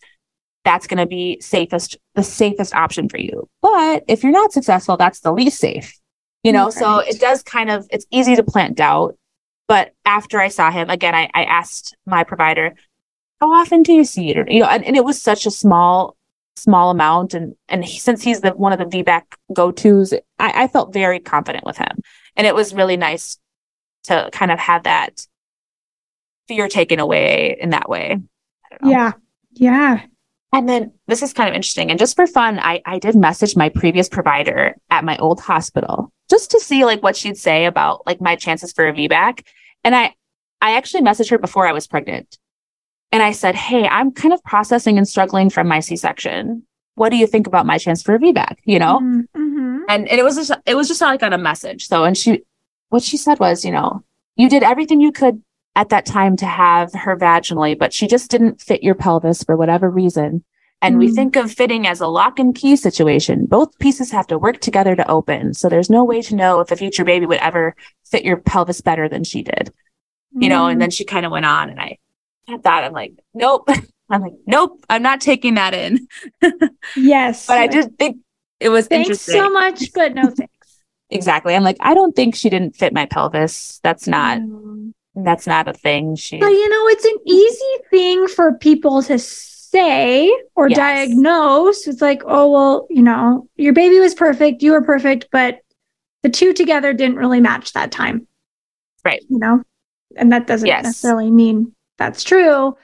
that's 0.66 0.88
going 0.88 0.98
to 0.98 1.06
be 1.06 1.40
safest 1.42 1.96
the 2.16 2.24
safest 2.24 2.74
option 2.74 3.08
for 3.08 3.20
you. 3.20 3.48
But 3.62 4.06
if 4.08 4.24
you're 4.24 4.32
not 4.32 4.52
successful, 4.52 4.98
that's 4.98 5.20
the 5.20 5.32
least 5.32 5.60
safe." 5.60 5.94
You 6.44 6.52
know 6.52 6.68
mm, 6.68 6.76
right. 6.76 6.80
so 6.80 7.00
it 7.00 7.20
does 7.20 7.44
kind 7.44 7.70
of 7.70 7.88
it's 7.92 8.06
easy 8.12 8.36
to 8.36 8.44
plant 8.44 8.78
doubt 8.78 9.18
but 9.68 9.94
after 10.06 10.40
i 10.40 10.48
saw 10.48 10.72
him 10.72 10.90
again 10.90 11.16
i, 11.16 11.30
I 11.34 11.44
asked 11.44 11.96
my 12.06 12.24
provider 12.24 12.76
how 13.40 13.54
often 13.54 13.84
do 13.84 13.94
you 13.94 14.04
see 14.04 14.32
it? 14.32 14.38
Or, 14.38 14.46
you 14.50 14.60
know 14.60 14.68
and, 14.68 14.84
and 14.84 14.98
it 14.98 15.06
was 15.06 15.22
such 15.22 15.46
a 15.46 15.52
small 15.52 16.18
small 16.60 16.92
amount 16.92 17.34
and 17.34 17.56
and 17.68 17.84
he, 17.84 18.00
since 18.00 18.22
he's 18.22 18.42
the 18.42 18.52
one 18.52 18.74
of 18.74 18.80
the 18.80 19.04
vbac 19.04 19.24
go-to's 19.54 20.14
I, 20.38 20.64
I 20.64 20.68
felt 20.68 20.94
very 20.94 21.20
confident 21.20 21.66
with 21.66 21.78
him. 21.78 22.02
And 22.36 22.46
it 22.46 22.56
was 22.56 22.74
really 22.74 22.98
nice 22.98 23.38
to 24.04 24.30
kind 24.32 24.52
of 24.52 24.60
have 24.60 24.84
that 24.84 25.26
fear 26.48 26.68
taken 26.68 27.00
away 27.00 27.58
in 27.60 27.72
that 27.72 27.90
way. 27.90 28.18
Yeah. 28.84 29.14
Yeah 29.54 30.02
and 30.52 30.68
then 30.68 30.92
this 31.08 31.22
is 31.22 31.34
kind 31.34 31.50
of 31.50 31.56
interesting. 31.56 31.90
And 31.90 32.00
just 32.00 32.16
for 32.16 32.26
fun, 32.26 32.60
I, 32.60 32.82
I 32.86 32.98
did 32.98 33.16
message 33.16 33.56
my 33.56 33.70
previous 33.70 34.10
provider 34.10 34.76
at 34.90 35.06
my 35.06 35.18
old 35.18 35.40
hospital 35.40 36.12
just 36.30 36.52
to 36.52 36.60
see 36.60 36.86
like 36.86 37.04
what 37.04 37.16
she'd 37.16 37.38
say 37.38 37.66
about 37.66 38.06
like 38.08 38.20
my 38.20 38.36
chances 38.36 38.74
for 38.74 38.88
a 38.88 38.94
VBAC. 38.94 39.46
And 39.84 39.96
I, 39.96 40.16
I 40.62 40.76
actually 40.76 41.04
messaged 41.04 41.30
her 41.30 41.38
before 41.38 41.68
I 41.68 41.72
was 41.72 41.88
pregnant. 41.88 42.38
And 43.12 43.22
I 43.22 43.32
said, 43.32 43.56
Hey, 43.56 43.88
I'm 43.88 44.12
kind 44.12 44.34
of 44.34 44.44
processing 44.44 44.98
and 44.98 45.08
struggling 45.08 45.50
from 45.50 45.68
my 45.68 45.80
C-section. 45.80 46.64
What 46.96 47.10
do 47.10 47.18
you 47.18 47.28
think 47.28 47.48
about 47.48 47.66
my 47.66 47.78
chance 47.78 48.02
for 48.02 48.16
a 48.16 48.20
VBAC? 48.20 48.58
You 48.66 48.80
know? 48.80 49.00
Mm-hmm. 49.00 49.78
And, 49.88 50.08
and 50.08 50.20
it 50.20 50.24
was 50.24 50.36
just, 50.36 50.52
it 50.66 50.76
was 50.76 50.88
just 50.88 51.02
like 51.02 51.24
on 51.24 51.34
a 51.34 51.38
message. 51.38 51.88
So, 51.88 52.04
and 52.04 52.18
she, 52.18 52.44
what 52.90 53.04
she 53.04 53.18
said 53.18 53.40
was, 53.40 53.64
you 53.64 53.72
know, 53.72 54.04
you 54.36 54.50
did 54.50 54.64
everything 54.64 55.00
you 55.00 55.12
could 55.12 55.42
at 55.80 55.88
that 55.88 56.06
time 56.06 56.36
to 56.36 56.46
have 56.46 56.92
her 56.94 57.16
vaginally, 57.16 57.80
but 57.80 57.94
she 57.94 58.06
just 58.06 58.30
didn't 58.30 58.60
fit 58.60 58.84
your 58.84 58.96
pelvis 58.96 59.44
for 59.44 59.56
whatever 59.56 59.90
reason. 59.90 60.44
And 60.82 60.98
mm. 60.98 61.00
we 61.00 61.12
think 61.14 61.38
of 61.38 61.54
fitting 61.54 61.88
as 61.88 62.02
a 62.02 62.08
lock 62.08 62.38
and 62.38 62.54
key 62.54 62.76
situation. 62.76 63.46
Both 63.46 63.80
pieces 63.80 64.12
have 64.12 64.28
to 64.28 64.38
work 64.38 64.60
together 64.60 64.94
to 64.98 65.10
open. 65.10 65.54
So 65.54 65.70
there's 65.70 65.90
no 65.90 66.04
way 66.04 66.22
to 66.24 66.36
know 66.36 66.60
if 66.60 66.70
a 66.70 66.76
future 66.76 67.06
baby 67.06 67.26
would 67.26 67.40
ever 67.40 67.78
fit 68.06 68.26
your 68.26 68.36
pelvis 68.36 68.82
better 68.82 69.08
than 69.08 69.24
she 69.24 69.42
did. 69.42 69.72
You 70.34 70.50
know, 70.50 70.68
and 70.68 70.82
then 70.82 70.92
she 70.92 71.06
kind 71.06 71.26
of 71.26 71.32
went 71.32 71.46
on 71.46 71.70
and 71.70 71.80
I 71.80 71.98
had 72.46 72.64
that. 72.64 72.84
I'm 72.84 72.92
like, 72.92 73.14
nope. 73.34 73.70
I'm 74.10 74.22
like, 74.22 74.34
nope, 74.46 74.84
I'm 74.90 75.02
not 75.02 75.22
taking 75.22 75.54
that 75.54 75.74
in. 75.74 76.08
yes. 76.98 77.48
But 77.48 77.58
I 77.58 77.68
just 77.68 77.92
think 77.98 78.18
it 78.60 78.68
was 78.68 78.88
Thanks 78.88 79.08
interesting. 79.08 79.36
so 79.36 79.50
much, 79.50 79.94
but 79.94 80.14
no 80.14 80.24
thanks. 80.38 80.82
exactly. 81.10 81.56
I'm 81.56 81.64
like, 81.64 81.78
I 81.80 81.94
don't 81.94 82.16
think 82.16 82.36
she 82.36 82.50
didn't 82.50 82.76
fit 82.76 82.92
my 82.94 83.06
pelvis. 83.06 83.80
That's 83.82 84.08
not 84.08 84.40
mm. 84.40 84.94
That's 85.24 85.48
not 85.48 85.68
a 85.68 85.74
thing. 85.74 86.16
She 86.16 86.38
But 86.38 86.50
you 86.50 86.70
know, 86.70 86.88
it's 86.88 87.06
an 87.06 87.18
easy 87.26 87.84
thing 87.90 88.28
for 88.28 88.54
people 88.54 89.02
to 89.04 89.18
say 89.18 90.32
or 90.56 90.70
yes. 90.70 90.78
diagnose. 90.78 91.88
It's 91.88 92.02
like, 92.02 92.22
oh 92.26 92.52
well, 92.52 92.88
you 92.90 93.02
know, 93.02 93.48
your 93.56 93.74
baby 93.74 94.00
was 94.00 94.14
perfect, 94.14 94.62
you 94.62 94.72
were 94.72 94.84
perfect, 94.84 95.28
but 95.32 95.60
the 96.24 96.30
two 96.30 96.54
together 96.54 96.94
didn't 96.94 97.18
really 97.18 97.40
match 97.40 97.74
that 97.74 97.92
time. 97.92 98.28
Right. 99.06 99.24
You 99.30 99.40
know? 99.40 99.64
And 100.16 100.32
that 100.32 100.48
doesn't 100.48 100.68
yes. 100.68 100.84
necessarily 100.84 101.32
mean 101.32 101.74
that's 101.98 102.24
true. 102.24 102.76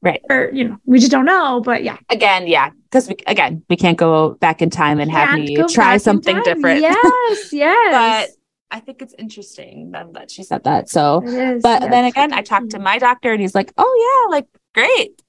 Right. 0.00 0.22
Or, 0.30 0.50
you 0.52 0.68
know, 0.68 0.78
we 0.84 1.00
just 1.00 1.10
don't 1.10 1.24
know, 1.24 1.60
but 1.60 1.82
yeah. 1.82 1.98
Again, 2.08 2.46
yeah. 2.46 2.70
Because 2.84 3.08
we, 3.08 3.16
again, 3.26 3.64
we 3.68 3.76
can't 3.76 3.98
go 3.98 4.34
back 4.34 4.62
in 4.62 4.70
time 4.70 5.00
and 5.00 5.10
have 5.10 5.38
me 5.38 5.56
try 5.68 5.96
something 5.96 6.40
different. 6.42 6.80
Yes, 6.80 7.52
yes. 7.52 8.30
I 8.70 8.80
think 8.80 9.00
it's 9.00 9.14
interesting 9.18 9.92
that 9.92 10.30
she 10.30 10.42
said 10.42 10.64
that. 10.64 10.88
So, 10.88 11.20
but 11.62 11.90
then 11.90 12.04
again, 12.04 12.32
I 12.32 12.42
talked 12.42 12.70
to 12.70 12.76
mm-hmm. 12.76 12.84
my 12.84 12.98
doctor 12.98 13.32
and 13.32 13.40
he's 13.40 13.54
like, 13.54 13.72
oh, 13.78 14.26
yeah, 14.28 14.30
like, 14.30 14.46
great. 14.74 15.22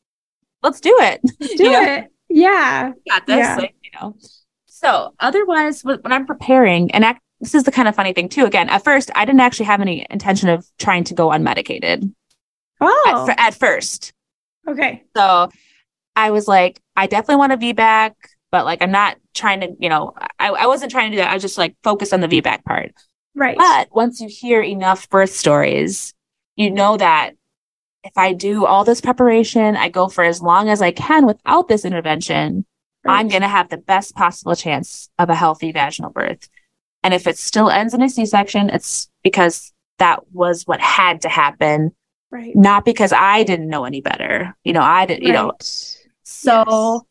Let's 0.62 0.82
do 0.82 0.94
it. 1.00 1.22
Do 1.58 1.72
it. 1.72 2.02
Know? 2.02 2.08
Yeah. 2.28 2.92
Got 3.10 3.28
this. 3.28 3.38
Yeah. 3.38 3.56
Like, 3.56 3.76
you 3.82 3.92
know. 4.00 4.16
So, 4.66 5.14
otherwise, 5.20 5.84
when 5.84 6.12
I'm 6.12 6.26
preparing, 6.26 6.92
and 6.92 7.06
act, 7.06 7.22
this 7.40 7.56
is 7.56 7.64
the 7.64 7.72
kind 7.72 7.88
of 7.88 7.96
funny 7.96 8.12
thing, 8.12 8.28
too. 8.28 8.46
Again, 8.46 8.70
at 8.70 8.84
first, 8.84 9.10
I 9.16 9.24
didn't 9.24 9.40
actually 9.40 9.68
have 9.68 9.80
any 9.80 10.06
intention 10.10 10.50
of 10.50 10.66
trying 10.78 11.06
to 11.06 11.14
go 11.14 11.30
unmedicated. 11.30 12.14
Oh. 12.82 13.28
At, 13.30 13.40
at 13.40 13.56
first. 13.56 14.12
Okay. 14.68 15.04
So 15.16 15.50
I 16.16 16.32
was 16.32 16.48
like, 16.48 16.82
I 16.96 17.08
definitely 17.08 17.38
want 17.38 17.54
a 17.54 17.58
VBAC, 17.58 18.14
but 18.52 18.66
like, 18.66 18.82
I'm 18.82 18.92
not 18.92 19.18
trying 19.34 19.62
to, 19.62 19.70
you 19.80 19.88
know, 19.88 20.14
I, 20.38 20.50
I 20.50 20.68
wasn't 20.68 20.92
trying 20.92 21.12
to 21.12 21.18
do 21.18 21.22
that. 21.22 21.32
I 21.32 21.34
was 21.34 21.44
just 21.44 21.58
like 21.58 21.76
focused 21.84 22.14
on 22.14 22.20
the 22.20 22.28
VBAC 22.28 22.66
part. 22.66 22.92
Right. 23.36 23.58
But 23.58 23.90
once 23.92 24.20
you 24.22 24.28
hear 24.28 24.62
enough 24.62 25.10
birth 25.10 25.32
stories, 25.32 26.14
you 26.56 26.72
know 26.72 26.98
that 26.98 27.36
if 28.04 28.18
I 28.18 28.34
do 28.34 28.66
all 28.66 28.84
this 28.84 29.02
preparation, 29.02 29.76
I 29.76 29.90
go 29.90 30.08
for 30.08 30.24
as 30.24 30.42
long 30.42 30.70
as 30.70 30.82
I 30.82 30.92
can 30.92 31.26
without 31.26 31.68
this 31.68 31.86
intervention, 31.86 32.66
right. 33.04 33.20
I'm 33.20 33.28
going 33.28 33.42
to 33.42 33.48
have 33.48 33.70
the 33.70 33.78
best 33.78 34.16
possible 34.16 34.56
chance 34.56 35.10
of 35.20 35.30
a 35.30 35.36
healthy 35.36 35.72
vaginal 35.72 36.12
birth. 36.12 36.50
And 37.04 37.14
if 37.14 37.28
it 37.28 37.38
still 37.38 37.70
ends 37.70 37.94
in 37.94 38.02
a 38.02 38.10
C 38.10 38.26
section, 38.26 38.70
it's 38.70 39.10
because 39.24 39.74
that 40.00 40.32
was 40.32 40.64
what 40.66 40.82
had 40.82 41.22
to 41.22 41.30
happen 41.30 41.94
Right. 42.32 42.56
Not 42.56 42.86
because 42.86 43.12
I 43.12 43.44
didn't 43.44 43.70
know 43.70 43.86
any 43.86 44.02
better. 44.02 44.56
You 44.64 44.74
know, 44.74 44.82
I 44.82 45.06
didn't, 45.06 45.24
you 45.24 45.34
right. 45.34 45.46
know. 45.46 45.54
So 46.24 46.64
yes. 46.68 47.02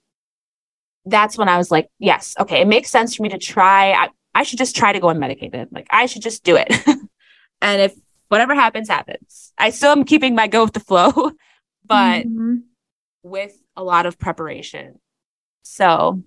that's 1.07 1.39
when 1.39 1.49
I 1.49 1.59
was 1.59 1.71
like, 1.71 1.89
yes, 1.99 2.35
okay, 2.39 2.61
it 2.61 2.69
makes 2.69 2.91
sense 2.91 3.17
for 3.17 3.25
me 3.25 3.29
to 3.31 3.39
try. 3.39 3.93
I, 3.93 4.09
I 4.39 4.45
should 4.45 4.59
just 4.59 4.77
try 4.77 4.93
to 4.93 5.01
go 5.01 5.09
unmedicated. 5.09 5.67
Like 5.73 5.89
I 5.91 6.07
should 6.07 6.23
just 6.23 6.45
do 6.45 6.55
it. 6.55 6.73
and 7.61 7.83
if 7.83 7.95
whatever 8.29 8.55
happens, 8.55 8.89
happens. 8.89 9.53
I 9.59 9.71
still 9.71 9.91
am 9.91 10.05
keeping 10.05 10.37
my 10.37 10.47
go 10.47 10.63
with 10.63 10.75
the 10.75 10.81
flow, 10.81 11.11
but 11.85 12.25
mm-hmm. 12.25 12.59
with 13.25 13.61
a 13.77 13.83
lot 13.83 14.07
of 14.07 14.17
preparation. 14.17 15.01
So 15.63 16.23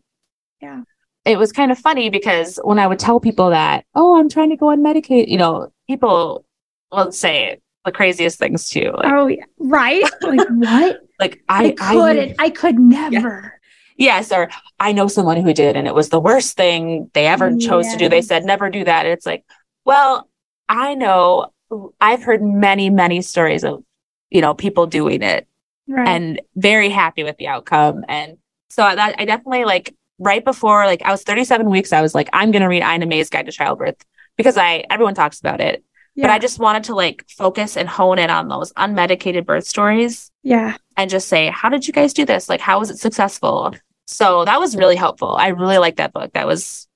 yeah. 0.61 0.81
It 1.23 1.37
was 1.37 1.51
kind 1.51 1.71
of 1.71 1.77
funny 1.77 2.09
because 2.09 2.59
when 2.63 2.79
I 2.79 2.87
would 2.87 2.99
tell 2.99 3.19
people 3.19 3.51
that, 3.51 3.85
oh, 3.93 4.19
I'm 4.19 4.27
trying 4.27 4.49
to 4.49 4.57
go 4.57 4.65
unmedicated, 4.65 5.27
you 5.27 5.37
know, 5.37 5.71
people 5.87 6.43
will 6.91 7.11
say, 7.11 7.61
the 7.85 7.91
craziest 7.91 8.37
things 8.39 8.69
too. 8.69 8.91
Like, 8.95 9.13
oh 9.13 9.27
yeah, 9.27 9.45
right. 9.57 10.03
Like 10.21 10.47
what? 10.49 11.01
like 11.19 11.43
I, 11.47 11.75
I 11.79 11.93
couldn't. 11.93 12.35
I, 12.39 12.45
I 12.45 12.49
could 12.49 12.79
never. 12.79 13.59
Yes, 14.01 14.31
or 14.31 14.49
I 14.79 14.93
know 14.93 15.07
someone 15.07 15.37
who 15.37 15.53
did, 15.53 15.75
and 15.75 15.87
it 15.87 15.93
was 15.93 16.09
the 16.09 16.19
worst 16.19 16.57
thing 16.57 17.11
they 17.13 17.27
ever 17.27 17.55
chose 17.57 17.87
to 17.89 17.97
do. 17.97 18.09
They 18.09 18.21
said 18.21 18.43
never 18.43 18.69
do 18.69 18.83
that. 18.83 19.05
And 19.05 19.13
it's 19.13 19.25
like, 19.25 19.45
well, 19.85 20.27
I 20.67 20.95
know. 20.95 21.53
I've 22.01 22.23
heard 22.23 22.41
many, 22.41 22.89
many 22.89 23.21
stories 23.21 23.63
of 23.63 23.83
you 24.29 24.41
know 24.41 24.53
people 24.53 24.87
doing 24.87 25.21
it 25.21 25.47
right. 25.87 26.07
and 26.07 26.41
very 26.55 26.89
happy 26.89 27.23
with 27.23 27.37
the 27.37 27.47
outcome. 27.47 28.03
And 28.07 28.37
so 28.69 28.81
that 28.81 29.15
I 29.19 29.25
definitely 29.25 29.65
like 29.65 29.95
right 30.17 30.43
before 30.43 30.85
like 30.85 31.03
I 31.03 31.11
was 31.11 31.23
37 31.23 31.69
weeks, 31.69 31.93
I 31.93 32.01
was 32.01 32.15
like, 32.15 32.29
I'm 32.33 32.51
gonna 32.51 32.69
read 32.69 32.83
Ina 32.83 33.05
May's 33.05 33.29
Guide 33.29 33.45
to 33.45 33.51
Childbirth 33.51 34.03
because 34.35 34.57
I 34.57 34.83
everyone 34.89 35.13
talks 35.13 35.39
about 35.39 35.61
it 35.61 35.83
yeah. 36.15 36.27
But 36.27 36.33
I 36.33 36.39
just 36.39 36.59
wanted 36.59 36.83
to 36.85 36.95
like 36.95 37.25
focus 37.29 37.77
and 37.77 37.87
hone 37.87 38.19
in 38.19 38.29
on 38.29 38.47
those 38.49 38.73
unmedicated 38.73 39.45
birth 39.45 39.65
stories. 39.65 40.29
Yeah. 40.43 40.75
And 40.97 41.09
just 41.09 41.27
say, 41.27 41.49
how 41.49 41.69
did 41.69 41.87
you 41.87 41.93
guys 41.93 42.13
do 42.13 42.25
this? 42.25 42.49
Like, 42.49 42.59
how 42.59 42.79
was 42.79 42.89
it 42.89 42.99
successful? 42.99 43.73
So 44.11 44.45
that 44.45 44.59
was 44.59 44.75
really 44.75 44.95
helpful. 44.95 45.35
I 45.35 45.47
really 45.47 45.77
like 45.77 45.95
that 45.95 46.13
book. 46.13 46.33
That 46.33 46.47
was 46.47 46.87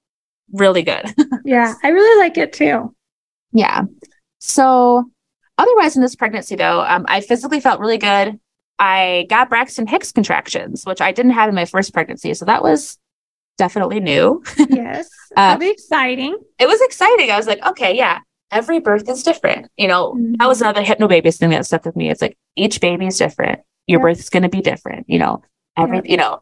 really 0.52 0.84
good. 0.84 1.06
yeah. 1.46 1.74
I 1.84 1.90
really 1.90 2.22
like 2.22 2.38
it 2.38 2.54
too. 2.54 2.94
Yeah. 3.52 3.84
So 4.40 5.10
otherwise 5.58 5.96
in 5.96 6.02
this 6.02 6.16
pregnancy 6.16 6.56
though, 6.56 6.82
um, 6.82 7.06
I 7.08 7.22
physically 7.22 7.60
felt 7.60 7.80
really 7.80 7.98
good. 7.98 8.40
I 8.78 9.26
got 9.30 9.50
Braxton 9.50 9.88
Hicks 9.88 10.12
contractions, 10.12 10.86
which 10.86 11.00
I 11.00 11.14
didn't 11.14 11.32
have 11.32 11.48
in 11.48 11.56
my 11.56 11.66
first 11.66 11.94
pregnancy. 11.94 12.34
So 12.34 12.46
that 12.46 12.62
was 12.62 12.98
definitely 13.58 14.02
new. 14.02 14.44
yes. 14.70 15.08
uh, 15.38 15.58
exciting. 15.62 16.38
It 16.60 16.68
was 16.68 16.82
exciting. 16.82 17.32
I 17.32 17.38
was 17.38 17.48
like, 17.48 17.66
okay, 17.66 17.96
yeah 17.96 18.20
every 18.52 18.80
birth 18.80 19.08
is 19.10 19.24
different. 19.24 19.70
You 19.78 19.88
know, 19.88 20.14
mm-hmm. 20.14 20.34
that 20.40 20.48
was 20.48 20.62
another 20.62 20.82
hypnobabies 20.82 21.38
thing 21.38 21.50
that 21.52 21.66
stuck 21.66 21.86
with 21.86 21.96
me. 21.96 22.10
It's 22.10 22.22
like 22.22 22.38
each 22.56 22.82
baby 22.82 23.08
is 23.08 23.18
different. 23.18 23.62
Your 23.88 24.00
birth 24.00 24.20
is 24.20 24.30
going 24.30 24.44
to 24.44 24.50
be 24.50 24.62
different. 24.62 25.10
You 25.10 25.20
know, 25.20 25.44
every, 25.78 26.02
you 26.06 26.18
know, 26.18 26.42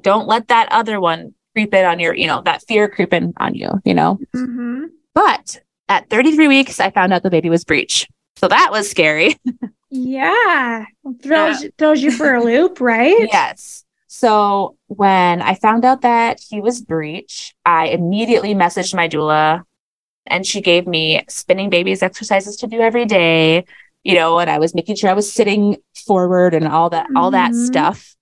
don't 0.00 0.26
let 0.26 0.48
that 0.48 0.68
other 0.70 1.00
one 1.00 1.34
creep 1.54 1.72
in 1.74 1.84
on 1.84 2.00
your, 2.00 2.14
you 2.14 2.26
know, 2.26 2.42
that 2.42 2.62
fear 2.66 2.88
creep 2.88 3.12
in 3.12 3.32
on 3.38 3.54
you, 3.54 3.70
you 3.84 3.94
know? 3.94 4.18
Mm-hmm. 4.34 4.86
But 5.14 5.60
at 5.88 6.10
33 6.10 6.48
weeks, 6.48 6.80
I 6.80 6.90
found 6.90 7.12
out 7.12 7.22
the 7.22 7.30
baby 7.30 7.50
was 7.50 7.64
breech. 7.64 8.08
So 8.36 8.48
that 8.48 8.70
was 8.70 8.90
scary. 8.90 9.36
yeah. 9.90 10.86
Throws, 11.22 11.62
yeah. 11.62 11.70
throws 11.78 12.02
you 12.02 12.10
for 12.10 12.34
a 12.34 12.42
loop, 12.42 12.80
right? 12.80 13.28
yes. 13.32 13.84
So 14.08 14.76
when 14.86 15.42
I 15.42 15.54
found 15.54 15.84
out 15.84 16.02
that 16.02 16.40
he 16.40 16.60
was 16.60 16.80
breech, 16.80 17.54
I 17.64 17.88
immediately 17.88 18.54
messaged 18.54 18.94
my 18.94 19.08
doula 19.08 19.62
and 20.26 20.46
she 20.46 20.60
gave 20.60 20.86
me 20.86 21.22
spinning 21.28 21.70
babies 21.70 22.02
exercises 22.02 22.56
to 22.56 22.66
do 22.66 22.80
every 22.80 23.04
day 23.04 23.64
you 24.02 24.14
know 24.14 24.38
and 24.38 24.50
i 24.50 24.58
was 24.58 24.74
making 24.74 24.96
sure 24.96 25.10
i 25.10 25.14
was 25.14 25.30
sitting 25.30 25.76
forward 25.94 26.54
and 26.54 26.66
all 26.68 26.90
that 26.90 27.06
mm-hmm. 27.06 27.16
all 27.16 27.30
that 27.30 27.52
mm-hmm. 27.52 27.64
stuff 27.64 28.16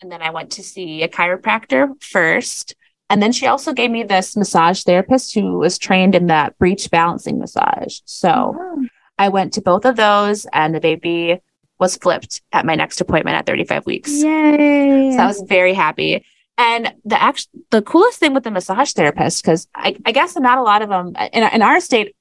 and 0.00 0.10
then 0.10 0.22
i 0.22 0.30
went 0.30 0.50
to 0.50 0.62
see 0.62 1.02
a 1.02 1.08
chiropractor 1.08 1.90
first 2.02 2.74
and 3.10 3.22
then 3.22 3.32
she 3.32 3.46
also 3.46 3.72
gave 3.72 3.90
me 3.90 4.02
this 4.02 4.36
massage 4.36 4.82
therapist 4.82 5.34
who 5.34 5.58
was 5.58 5.78
trained 5.78 6.14
in 6.14 6.26
that 6.26 6.56
breech 6.58 6.90
balancing 6.90 7.38
massage 7.38 8.00
so 8.04 8.54
oh. 8.58 8.86
i 9.18 9.28
went 9.28 9.52
to 9.52 9.60
both 9.60 9.84
of 9.84 9.96
those 9.96 10.46
and 10.52 10.74
the 10.74 10.80
baby 10.80 11.40
was 11.78 11.96
flipped 11.96 12.42
at 12.52 12.66
my 12.66 12.74
next 12.74 13.00
appointment 13.00 13.36
at 13.36 13.46
35 13.46 13.86
weeks 13.86 14.10
Yay. 14.10 15.12
so 15.12 15.18
i 15.18 15.26
was 15.26 15.42
very 15.42 15.74
happy 15.74 16.24
and 16.58 16.92
the 17.04 17.20
act- 17.22 17.48
the 17.70 17.80
coolest 17.80 18.18
thing 18.18 18.34
with 18.34 18.42
the 18.42 18.50
massage 18.50 18.92
therapist, 18.92 19.42
because 19.42 19.68
I, 19.76 19.96
I 20.04 20.10
guess 20.10 20.36
not 20.36 20.58
a 20.58 20.62
lot 20.62 20.82
of 20.82 20.88
them 20.88 21.14
in, 21.32 21.44
in 21.44 21.62
our 21.62 21.78
state, 21.78 22.16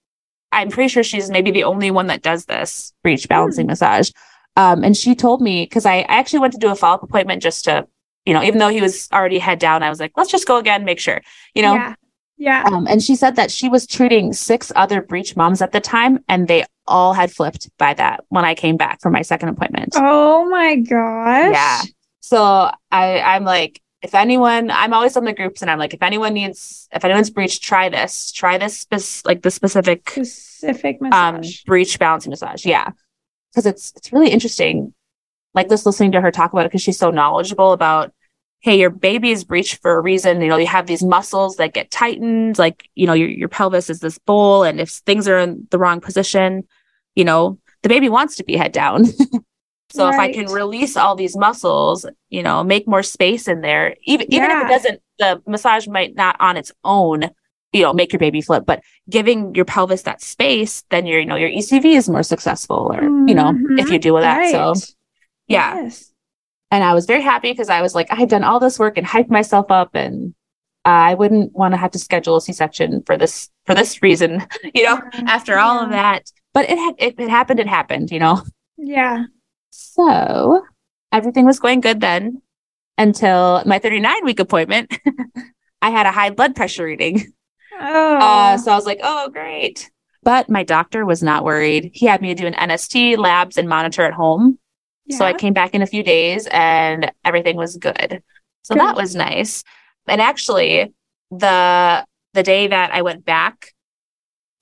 I'm 0.52 0.70
pretty 0.70 0.90
sure 0.90 1.04
she's 1.04 1.32
maybe 1.32 1.50
the 1.50 1.64
only 1.64 1.90
one 1.90 2.08
that 2.08 2.22
does 2.22 2.46
this 2.46 2.94
breech 3.04 3.28
balancing 3.28 3.66
mm. 3.66 3.70
massage. 3.70 4.12
Um, 4.58 4.84
and 4.84 4.98
she 4.98 5.16
told 5.16 5.42
me 5.42 5.64
because 5.64 5.86
I, 5.86 6.00
I 6.00 6.18
actually 6.18 6.40
went 6.40 6.54
to 6.54 6.60
do 6.60 6.70
a 6.70 6.76
follow 6.76 6.96
up 6.96 7.04
appointment 7.04 7.42
just 7.44 7.64
to, 7.66 7.88
you 8.26 8.34
know, 8.34 8.44
even 8.44 8.60
though 8.60 8.70
he 8.70 8.82
was 8.82 9.08
already 9.14 9.40
head 9.40 9.60
down, 9.60 9.84
I 9.84 9.90
was 9.90 10.00
like, 10.00 10.12
let's 10.18 10.32
just 10.32 10.48
go 10.48 10.58
again, 10.58 10.84
make 10.84 11.00
sure, 11.00 11.22
you 11.54 11.62
know. 11.62 11.76
Yeah. 11.76 11.96
Yeah. 12.40 12.64
Um, 12.66 12.88
and 12.88 13.02
she 13.02 13.16
said 13.16 13.36
that 13.38 13.50
she 13.50 13.68
was 13.68 13.88
treating 13.88 14.32
six 14.34 14.72
other 14.76 15.02
breech 15.02 15.36
moms 15.36 15.62
at 15.62 15.72
the 15.72 15.80
time, 15.80 16.24
and 16.28 16.48
they 16.48 16.66
all 16.86 17.14
had 17.14 17.32
flipped 17.32 17.70
by 17.78 17.94
that 17.96 18.24
when 18.30 18.46
I 18.46 18.54
came 18.54 18.78
back 18.78 19.02
for 19.02 19.10
my 19.10 19.24
second 19.24 19.50
appointment. 19.50 19.94
Oh 19.96 20.48
my 20.48 20.76
gosh. 20.76 21.54
Yeah. 21.54 21.82
So 22.20 22.70
I, 22.92 23.22
I'm 23.22 23.44
like, 23.44 23.82
if 24.02 24.14
anyone, 24.14 24.70
I'm 24.70 24.94
always 24.94 25.18
on 25.18 25.26
the 25.26 25.34
groups 25.34 25.62
and 25.62 25.72
I'm 25.72 25.80
like, 25.80 25.94
if 25.94 26.04
anyone 26.04 26.34
needs, 26.34 26.88
if 26.94 27.04
anyone's 27.04 27.30
breech, 27.32 27.60
try 27.60 27.90
this, 27.90 28.32
try 28.32 28.58
this, 28.58 28.78
spe- 28.78 29.26
like 29.26 29.42
the 29.42 29.52
specific, 29.52 30.08
specific 30.10 30.98
um, 31.02 31.10
massage. 31.10 31.60
um, 31.60 31.64
breech 31.66 31.98
balancing 31.98 32.30
massage. 32.30 32.66
Yeah. 32.66 32.92
Cause 33.56 33.66
it's, 33.66 33.94
it's 33.96 34.14
really 34.14 34.30
interesting. 34.30 34.94
Like 35.54 35.70
just 35.70 35.86
listening 35.86 36.12
to 36.14 36.22
her 36.22 36.32
talk 36.32 36.54
about 36.54 36.66
it 36.66 36.70
because 36.70 36.82
she's 36.82 37.00
so 37.00 37.12
knowledgeable 37.12 37.72
about, 37.74 38.14
Hey, 38.60 38.80
your 38.80 38.90
baby 38.90 39.32
is 39.32 39.44
breech 39.44 39.76
for 39.76 39.96
a 39.96 40.02
reason. 40.02 40.42
You 40.42 40.48
know, 40.48 40.58
you 40.58 40.66
have 40.68 40.88
these 40.88 41.04
muscles 41.04 41.58
that 41.58 41.74
get 41.74 41.92
tightened. 41.92 42.58
Like, 42.58 42.90
you 42.96 43.06
know, 43.06 43.14
your, 43.14 43.30
your 43.30 43.50
pelvis 43.50 43.90
is 43.90 44.00
this 44.00 44.18
bowl. 44.18 44.64
And 44.64 44.80
if 44.80 44.90
things 44.90 45.28
are 45.28 45.38
in 45.38 45.68
the 45.70 45.78
wrong 45.78 46.02
position, 46.02 46.64
you 47.16 47.24
know, 47.24 47.60
the 47.84 47.90
baby 47.90 48.10
wants 48.10 48.36
to 48.36 48.44
be 48.44 48.58
head 48.58 48.72
down. 48.72 49.06
so 49.92 50.06
right. 50.06 50.14
if 50.14 50.20
I 50.20 50.34
can 50.34 50.48
release 50.48 50.98
all 50.98 51.16
these 51.16 51.38
muscles, 51.38 52.06
you 52.30 52.44
know, 52.44 52.64
make 52.64 52.88
more 52.88 53.04
space 53.04 53.48
in 53.48 53.62
there, 53.62 53.96
even 54.04 54.28
even 54.34 54.50
yeah. 54.50 54.62
if 54.62 54.66
it 54.66 54.70
doesn't, 54.70 55.02
the 55.20 55.42
massage 55.48 55.88
might 55.88 56.16
not 56.16 56.36
on 56.40 56.58
its 56.58 56.72
own, 56.84 57.30
you 57.78 57.84
know, 57.84 57.94
make 57.94 58.12
your 58.12 58.20
baby 58.20 58.42
flip, 58.42 58.66
but 58.66 58.82
giving 59.10 59.54
your 59.56 59.66
pelvis 59.66 60.02
that 60.04 60.22
space, 60.22 60.84
then 60.90 61.06
your, 61.06 61.20
you 61.20 61.26
know, 61.26 61.36
your 61.36 61.50
ECV 61.50 61.96
is 61.96 62.10
more 62.10 62.24
successful 62.24 62.92
or, 62.94 63.02
mm-hmm. 63.02 63.28
you 63.28 63.36
know, 63.36 63.50
if 63.50 63.56
mm-hmm. 63.56 63.94
you 63.94 64.00
do 64.00 64.20
that. 64.20 64.38
Right. 64.38 64.52
So 64.52 64.74
yeah. 65.48 65.84
Yes. 65.84 66.12
And 66.70 66.84
I 66.84 66.94
was 66.94 67.06
very 67.06 67.22
happy 67.22 67.52
because 67.52 67.70
I 67.70 67.82
was 67.82 67.96
like, 67.96 68.12
I 68.12 68.16
had 68.16 68.30
done 68.30 68.44
all 68.44 68.60
this 68.60 68.78
work 68.78 68.98
and 68.98 69.08
hyped 69.08 69.30
myself 69.30 69.72
up 69.72 69.92
and 69.94 70.34
I 70.84 71.16
wouldn't 71.16 71.54
want 71.54 71.74
to 71.74 71.78
have 71.78 71.92
to 71.92 72.00
schedule 72.00 72.38
a 72.38 72.42
C-section 72.42 73.04
for 73.06 73.18
this 73.18 73.50
for 73.66 73.76
this 73.76 74.02
reason, 74.02 74.46
you 74.74 74.84
know, 74.84 75.02
after 75.28 75.54
yeah. 75.54 75.66
all 75.66 75.84
of 75.84 75.92
that. 75.92 76.32
But 76.54 76.70
it 76.70 76.78
had 76.78 76.96
it, 76.98 77.20
it 77.20 77.30
happened, 77.30 77.60
it 77.60 77.68
happened, 77.68 78.12
you 78.12 78.20
know. 78.20 78.42
Yeah. 78.78 79.26
So 79.70 80.66
everything 81.12 81.46
was 81.46 81.60
going 81.60 81.82
good 81.82 82.02
then 82.02 82.42
until 82.98 83.64
my 83.66 83.80
39 83.80 84.26
week 84.26 84.40
appointment. 84.40 84.98
I 85.82 85.92
had 85.92 86.06
a 86.06 86.12
high 86.12 86.32
blood 86.32 86.56
pressure 86.56 86.86
reading. 86.86 87.34
Oh. 87.80 88.18
Uh, 88.18 88.58
so 88.58 88.72
I 88.72 88.76
was 88.76 88.86
like, 88.86 89.00
oh, 89.04 89.30
great. 89.30 89.90
But 90.24 90.50
my 90.50 90.64
doctor 90.64 91.06
was 91.06 91.24
not 91.24 91.44
worried. 91.44 91.92
He 91.94 92.06
had 92.06 92.22
me 92.22 92.34
do 92.34 92.48
an 92.48 92.54
NST, 92.54 93.18
labs, 93.18 93.58
and 93.58 93.70
monitor 93.70 94.04
at 94.04 94.14
home. 94.14 94.60
Yeah. 95.06 95.18
So 95.18 95.26
I 95.26 95.34
came 95.34 95.54
back 95.54 95.74
in 95.74 95.82
a 95.82 95.88
few 95.88 96.04
days 96.04 96.48
and 96.52 97.12
everything 97.24 97.56
was 97.56 97.78
good. 97.78 98.22
So 98.64 98.76
good. 98.76 98.82
that 98.82 98.96
was 98.96 99.16
nice. 99.16 99.64
And 100.08 100.22
actually, 100.22 100.94
the 101.32 102.06
the 102.34 102.44
day 102.44 102.68
that 102.68 102.94
I 102.94 103.02
went 103.02 103.26
back 103.26 103.74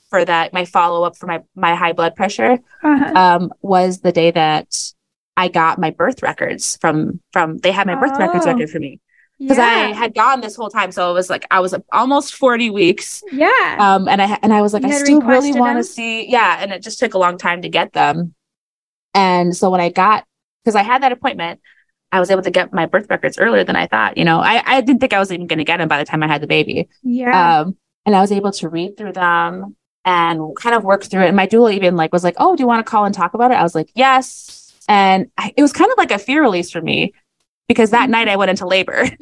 for 0.10 0.24
that, 0.24 0.54
my 0.54 0.66
follow 0.66 1.04
up 1.04 1.18
for 1.18 1.26
my 1.26 1.42
my 1.56 1.74
high 1.74 1.94
blood 1.94 2.16
pressure 2.16 2.60
uh-huh. 2.84 3.14
um, 3.16 3.54
was 3.62 4.02
the 4.02 4.12
day 4.12 4.32
that 4.32 4.94
I 5.36 5.48
got 5.48 5.80
my 5.80 5.92
birth 5.92 6.22
records 6.22 6.78
from 6.80 7.22
from 7.34 7.58
they 7.58 7.72
had 7.72 7.88
my 7.88 7.96
birth 7.96 8.14
oh. 8.16 8.20
records 8.20 8.46
record 8.46 8.70
for 8.70 8.80
me 8.80 9.00
because 9.40 9.58
yeah. 9.58 9.64
I 9.64 9.94
had 9.94 10.14
gone 10.14 10.42
this 10.42 10.56
whole 10.56 10.70
time. 10.70 10.92
So 10.92 11.10
it 11.10 11.14
was 11.14 11.30
like 11.30 11.46
I 11.52 11.60
was 11.60 11.76
almost 11.92 12.36
40 12.36 12.70
weeks. 12.70 13.24
Yeah. 13.32 13.78
Um, 13.80 14.08
and 14.08 14.22
I 14.22 14.40
and 14.42 14.54
I 14.54 14.62
was 14.62 14.74
like, 14.74 14.84
you 14.84 14.90
I 14.90 14.94
still 14.94 15.22
really 15.22 15.54
want 15.54 15.78
to 15.78 15.84
see. 15.84 16.30
Yeah, 16.30 16.58
and 16.60 16.72
it 16.72 16.82
just 16.82 17.00
took 17.00 17.14
a 17.14 17.18
long 17.18 17.38
time 17.38 17.62
to 17.64 17.70
get 17.70 17.94
them. 17.94 18.34
And 19.14 19.56
so 19.56 19.70
when 19.70 19.82
I 19.82 19.90
got 19.90 20.26
because 20.64 20.76
I 20.76 20.84
had 20.84 21.04
that 21.04 21.12
appointment, 21.12 21.60
I 22.12 22.20
was 22.20 22.32
able 22.32 22.44
to 22.44 22.52
get 22.52 22.74
my 22.74 22.86
birth 22.86 23.08
records 23.10 23.38
earlier 23.38 23.64
than 23.64 23.76
I 23.76 23.88
thought. 23.88 24.18
You 24.18 24.26
know, 24.26 24.40
I, 24.40 24.62
I 24.66 24.82
didn't 24.82 25.00
think 25.00 25.14
I 25.14 25.20
was 25.20 25.32
even 25.32 25.48
going 25.48 25.60
to 25.60 25.66
get 25.66 25.78
them 25.78 25.88
by 25.88 25.98
the 25.98 26.06
time 26.06 26.24
I 26.24 26.28
had 26.28 26.42
the 26.42 26.48
baby. 26.48 26.88
Yeah. 27.04 27.62
Um, 27.62 27.78
and 28.06 28.16
I 28.16 28.22
was 28.22 28.32
able 28.32 28.52
to 28.54 28.70
read 28.70 28.98
through 28.98 29.14
them 29.14 29.76
and 30.06 30.56
kind 30.56 30.76
of 30.76 30.84
work 30.84 31.04
through 31.04 31.24
it. 31.24 31.28
And 31.28 31.36
my 31.36 31.48
doula 31.48 31.74
even 31.74 31.96
like 31.96 32.14
was 32.14 32.24
like, 32.24 32.36
"Oh, 32.38 32.56
do 32.56 32.64
you 32.64 32.68
want 32.68 32.86
to 32.86 32.90
call 32.90 33.06
and 33.06 33.14
talk 33.14 33.34
about 33.34 33.52
it?" 33.52 33.56
I 33.56 33.64
was 33.64 33.76
like, 33.76 33.90
"Yes." 33.96 34.74
And 34.88 35.32
I, 35.38 35.52
it 35.58 35.62
was 35.62 35.74
kind 35.74 35.92
of 35.92 35.98
like 35.98 36.12
a 36.12 36.20
fear 36.20 36.42
release 36.42 36.70
for 36.70 36.82
me 36.82 37.14
because 37.68 37.92
that 37.92 38.10
night 38.10 38.28
I 38.28 38.36
went 38.36 38.50
into 38.50 38.68
labor. 38.68 39.10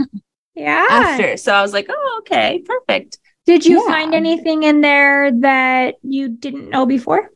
Yeah. 0.55 0.85
After. 0.89 1.37
So 1.37 1.53
I 1.53 1.61
was 1.61 1.73
like, 1.73 1.87
oh, 1.89 2.21
okay, 2.21 2.63
perfect. 2.65 3.17
Did 3.45 3.65
you 3.65 3.83
yeah. 3.83 3.91
find 3.91 4.13
anything 4.13 4.63
in 4.63 4.81
there 4.81 5.31
that 5.39 5.95
you 6.03 6.29
didn't 6.29 6.69
know 6.69 6.85
before? 6.85 7.29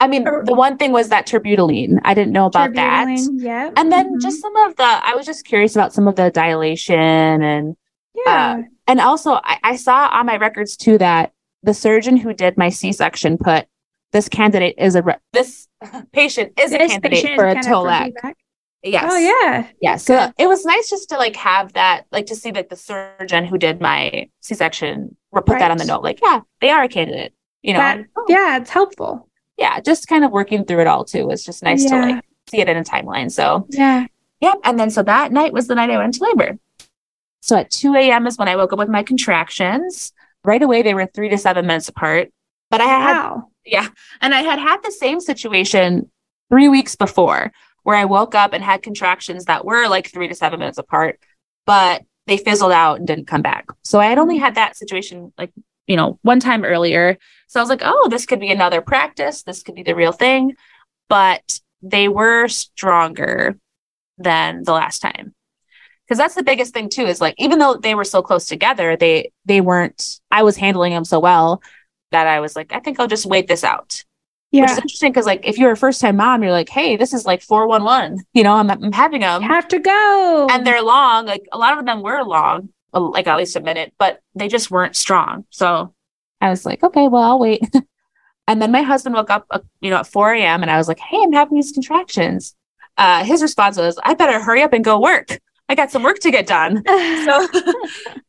I 0.00 0.08
mean, 0.08 0.26
or, 0.26 0.44
the 0.44 0.54
one 0.54 0.76
thing 0.76 0.92
was 0.92 1.08
that 1.08 1.26
terbutaline. 1.26 2.00
I 2.04 2.14
didn't 2.14 2.32
know 2.32 2.46
about 2.46 2.74
that. 2.74 3.08
Yeah. 3.34 3.70
And 3.76 3.90
then 3.90 4.06
mm-hmm. 4.06 4.20
just 4.20 4.40
some 4.40 4.54
of 4.56 4.76
the, 4.76 4.84
I 4.84 5.14
was 5.14 5.24
just 5.24 5.46
curious 5.46 5.74
about 5.74 5.92
some 5.92 6.08
of 6.08 6.16
the 6.16 6.30
dilation 6.30 6.98
and, 7.42 7.76
yeah. 8.14 8.56
Uh, 8.58 8.62
and 8.86 9.00
also 9.00 9.34
I, 9.44 9.58
I 9.62 9.76
saw 9.76 10.08
on 10.08 10.26
my 10.26 10.36
records 10.36 10.76
too 10.76 10.98
that 10.98 11.32
the 11.62 11.74
surgeon 11.74 12.16
who 12.16 12.32
did 12.32 12.56
my 12.56 12.70
C-section 12.70 13.38
put 13.38 13.66
this 14.12 14.28
candidate 14.28 14.76
is 14.78 14.94
a, 14.94 15.02
re- 15.02 15.16
this 15.32 15.68
patient 16.12 16.52
is 16.58 16.70
this 16.70 16.92
a 16.92 17.00
candidate 17.00 17.36
for 17.36 17.46
a 17.46 17.56
TOLAC. 17.56 18.12
Yes. 18.86 19.04
Oh 19.06 19.18
yeah. 19.18 19.68
Yeah. 19.80 19.96
So 19.96 20.16
Good. 20.16 20.34
it 20.38 20.46
was 20.46 20.64
nice 20.64 20.88
just 20.88 21.08
to 21.08 21.16
like 21.16 21.36
have 21.36 21.72
that, 21.72 22.04
like 22.12 22.26
to 22.26 22.36
see 22.36 22.50
that 22.52 22.70
the 22.70 22.76
surgeon 22.76 23.44
who 23.44 23.58
did 23.58 23.80
my 23.80 24.28
C-section 24.40 25.16
put 25.32 25.48
right. 25.48 25.58
that 25.58 25.70
on 25.70 25.78
the 25.78 25.84
note. 25.84 26.02
Like, 26.02 26.20
yeah, 26.22 26.40
they 26.60 26.70
are 26.70 26.84
a 26.84 26.88
candidate. 26.88 27.34
You 27.62 27.72
know. 27.72 27.80
That, 27.80 28.04
oh. 28.16 28.24
Yeah, 28.28 28.58
it's 28.58 28.70
helpful. 28.70 29.28
Yeah, 29.56 29.80
just 29.80 30.06
kind 30.06 30.24
of 30.24 30.30
working 30.30 30.64
through 30.64 30.80
it 30.80 30.86
all 30.86 31.04
too 31.04 31.26
was 31.26 31.44
just 31.44 31.62
nice 31.62 31.84
yeah. 31.84 31.90
to 31.90 32.12
like 32.12 32.24
see 32.48 32.60
it 32.60 32.68
in 32.68 32.76
a 32.76 32.84
timeline. 32.84 33.30
So 33.30 33.66
yeah. 33.70 34.06
Yep. 34.40 34.60
And 34.64 34.78
then 34.78 34.90
so 34.90 35.02
that 35.02 35.32
night 35.32 35.52
was 35.52 35.66
the 35.66 35.74
night 35.74 35.90
I 35.90 35.96
went 35.96 36.14
into 36.14 36.24
labor. 36.24 36.58
So 37.40 37.56
at 37.56 37.70
2 37.70 37.94
a.m. 37.94 38.26
is 38.26 38.38
when 38.38 38.48
I 38.48 38.56
woke 38.56 38.72
up 38.72 38.78
with 38.78 38.88
my 38.88 39.02
contractions. 39.02 40.12
Right 40.44 40.62
away, 40.62 40.82
they 40.82 40.94
were 40.94 41.06
three 41.06 41.28
to 41.30 41.38
seven 41.38 41.66
minutes 41.66 41.88
apart. 41.88 42.30
But 42.70 42.80
I 42.80 42.84
had, 42.84 43.12
wow. 43.12 43.48
yeah, 43.64 43.88
and 44.20 44.34
I 44.34 44.42
had 44.42 44.58
had 44.58 44.78
the 44.82 44.92
same 44.92 45.20
situation 45.20 46.10
three 46.50 46.68
weeks 46.68 46.94
before 46.94 47.52
where 47.86 47.94
I 47.94 48.04
woke 48.04 48.34
up 48.34 48.52
and 48.52 48.64
had 48.64 48.82
contractions 48.82 49.44
that 49.44 49.64
were 49.64 49.86
like 49.86 50.10
three 50.10 50.26
to 50.26 50.34
seven 50.34 50.58
minutes 50.58 50.76
apart, 50.76 51.20
but 51.66 52.02
they 52.26 52.36
fizzled 52.36 52.72
out 52.72 52.98
and 52.98 53.06
didn't 53.06 53.28
come 53.28 53.42
back. 53.42 53.66
So 53.84 54.00
I 54.00 54.06
had 54.06 54.18
only 54.18 54.38
had 54.38 54.56
that 54.56 54.76
situation 54.76 55.32
like, 55.38 55.52
you 55.86 55.94
know, 55.94 56.18
one 56.22 56.40
time 56.40 56.64
earlier. 56.64 57.16
So 57.46 57.60
I 57.60 57.62
was 57.62 57.70
like, 57.70 57.82
oh, 57.84 58.08
this 58.10 58.26
could 58.26 58.40
be 58.40 58.50
another 58.50 58.80
practice. 58.80 59.44
This 59.44 59.62
could 59.62 59.76
be 59.76 59.84
the 59.84 59.94
real 59.94 60.10
thing. 60.10 60.56
But 61.08 61.60
they 61.80 62.08
were 62.08 62.48
stronger 62.48 63.56
than 64.18 64.64
the 64.64 64.72
last 64.72 64.98
time. 64.98 65.32
Because 66.08 66.18
that's 66.18 66.34
the 66.34 66.42
biggest 66.42 66.74
thing 66.74 66.88
too, 66.88 67.06
is 67.06 67.20
like 67.20 67.36
even 67.38 67.60
though 67.60 67.74
they 67.76 67.94
were 67.94 68.02
so 68.02 68.20
close 68.20 68.46
together, 68.46 68.96
they 68.96 69.30
they 69.44 69.60
weren't 69.60 70.18
I 70.32 70.42
was 70.42 70.56
handling 70.56 70.92
them 70.92 71.04
so 71.04 71.20
well 71.20 71.62
that 72.10 72.26
I 72.26 72.40
was 72.40 72.56
like, 72.56 72.72
I 72.72 72.80
think 72.80 72.98
I'll 72.98 73.06
just 73.06 73.26
wait 73.26 73.46
this 73.46 73.62
out. 73.62 74.02
Yeah. 74.52 74.62
Which 74.62 74.70
is 74.70 74.78
interesting 74.78 75.12
because, 75.12 75.26
like, 75.26 75.46
if 75.46 75.58
you're 75.58 75.72
a 75.72 75.76
first 75.76 76.00
time 76.00 76.16
mom, 76.16 76.42
you're 76.42 76.52
like, 76.52 76.68
hey, 76.68 76.96
this 76.96 77.12
is 77.12 77.26
like 77.26 77.42
411. 77.42 78.24
You 78.32 78.44
know, 78.44 78.54
I'm, 78.54 78.70
I'm 78.70 78.92
having 78.92 79.20
them. 79.20 79.42
have 79.42 79.68
to 79.68 79.78
go. 79.78 80.48
And 80.50 80.66
they're 80.66 80.82
long. 80.82 81.26
Like, 81.26 81.46
a 81.52 81.58
lot 81.58 81.78
of 81.78 81.84
them 81.84 82.02
were 82.02 82.22
long, 82.22 82.70
like 82.92 83.26
at 83.26 83.36
least 83.36 83.56
a 83.56 83.60
minute, 83.60 83.92
but 83.98 84.20
they 84.34 84.48
just 84.48 84.70
weren't 84.70 84.96
strong. 84.96 85.44
So 85.50 85.94
I 86.40 86.50
was 86.50 86.64
like, 86.64 86.82
okay, 86.82 87.08
well, 87.08 87.22
I'll 87.22 87.38
wait. 87.38 87.62
and 88.48 88.62
then 88.62 88.70
my 88.70 88.82
husband 88.82 89.14
woke 89.14 89.30
up, 89.30 89.46
uh, 89.50 89.60
you 89.80 89.90
know, 89.90 89.98
at 89.98 90.06
4 90.06 90.34
a.m. 90.34 90.62
and 90.62 90.70
I 90.70 90.78
was 90.78 90.88
like, 90.88 91.00
hey, 91.00 91.18
I'm 91.22 91.32
having 91.32 91.56
these 91.56 91.72
contractions. 91.72 92.54
Uh, 92.96 93.24
his 93.24 93.42
response 93.42 93.76
was, 93.76 93.98
I 94.04 94.14
better 94.14 94.40
hurry 94.40 94.62
up 94.62 94.72
and 94.72 94.84
go 94.84 95.00
work. 95.00 95.38
I 95.68 95.74
got 95.74 95.90
some 95.90 96.02
work 96.02 96.20
to 96.20 96.30
get 96.30 96.46
done. 96.46 96.82
so, 96.86 97.48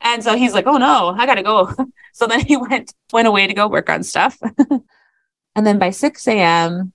and 0.01 0.23
so 0.23 0.35
he's 0.35 0.53
like, 0.53 0.65
oh 0.65 0.77
no, 0.77 1.15
I 1.17 1.25
got 1.25 1.35
to 1.35 1.43
go. 1.43 1.73
So 2.13 2.25
then 2.25 2.39
he 2.39 2.57
went, 2.57 2.95
went 3.13 3.27
away 3.27 3.45
to 3.45 3.53
go 3.53 3.67
work 3.67 3.91
on 3.91 4.01
stuff. 4.01 4.39
And 5.57 5.65
then 5.65 5.79
by 5.79 5.89
6 5.89 6.27
a.m., 6.27 6.93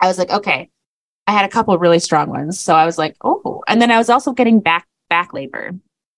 I 0.00 0.08
was 0.08 0.18
like, 0.18 0.30
okay, 0.30 0.68
I 1.28 1.32
had 1.32 1.44
a 1.44 1.48
couple 1.48 1.78
really 1.78 2.00
strong 2.00 2.28
ones. 2.28 2.58
So 2.58 2.74
I 2.74 2.84
was 2.84 2.98
like, 2.98 3.16
oh, 3.22 3.62
and 3.68 3.80
then 3.80 3.92
I 3.92 3.98
was 3.98 4.10
also 4.10 4.32
getting 4.32 4.60
back 4.60 4.86
back 5.08 5.32
labor. 5.32 5.70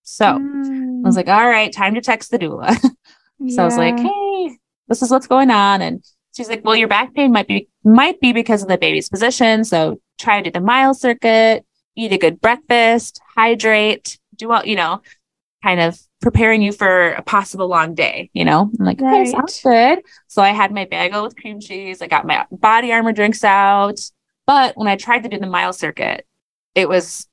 So 0.02 0.24
mm. 0.24 1.04
I 1.04 1.06
was 1.06 1.16
like, 1.16 1.28
all 1.28 1.46
right, 1.46 1.70
time 1.70 1.94
to 1.94 2.00
text 2.00 2.30
the 2.30 2.38
doula. 2.38 2.74
so 2.80 2.90
yeah. 3.38 3.62
I 3.62 3.64
was 3.64 3.76
like, 3.76 3.98
hey, 3.98 4.58
this 4.88 5.02
is 5.02 5.10
what's 5.10 5.26
going 5.26 5.50
on. 5.50 5.82
And 5.82 6.02
she's 6.34 6.48
like, 6.48 6.64
well, 6.64 6.74
your 6.74 6.88
back 6.88 7.14
pain 7.14 7.30
might 7.30 7.46
be 7.46 7.68
might 7.84 8.20
be 8.20 8.32
because 8.32 8.62
of 8.62 8.68
the 8.68 8.78
baby's 8.78 9.10
position. 9.10 9.62
So 9.62 10.00
try 10.18 10.40
to 10.40 10.50
do 10.50 10.58
the 10.58 10.64
mile 10.64 10.94
circuit, 10.94 11.66
eat 11.94 12.12
a 12.12 12.18
good 12.18 12.40
breakfast, 12.40 13.20
hydrate, 13.36 14.18
do 14.34 14.50
all, 14.50 14.64
you 14.64 14.76
know, 14.76 15.02
kind 15.62 15.80
of 15.80 16.00
preparing 16.26 16.60
you 16.60 16.72
for 16.72 17.12
a 17.12 17.22
possible 17.22 17.68
long 17.68 17.94
day, 17.94 18.28
you 18.32 18.44
know? 18.44 18.62
I'm 18.62 18.84
like, 18.84 19.00
right. 19.00 19.20
okay, 19.20 19.30
sounds 19.30 19.60
good. 19.62 20.00
So 20.26 20.42
I 20.42 20.48
had 20.48 20.72
my 20.72 20.84
bagel 20.84 21.22
with 21.22 21.36
cream 21.36 21.60
cheese. 21.60 22.02
I 22.02 22.08
got 22.08 22.26
my 22.26 22.44
body 22.50 22.92
armor 22.92 23.12
drinks 23.12 23.44
out. 23.44 24.00
But 24.44 24.76
when 24.76 24.88
I 24.88 24.96
tried 24.96 25.22
to 25.22 25.28
do 25.28 25.38
the 25.38 25.46
mile 25.46 25.72
circuit, 25.72 26.26
it 26.74 26.88
was 26.88 27.28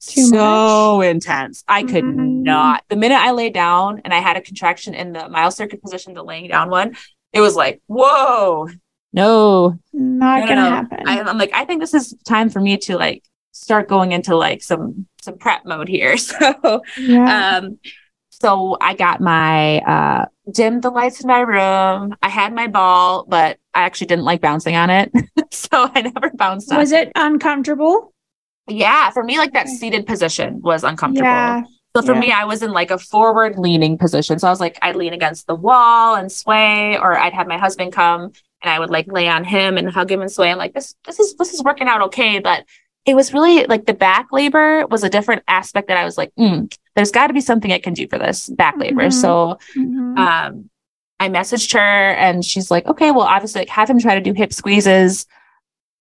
Too 0.00 0.22
so 0.26 0.98
much. 0.98 1.06
intense. 1.06 1.64
I 1.66 1.82
could 1.82 2.04
mm-hmm. 2.04 2.44
not. 2.44 2.84
The 2.88 2.94
minute 2.94 3.18
I 3.18 3.32
laid 3.32 3.54
down 3.54 4.02
and 4.04 4.14
I 4.14 4.20
had 4.20 4.36
a 4.36 4.40
contraction 4.40 4.94
in 4.94 5.12
the 5.12 5.28
mile 5.28 5.50
circuit 5.50 5.82
position, 5.82 6.14
the 6.14 6.22
laying 6.22 6.46
down 6.46 6.70
one, 6.70 6.94
it 7.32 7.40
was 7.40 7.56
like, 7.56 7.82
whoa, 7.88 8.68
no, 9.12 9.76
not 9.92 10.40
no, 10.42 10.46
gonna 10.46 10.54
no. 10.54 10.70
happen. 10.70 11.08
I, 11.08 11.22
I'm 11.22 11.38
like, 11.38 11.50
I 11.54 11.64
think 11.64 11.80
this 11.80 11.92
is 11.92 12.14
time 12.24 12.50
for 12.50 12.60
me 12.60 12.76
to 12.78 12.96
like 12.96 13.24
start 13.50 13.88
going 13.88 14.12
into 14.12 14.36
like 14.36 14.62
some 14.62 15.08
some 15.20 15.38
prep 15.38 15.64
mode 15.64 15.88
here. 15.88 16.16
So 16.18 16.82
yeah. 16.96 17.56
um 17.56 17.78
so 18.42 18.76
I 18.80 18.94
got 18.94 19.20
my 19.20 19.78
uh 19.78 20.26
dimmed 20.50 20.82
the 20.82 20.90
lights 20.90 21.20
in 21.20 21.28
my 21.28 21.40
room. 21.40 22.16
I 22.22 22.28
had 22.28 22.52
my 22.52 22.66
ball, 22.66 23.24
but 23.28 23.58
I 23.72 23.82
actually 23.82 24.08
didn't 24.08 24.24
like 24.24 24.40
bouncing 24.40 24.74
on 24.74 24.90
it. 24.90 25.12
so 25.52 25.90
I 25.94 26.02
never 26.02 26.30
bounced 26.30 26.74
Was 26.74 26.90
it 26.90 27.12
uncomfortable? 27.14 28.12
Yeah, 28.68 29.10
for 29.10 29.22
me 29.22 29.38
like 29.38 29.52
that 29.52 29.68
seated 29.68 30.06
position 30.06 30.60
was 30.60 30.82
uncomfortable. 30.82 31.28
Yeah. 31.28 31.62
So 31.94 32.02
for 32.02 32.14
yeah. 32.14 32.20
me, 32.20 32.32
I 32.32 32.44
was 32.44 32.62
in 32.62 32.72
like 32.72 32.90
a 32.90 32.98
forward 32.98 33.58
leaning 33.58 33.98
position. 33.98 34.38
So 34.38 34.46
I 34.46 34.50
was 34.50 34.60
like, 34.60 34.78
I'd 34.80 34.96
lean 34.96 35.12
against 35.12 35.46
the 35.46 35.54
wall 35.54 36.14
and 36.16 36.32
sway, 36.32 36.98
or 36.98 37.18
I'd 37.18 37.34
have 37.34 37.46
my 37.46 37.58
husband 37.58 37.92
come 37.92 38.32
and 38.62 38.72
I 38.72 38.78
would 38.78 38.90
like 38.90 39.12
lay 39.12 39.28
on 39.28 39.44
him 39.44 39.76
and 39.76 39.90
hug 39.90 40.10
him 40.10 40.22
and 40.22 40.32
sway. 40.32 40.50
I'm 40.50 40.58
like, 40.58 40.72
this, 40.72 40.94
this 41.06 41.20
is, 41.20 41.36
this 41.36 41.52
is 41.52 41.62
working 41.62 41.88
out 41.88 42.00
okay. 42.02 42.38
But 42.38 42.64
it 43.04 43.14
was 43.14 43.32
really 43.32 43.66
like 43.66 43.86
the 43.86 43.94
back 43.94 44.28
labor 44.32 44.86
was 44.86 45.02
a 45.02 45.10
different 45.10 45.42
aspect 45.48 45.88
that 45.88 45.96
I 45.96 46.04
was 46.04 46.16
like, 46.16 46.32
mm, 46.38 46.72
there's 46.94 47.10
got 47.10 47.28
to 47.28 47.32
be 47.32 47.40
something 47.40 47.72
I 47.72 47.78
can 47.78 47.94
do 47.94 48.06
for 48.08 48.18
this 48.18 48.48
back 48.48 48.76
labor. 48.76 49.02
Mm-hmm. 49.02 49.10
So, 49.10 49.58
mm-hmm. 49.76 50.18
um, 50.18 50.70
I 51.18 51.28
messaged 51.28 51.72
her 51.74 51.78
and 51.78 52.44
she's 52.44 52.70
like, 52.70 52.86
okay, 52.86 53.10
well, 53.10 53.26
obviously 53.26 53.60
like, 53.60 53.68
have 53.68 53.88
him 53.88 53.98
try 53.98 54.14
to 54.14 54.20
do 54.20 54.32
hip 54.32 54.52
squeezes. 54.52 55.26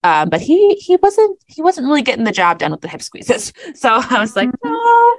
Um, 0.03 0.29
but 0.29 0.41
he 0.41 0.73
he 0.75 0.95
wasn't 0.95 1.39
he 1.45 1.61
wasn't 1.61 1.85
really 1.85 2.01
getting 2.01 2.23
the 2.23 2.31
job 2.31 2.57
done 2.57 2.71
with 2.71 2.81
the 2.81 2.87
hip 2.87 3.03
squeezes. 3.03 3.53
So 3.75 3.89
I 4.09 4.19
was 4.19 4.35
like, 4.35 4.49
no. 4.63 5.17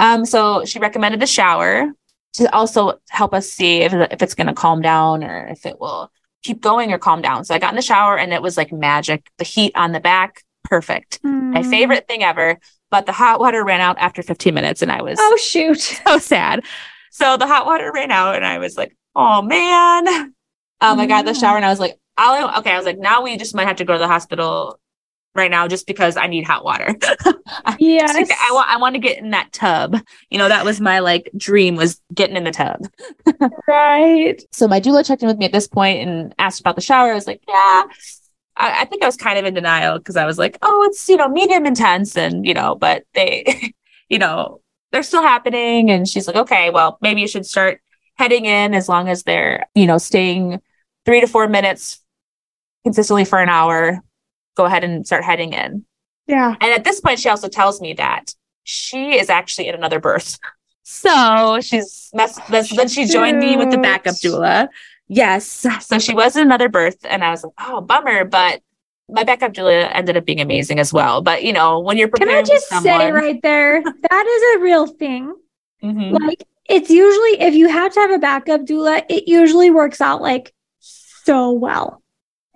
Um, 0.00 0.24
so 0.24 0.64
she 0.64 0.80
recommended 0.80 1.22
a 1.22 1.26
shower 1.28 1.92
to 2.34 2.54
also 2.54 2.98
help 3.08 3.32
us 3.32 3.48
see 3.48 3.82
if, 3.82 3.92
if 3.92 4.22
it's 4.22 4.34
going 4.34 4.48
to 4.48 4.52
calm 4.52 4.82
down 4.82 5.24
or 5.24 5.46
if 5.46 5.64
it 5.64 5.80
will 5.80 6.10
keep 6.42 6.60
going 6.60 6.92
or 6.92 6.98
calm 6.98 7.22
down. 7.22 7.44
So 7.44 7.54
I 7.54 7.58
got 7.58 7.70
in 7.70 7.76
the 7.76 7.82
shower 7.82 8.18
and 8.18 8.32
it 8.32 8.42
was 8.42 8.56
like 8.56 8.72
magic. 8.72 9.30
The 9.38 9.44
heat 9.44 9.72
on 9.74 9.92
the 9.92 10.00
back, 10.00 10.42
perfect. 10.68 11.22
Mm. 11.22 11.52
My 11.52 11.62
favorite 11.62 12.06
thing 12.08 12.22
ever. 12.22 12.58
But 12.90 13.06
the 13.06 13.12
hot 13.12 13.40
water 13.40 13.64
ran 13.64 13.80
out 13.80 13.98
after 13.98 14.22
15 14.22 14.54
minutes 14.54 14.80
and 14.80 14.92
I 14.92 15.02
was 15.02 15.18
oh 15.20 15.36
shoot 15.36 15.80
so 16.06 16.18
sad. 16.18 16.64
So 17.10 17.36
the 17.36 17.46
hot 17.46 17.66
water 17.66 17.90
ran 17.92 18.10
out 18.10 18.36
and 18.36 18.46
I 18.46 18.58
was 18.58 18.76
like, 18.76 18.96
oh 19.14 19.42
man. 19.42 20.32
Um, 20.80 21.00
I 21.00 21.06
got 21.06 21.24
the 21.24 21.34
shower 21.34 21.56
and 21.56 21.64
I 21.64 21.70
was 21.70 21.80
like, 21.80 21.98
I'll, 22.18 22.58
okay, 22.58 22.70
I 22.70 22.76
was 22.76 22.86
like, 22.86 22.98
now 22.98 23.22
we 23.22 23.36
just 23.36 23.54
might 23.54 23.66
have 23.66 23.76
to 23.76 23.84
go 23.84 23.94
to 23.94 23.98
the 23.98 24.06
hospital 24.06 24.78
right 25.36 25.50
now 25.50 25.68
just 25.68 25.86
because 25.86 26.16
I 26.16 26.26
need 26.26 26.44
hot 26.44 26.64
water. 26.64 26.94
yes. 27.78 28.14
I 28.16 28.50
want 28.52 28.68
I 28.68 28.76
want 28.78 28.94
to 28.94 28.98
get 28.98 29.18
in 29.18 29.30
that 29.30 29.52
tub. 29.52 29.96
You 30.30 30.38
know, 30.38 30.48
that 30.48 30.64
was 30.64 30.80
my 30.80 30.98
like 31.00 31.30
dream 31.36 31.76
was 31.76 32.00
getting 32.12 32.36
in 32.36 32.44
the 32.44 32.50
tub. 32.50 32.80
right. 33.68 34.42
So 34.52 34.66
my 34.66 34.80
doula 34.80 35.06
checked 35.06 35.22
in 35.22 35.28
with 35.28 35.38
me 35.38 35.44
at 35.44 35.52
this 35.52 35.68
point 35.68 36.06
and 36.08 36.34
asked 36.38 36.60
about 36.60 36.74
the 36.74 36.82
shower. 36.82 37.10
I 37.10 37.14
was 37.14 37.26
like, 37.26 37.42
yeah. 37.46 37.84
I, 38.56 38.82
I 38.82 38.84
think 38.84 39.02
I 39.02 39.06
was 39.06 39.16
kind 39.16 39.38
of 39.38 39.44
in 39.44 39.54
denial 39.54 39.98
because 39.98 40.16
I 40.16 40.26
was 40.26 40.38
like, 40.38 40.58
oh, 40.62 40.84
it's 40.84 41.08
you 41.08 41.16
know, 41.16 41.28
medium 41.28 41.66
intense 41.66 42.16
and 42.16 42.46
you 42.46 42.54
know, 42.54 42.74
but 42.74 43.04
they 43.14 43.72
you 44.08 44.18
know, 44.18 44.60
they're 44.92 45.02
still 45.02 45.22
happening. 45.22 45.90
And 45.90 46.08
she's 46.08 46.26
like, 46.26 46.36
okay, 46.36 46.70
well, 46.70 46.98
maybe 47.00 47.20
you 47.20 47.28
should 47.28 47.46
start 47.46 47.80
heading 48.16 48.46
in 48.46 48.74
as 48.74 48.88
long 48.88 49.08
as 49.08 49.22
they're, 49.24 49.66
you 49.74 49.86
know, 49.86 49.98
staying 49.98 50.60
three 51.04 51.20
to 51.20 51.26
four 51.26 51.48
minutes 51.48 52.02
consistently 52.84 53.24
for 53.24 53.40
an 53.40 53.48
hour, 53.48 54.00
go 54.56 54.64
ahead 54.64 54.84
and 54.84 55.06
start 55.06 55.24
heading 55.24 55.52
in. 55.52 55.84
Yeah. 56.26 56.56
And 56.60 56.72
at 56.72 56.84
this 56.84 57.00
point, 57.00 57.18
she 57.18 57.28
also 57.28 57.48
tells 57.48 57.80
me 57.80 57.94
that 57.94 58.34
she 58.64 59.18
is 59.18 59.28
actually 59.28 59.68
in 59.68 59.74
another 59.74 60.00
birth. 60.00 60.38
So 60.88 61.58
she's 61.62 62.10
mess- 62.14 62.38
then 62.48 62.86
she 62.86 63.06
joined 63.06 63.40
me 63.40 63.56
with 63.56 63.72
the 63.72 63.78
backup 63.78 64.14
doula. 64.14 64.68
Yes. 65.08 65.66
So 65.80 65.98
she 65.98 66.14
was 66.14 66.36
in 66.36 66.42
another 66.42 66.68
birth, 66.68 66.98
and 67.04 67.24
I 67.24 67.30
was 67.30 67.44
like, 67.44 67.52
oh, 67.60 67.80
bummer. 67.80 68.24
But 68.24 68.60
my 69.08 69.24
backup 69.24 69.52
doula 69.52 69.88
ended 69.92 70.16
up 70.16 70.24
being 70.24 70.40
amazing 70.40 70.78
as 70.78 70.92
well. 70.92 71.22
But 71.22 71.44
you 71.44 71.52
know, 71.52 71.78
when 71.78 71.96
you're 71.96 72.08
preparing, 72.08 72.44
can 72.44 72.52
I 72.52 72.54
just 72.54 72.68
someone... 72.68 73.00
say 73.00 73.12
right 73.12 73.40
there 73.42 73.82
that 73.82 74.26
is 74.26 74.58
a 74.58 74.62
real 74.62 74.86
thing. 74.86 75.34
Mm-hmm. 75.82 76.16
Like 76.16 76.44
it's 76.68 76.90
usually 76.90 77.40
if 77.40 77.54
you 77.54 77.68
have 77.68 77.92
to 77.94 78.00
have 78.00 78.10
a 78.10 78.18
backup 78.18 78.62
doula, 78.62 79.04
it 79.08 79.28
usually 79.28 79.70
works 79.70 80.00
out 80.00 80.22
like 80.22 80.52
so 80.80 81.52
well. 81.52 82.02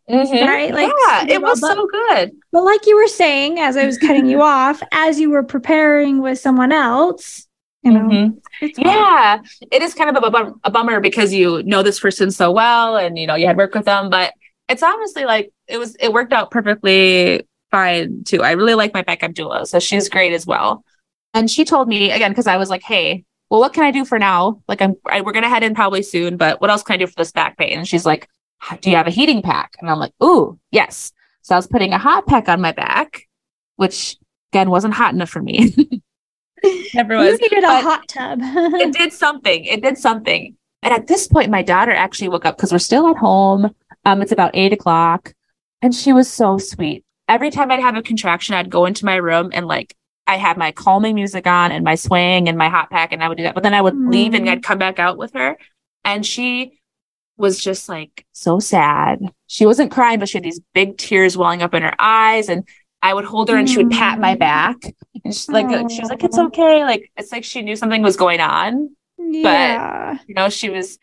Mm-hmm. 0.09 0.45
Right? 0.45 0.75
Like, 0.75 0.93
yeah, 1.07 1.27
it 1.29 1.41
was 1.41 1.61
but, 1.61 1.75
so 1.75 1.87
good. 1.87 2.33
But 2.51 2.65
like 2.65 2.85
you 2.85 2.97
were 2.97 3.07
saying, 3.07 3.61
as 3.61 3.77
I 3.77 3.87
was 3.87 3.97
cutting 3.97 4.27
you 4.27 4.43
off, 4.43 4.83
as 4.91 5.21
you 5.21 5.31
were 5.31 5.45
preparing 5.45 6.21
with 6.21 6.41
someone 6.41 6.73
else, 6.73 7.47
you 7.83 7.93
know, 7.93 8.01
mm-hmm. 8.01 8.81
yeah, 8.81 9.41
it 9.71 9.83
is 9.83 9.95
kind 9.95 10.15
of 10.15 10.23
a, 10.23 10.31
bum- 10.31 10.61
a 10.65 10.71
bummer 10.71 11.01
because 11.01 11.33
you 11.33 11.63
know 11.63 11.83
this 11.83 11.99
person 11.99 12.31
so 12.31 12.53
well 12.53 12.97
and 12.97 13.19
you 13.19 13.27
know 13.27 13.35
you 13.35 13.47
had 13.47 13.57
worked 13.57 13.75
with 13.75 13.87
them, 13.87 14.11
but 14.11 14.35
it's 14.69 14.83
honestly 14.83 15.25
like 15.25 15.53
it 15.67 15.79
was 15.79 15.97
it 15.97 16.13
worked 16.13 16.33
out 16.33 16.51
perfectly 16.51 17.47
fine 17.71 18.25
too. 18.25 18.43
I 18.43 18.53
really 18.53 18.75
like 18.75 18.93
my 18.93 19.03
backup 19.03 19.33
doula, 19.33 19.67
so 19.67 19.79
she's 19.79 20.09
great 20.09 20.33
as 20.33 20.47
well. 20.47 20.85
And 21.33 21.51
she 21.51 21.65
told 21.65 21.89
me 21.89 22.11
again 22.11 22.33
because 22.33 22.47
I 22.47 22.59
was 22.59 22.69
like, 22.69 22.83
hey, 22.83 23.25
well, 23.49 23.61
what 23.61 23.73
can 23.73 23.85
I 23.85 23.91
do 23.91 24.05
for 24.05 24.19
now? 24.19 24.63
Like, 24.69 24.83
I'm 24.83 24.95
I, 25.07 25.23
we're 25.23 25.33
gonna 25.33 25.49
head 25.49 25.63
in 25.63 25.75
probably 25.75 26.03
soon, 26.03 26.37
but 26.37 26.61
what 26.61 26.71
else 26.71 26.83
can 26.83 26.95
I 26.95 26.99
do 26.99 27.07
for 27.07 27.17
this 27.17 27.33
back 27.33 27.57
pain? 27.57 27.79
And 27.79 27.89
she's 27.89 28.05
like, 28.05 28.29
do 28.81 28.91
you 28.91 28.97
have 28.97 29.07
a 29.07 29.11
heating 29.11 29.41
pack? 29.41 29.75
And 29.81 29.91
I'm 29.91 29.99
like, 29.99 30.13
ooh, 30.23 30.59
yes. 30.71 31.13
So 31.43 31.55
I 31.55 31.59
was 31.59 31.67
putting 31.67 31.93
a 31.93 31.99
hot 31.99 32.27
pack 32.27 32.49
on 32.49 32.61
my 32.61 32.73
back, 32.73 33.23
which 33.77 34.17
again 34.53 34.69
wasn't 34.69 34.95
hot 34.95 35.15
enough 35.15 35.31
for 35.31 35.41
me. 35.41 35.75
Never 36.95 37.17
was. 37.17 37.33
You 37.33 37.39
needed 37.39 37.65
a 37.65 37.81
hot 37.81 38.09
tub. 38.09 38.39
it 38.43 38.93
did 38.93 39.13
something. 39.13 39.65
It 39.65 39.83
did 39.83 39.99
something. 39.99 40.57
And 40.83 40.95
at 40.95 41.07
this 41.07 41.29
point, 41.29 41.51
my 41.51 41.63
daughter 41.63 41.93
actually 41.93 42.29
woke 42.29 42.45
up 42.45 42.57
because 42.57 42.73
we're 42.73 42.79
still 42.79 43.09
at 43.09 43.17
home. 43.17 43.75
Um, 44.05 44.23
it's 44.23 44.33
about 44.33 44.53
eight 44.55 44.73
o'clock, 44.73 45.35
and 45.83 45.95
she 45.95 46.13
was 46.13 46.29
so 46.31 46.59
sweet. 46.59 47.05
Every 47.29 47.51
time 47.51 47.71
I'd 47.71 47.81
have 47.81 47.97
a 47.97 48.03
contraction, 48.03 48.55
I'd 48.55 48.71
go 48.71 48.87
into 48.87 49.05
my 49.05 49.17
room 49.17 49.51
and 49.53 49.67
like 49.67 49.95
I 50.27 50.37
had 50.37 50.57
my 50.57 50.73
calming 50.73 51.15
music 51.15 51.47
on 51.47 51.71
and 51.71 51.85
my 51.85 51.97
swing 51.97 52.49
and 52.49 52.57
my 52.57 52.69
hot 52.69 52.91
pack, 52.91 53.13
and 53.13 53.23
I 53.23 53.29
would 53.29 53.37
do 53.37 53.45
that. 53.45 53.55
But 53.55 53.63
then 53.63 53.75
I 53.75 53.83
would 53.83 53.95
mm. 53.95 54.11
leave 54.11 54.35
and 54.35 54.47
mm. 54.47 54.51
I'd 54.51 54.63
come 54.63 54.79
back 54.79 54.99
out 54.99 55.19
with 55.19 55.35
her, 55.35 55.59
and 56.05 56.25
she 56.25 56.81
was 57.37 57.59
just 57.63 57.89
like 57.89 58.27
so 58.33 58.61
sad. 58.61 59.21
She 59.47 59.67
wasn't 59.67 59.91
crying, 59.91 60.19
but 60.19 60.29
she 60.29 60.39
had 60.39 60.45
these 60.45 60.61
big 60.75 60.99
tears 60.99 61.37
welling 61.37 61.63
up 61.63 61.75
in 61.75 61.83
her 61.83 61.95
eyes. 61.99 62.49
And 62.49 62.69
I 63.03 63.15
would 63.15 63.25
hold 63.25 63.49
her 63.49 63.57
and 63.57 63.69
she 63.69 63.79
would 63.79 63.91
pat 63.91 64.19
my 64.19 64.35
back. 64.35 64.77
And 65.25 65.35
she's 65.35 65.49
like, 65.49 65.67
Aww. 65.67 65.91
she 65.91 66.01
was 66.01 66.11
like, 66.11 66.25
it's 66.25 66.39
okay. 66.39 66.83
Like, 66.83 67.11
it's 67.17 67.33
like 67.33 67.45
she 67.45 67.63
knew 67.63 67.77
something 67.77 68.03
was 68.03 68.17
going 68.17 68.41
on. 68.41 68.95
Yeah. 69.19 70.15
But, 70.15 70.29
you 70.29 70.35
know, 70.35 70.49
she 70.49 70.71
was, 70.71 70.99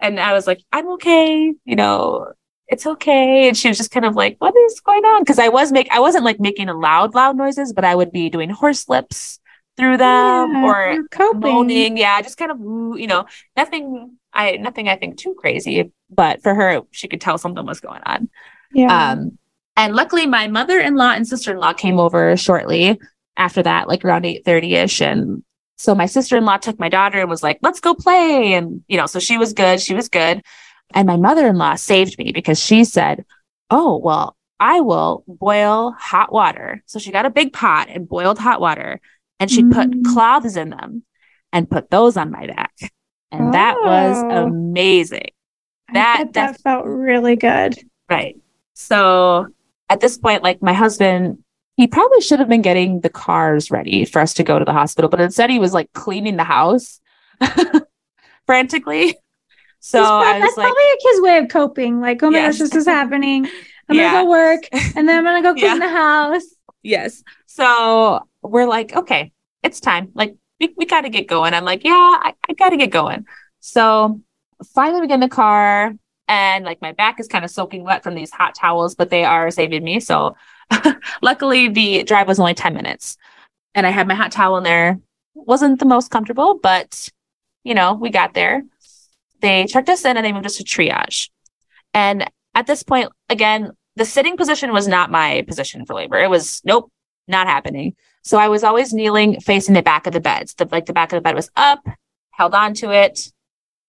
and 0.00 0.20
I 0.20 0.32
was 0.32 0.46
like, 0.46 0.62
I'm 0.72 0.88
okay. 0.92 1.54
You 1.64 1.76
know, 1.76 2.32
it's 2.66 2.86
okay. 2.86 3.48
And 3.48 3.56
she 3.56 3.68
was 3.68 3.78
just 3.78 3.90
kind 3.90 4.04
of 4.04 4.14
like, 4.14 4.36
what 4.38 4.54
is 4.56 4.80
going 4.80 5.04
on? 5.04 5.24
Cause 5.24 5.38
I 5.38 5.48
was 5.48 5.72
make, 5.72 5.88
I 5.90 6.00
wasn't 6.00 6.24
like 6.24 6.40
making 6.40 6.68
a 6.68 6.78
loud, 6.78 7.14
loud 7.14 7.36
noises, 7.36 7.72
but 7.72 7.84
I 7.84 7.94
would 7.94 8.12
be 8.12 8.28
doing 8.28 8.50
horse 8.50 8.88
lips 8.88 9.40
through 9.76 9.96
them 9.96 10.52
yeah, 10.52 10.64
or 10.64 11.34
moaning. 11.34 11.96
Yeah. 11.96 12.20
Just 12.20 12.36
kind 12.36 12.50
of, 12.50 12.58
you 12.98 13.06
know, 13.06 13.26
nothing 13.56 14.18
I 14.32 14.52
nothing 14.52 14.88
I 14.88 14.96
think 14.96 15.16
too 15.16 15.34
crazy, 15.34 15.90
but 16.10 16.42
for 16.42 16.54
her, 16.54 16.82
she 16.90 17.08
could 17.08 17.20
tell 17.20 17.38
something 17.38 17.64
was 17.66 17.80
going 17.80 18.02
on. 18.04 18.28
Yeah. 18.72 19.12
Um, 19.12 19.38
and 19.78 19.94
luckily, 19.94 20.26
my 20.26 20.48
mother-in-law 20.48 21.12
and 21.12 21.26
sister-in-law 21.26 21.72
came 21.72 21.98
over 21.98 22.36
shortly 22.36 23.00
after 23.36 23.62
that, 23.62 23.88
like 23.88 24.04
around 24.04 24.26
eight 24.26 24.44
thirty 24.44 24.74
ish, 24.74 25.00
and 25.00 25.42
so 25.76 25.94
my 25.94 26.06
sister-in-law 26.06 26.58
took 26.58 26.78
my 26.78 26.90
daughter 26.90 27.20
and 27.20 27.30
was 27.30 27.42
like, 27.42 27.58
"Let's 27.62 27.80
go 27.80 27.94
play," 27.94 28.52
and 28.52 28.82
you 28.88 28.96
know, 28.98 29.06
so 29.06 29.18
she 29.20 29.38
was 29.38 29.54
good. 29.54 29.80
She 29.80 29.94
was 29.94 30.10
good, 30.10 30.42
and 30.92 31.06
my 31.06 31.16
mother-in-law 31.16 31.76
saved 31.76 32.18
me 32.18 32.32
because 32.32 32.62
she 32.62 32.84
said, 32.84 33.24
"Oh 33.70 33.96
well." 33.96 34.34
I 34.60 34.80
will 34.80 35.22
boil 35.28 35.94
hot 35.96 36.32
water. 36.32 36.82
So 36.86 36.98
she 36.98 37.12
got 37.12 37.24
a 37.24 37.30
big 37.30 37.52
pot 37.52 37.86
and 37.88 38.08
boiled 38.08 38.40
hot 38.40 38.60
water 38.60 39.00
and 39.38 39.48
she 39.48 39.62
mm. 39.62 39.72
put 39.72 40.12
cloths 40.12 40.56
in 40.56 40.70
them 40.70 41.04
and 41.52 41.70
put 41.70 41.90
those 41.90 42.16
on 42.16 42.32
my 42.32 42.48
back 42.48 42.72
and 43.30 43.48
oh. 43.48 43.52
that 43.52 43.76
was 43.82 44.16
oh. 44.24 44.46
amazing. 44.46 45.30
That 45.92 46.32
that 46.34 46.60
felt 46.60 46.84
really 46.86 47.36
good. 47.36 47.78
Right. 48.10 48.36
So 48.74 49.48
at 49.88 50.00
this 50.00 50.18
point, 50.18 50.42
like 50.42 50.62
my 50.62 50.72
husband, 50.72 51.38
he 51.76 51.86
probably 51.86 52.20
should 52.20 52.40
have 52.40 52.48
been 52.48 52.62
getting 52.62 53.00
the 53.00 53.08
cars 53.08 53.70
ready 53.70 54.04
for 54.04 54.20
us 54.20 54.34
to 54.34 54.42
go 54.42 54.58
to 54.58 54.64
the 54.64 54.72
hospital, 54.72 55.08
but 55.08 55.20
instead 55.20 55.50
he 55.50 55.58
was 55.58 55.72
like 55.72 55.92
cleaning 55.92 56.36
the 56.36 56.44
house 56.44 57.00
frantically. 58.46 59.16
So 59.80 60.02
probably, 60.02 60.40
that's 60.40 60.56
like, 60.56 60.64
probably 60.66 60.84
like 60.90 60.98
his 61.02 61.20
way 61.20 61.38
of 61.38 61.48
coping. 61.48 62.00
Like, 62.00 62.22
oh 62.22 62.30
my 62.30 62.38
yes. 62.38 62.58
gosh, 62.58 62.68
this 62.68 62.74
is 62.74 62.86
happening. 62.86 63.46
I'm 63.88 63.96
gonna 63.96 64.24
go 64.24 64.28
work 64.28 64.68
and 64.72 65.08
then 65.08 65.18
I'm 65.18 65.24
gonna 65.24 65.42
go 65.42 65.54
clean 65.58 65.80
yeah. 65.80 65.86
the 65.86 65.88
house. 65.88 66.44
Yes. 66.82 67.22
So 67.46 68.26
we're 68.42 68.66
like, 68.66 68.94
okay, 68.94 69.32
it's 69.62 69.80
time. 69.80 70.10
Like 70.14 70.36
we, 70.60 70.74
we 70.76 70.84
got 70.84 71.02
to 71.02 71.08
get 71.08 71.26
going. 71.26 71.54
I'm 71.54 71.64
like, 71.64 71.84
yeah, 71.84 71.92
I, 71.92 72.34
I 72.48 72.52
got 72.54 72.70
to 72.70 72.76
get 72.76 72.90
going. 72.90 73.26
So 73.60 74.20
finally 74.74 75.00
we 75.00 75.06
get 75.06 75.14
in 75.14 75.20
the 75.20 75.28
car 75.28 75.94
and 76.28 76.64
like 76.64 76.82
my 76.82 76.92
back 76.92 77.18
is 77.18 77.26
kind 77.26 77.44
of 77.44 77.50
soaking 77.50 77.84
wet 77.84 78.02
from 78.02 78.14
these 78.14 78.30
hot 78.30 78.54
towels, 78.54 78.94
but 78.94 79.10
they 79.10 79.24
are 79.24 79.50
saving 79.50 79.82
me. 79.82 79.98
So 79.98 80.36
luckily 81.22 81.68
the 81.68 82.04
drive 82.04 82.28
was 82.28 82.38
only 82.38 82.54
10 82.54 82.74
minutes 82.74 83.16
and 83.74 83.86
I 83.86 83.90
had 83.90 84.06
my 84.06 84.14
hot 84.14 84.30
towel 84.30 84.58
in 84.58 84.64
there. 84.64 85.00
Wasn't 85.34 85.78
the 85.78 85.86
most 85.86 86.10
comfortable, 86.10 86.58
but 86.62 87.08
you 87.64 87.74
know, 87.74 87.94
we 87.94 88.10
got 88.10 88.34
there. 88.34 88.62
They 89.40 89.66
checked 89.66 89.88
us 89.88 90.04
in 90.04 90.16
and 90.16 90.24
they 90.24 90.32
moved 90.32 90.46
us 90.46 90.56
to 90.56 90.64
triage. 90.64 91.30
And 91.94 92.30
at 92.54 92.66
this 92.66 92.82
point, 92.82 93.10
again, 93.28 93.72
the 93.96 94.04
sitting 94.04 94.36
position 94.36 94.72
was 94.72 94.86
not 94.86 95.10
my 95.10 95.42
position 95.46 95.86
for 95.86 95.94
labor. 95.94 96.18
It 96.18 96.30
was, 96.30 96.60
nope, 96.64 96.90
not 97.26 97.46
happening. 97.46 97.94
So 98.22 98.38
I 98.38 98.48
was 98.48 98.64
always 98.64 98.92
kneeling 98.92 99.40
facing 99.40 99.74
the 99.74 99.82
back 99.82 100.06
of 100.06 100.12
the 100.12 100.20
bed. 100.20 100.48
So 100.48 100.64
the, 100.64 100.68
like 100.70 100.86
the 100.86 100.92
back 100.92 101.12
of 101.12 101.16
the 101.16 101.22
bed 101.22 101.34
was 101.34 101.50
up, 101.56 101.86
held 102.30 102.54
on 102.54 102.74
to 102.74 102.90
it, 102.90 103.32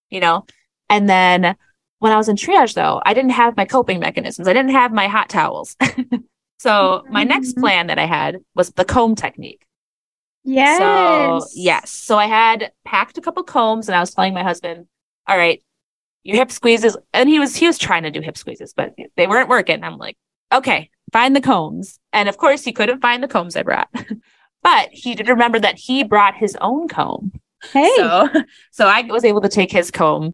you 0.09 0.19
know. 0.19 0.45
And 0.89 1.09
then 1.09 1.55
when 2.00 2.12
I 2.12 2.18
was 2.18 2.30
in 2.30 2.36
triage 2.36 2.74
though, 2.74 3.02
I 3.06 3.14
didn't 3.14 3.32
have 3.32 3.56
my 3.56 3.66
coping 3.66 4.00
mechanisms. 4.00 4.47
I 4.47 4.54
didn't 4.54 4.72
have 4.72 4.91
my 4.91 5.08
hot 5.08 5.30
towels. 5.30 5.76
so 6.60 7.04
my 7.10 7.24
next 7.24 7.52
mm-hmm. 7.52 7.62
plan 7.62 7.88
that 7.88 8.00
I 8.00 8.06
had 8.06 8.38
was 8.56 8.72
the 8.72 8.86
comb 8.86 9.16
technique. 9.16 9.66
Yes. 10.43 10.80
So 10.80 11.47
yes. 11.54 11.91
So 11.91 12.18
I 12.18 12.26
had 12.26 12.72
packed 12.86 13.18
a 13.18 13.22
couple 13.22 13.43
combs 13.43 13.88
and 13.88 13.95
I 13.95 14.00
was 14.00 14.14
telling 14.14 14.34
my 14.34 14.43
husband, 14.43 14.88
all 15.28 15.38
right, 15.38 15.62
your 16.24 16.38
hip 16.38 16.52
squeezes. 16.52 16.97
And 17.14 17.30
he 17.30 17.39
was 17.39 17.56
he 17.56 17.68
was 17.68 17.78
trying 17.78 18.04
to 18.04 18.12
do 18.12 18.22
hip 18.22 18.38
squeezes, 18.38 18.74
but 18.74 18.95
they 19.16 19.28
weren't 19.28 19.50
working. 19.50 19.84
I'm 19.84 19.97
like, 19.97 20.18
okay, 20.54 20.89
find 21.12 21.36
the 21.36 21.41
combs. 21.41 22.00
And 22.14 22.30
of 22.30 22.38
course, 22.38 22.64
he 22.64 22.72
couldn't 22.72 23.02
find 23.02 23.22
the 23.22 23.28
combs 23.28 23.56
I 23.56 23.64
brought, 23.64 23.89
but 24.64 24.89
he 24.91 25.16
did 25.16 25.28
remember 25.28 25.60
that 25.60 25.78
he 25.78 26.04
brought 26.04 26.36
his 26.36 26.58
own 26.62 26.88
comb. 26.88 27.34
Hey. 27.74 27.91
So, 27.97 28.30
so 28.72 28.88
I 28.88 29.02
was 29.02 29.26
able 29.26 29.41
to 29.41 29.50
take 29.50 29.72
his 29.72 29.91
comb 29.91 30.34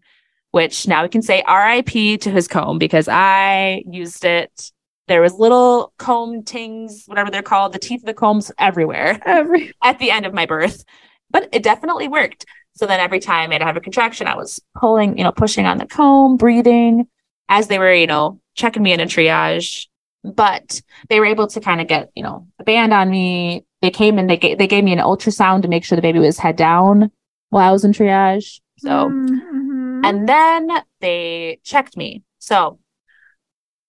which 0.56 0.88
now 0.88 1.02
we 1.02 1.08
can 1.10 1.20
say 1.20 1.44
RIP 1.46 2.18
to 2.22 2.30
his 2.30 2.48
comb 2.48 2.78
because 2.78 3.08
I 3.08 3.82
used 3.86 4.24
it. 4.24 4.72
There 5.06 5.20
was 5.20 5.34
little 5.34 5.92
comb 5.98 6.44
tings, 6.44 7.04
whatever 7.04 7.30
they're 7.30 7.42
called, 7.42 7.74
the 7.74 7.78
teeth 7.78 8.00
of 8.00 8.06
the 8.06 8.14
combs 8.14 8.50
everywhere 8.58 9.20
Every- 9.26 9.74
at 9.84 9.98
the 9.98 10.10
end 10.10 10.24
of 10.24 10.32
my 10.32 10.46
birth. 10.46 10.82
But 11.28 11.50
it 11.52 11.62
definitely 11.62 12.08
worked. 12.08 12.46
So 12.72 12.86
then 12.86 13.00
every 13.00 13.20
time 13.20 13.52
I'd 13.52 13.60
have 13.60 13.76
a 13.76 13.82
contraction, 13.82 14.28
I 14.28 14.34
was 14.34 14.58
pulling, 14.74 15.18
you 15.18 15.24
know, 15.24 15.30
pushing 15.30 15.66
on 15.66 15.76
the 15.76 15.84
comb, 15.84 16.38
breathing 16.38 17.06
as 17.50 17.68
they 17.68 17.78
were, 17.78 17.92
you 17.92 18.06
know, 18.06 18.40
checking 18.54 18.82
me 18.82 18.94
in 18.94 19.00
a 19.00 19.04
triage. 19.04 19.88
But 20.24 20.80
they 21.10 21.20
were 21.20 21.26
able 21.26 21.48
to 21.48 21.60
kind 21.60 21.82
of 21.82 21.86
get, 21.86 22.10
you 22.16 22.22
know, 22.22 22.46
a 22.58 22.64
band 22.64 22.94
on 22.94 23.10
me. 23.10 23.66
They 23.82 23.90
came 23.90 24.18
and 24.18 24.30
they 24.30 24.38
gave, 24.38 24.56
they 24.56 24.68
gave 24.68 24.84
me 24.84 24.94
an 24.94 25.00
ultrasound 25.00 25.62
to 25.62 25.68
make 25.68 25.84
sure 25.84 25.96
the 25.96 26.02
baby 26.02 26.18
was 26.18 26.38
head 26.38 26.56
down 26.56 27.10
while 27.50 27.68
I 27.68 27.72
was 27.72 27.84
in 27.84 27.92
triage. 27.92 28.60
So, 28.78 29.10
mm-hmm. 29.10 29.55
And 30.04 30.28
then 30.28 30.68
they 31.00 31.60
checked 31.62 31.96
me. 31.96 32.22
So 32.38 32.78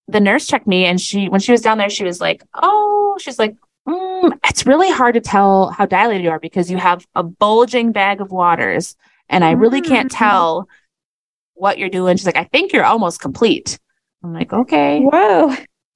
the 0.08 0.20
nurse 0.20 0.48
checked 0.48 0.68
me 0.68 0.86
and 0.86 1.00
she, 1.00 1.30
when 1.30 1.42
she 1.42 1.52
was 1.52 1.62
down 1.62 1.78
there, 1.78 1.90
she 1.90 2.04
was 2.04 2.22
like, 2.22 2.44
Oh, 2.54 3.18
she's 3.20 3.40
like, 3.40 3.56
mm, 3.88 4.32
it's 4.48 4.66
really 4.66 4.92
hard 4.92 5.16
to 5.16 5.22
tell 5.22 5.70
how 5.70 5.86
dilated 5.86 6.24
you 6.24 6.30
are 6.30 6.40
because 6.40 6.72
you 6.72 6.78
have 6.78 7.06
a 7.16 7.24
bulging 7.24 7.92
bag 7.92 8.22
of 8.22 8.32
waters 8.32 8.96
and 9.30 9.44
I 9.44 9.52
really 9.52 9.82
can't 9.82 10.12
mm. 10.12 10.18
tell 10.18 10.68
what 11.54 11.78
you're 11.78 11.90
doing. 11.90 12.18
She's 12.18 12.26
like, 12.26 12.38
I 12.38 12.46
think 12.46 12.72
you're 12.72 12.86
almost 12.86 13.20
complete. 13.20 13.80
I'm 14.24 14.34
like, 14.34 14.54
okay. 14.54 15.02
Whoa. 15.02 15.50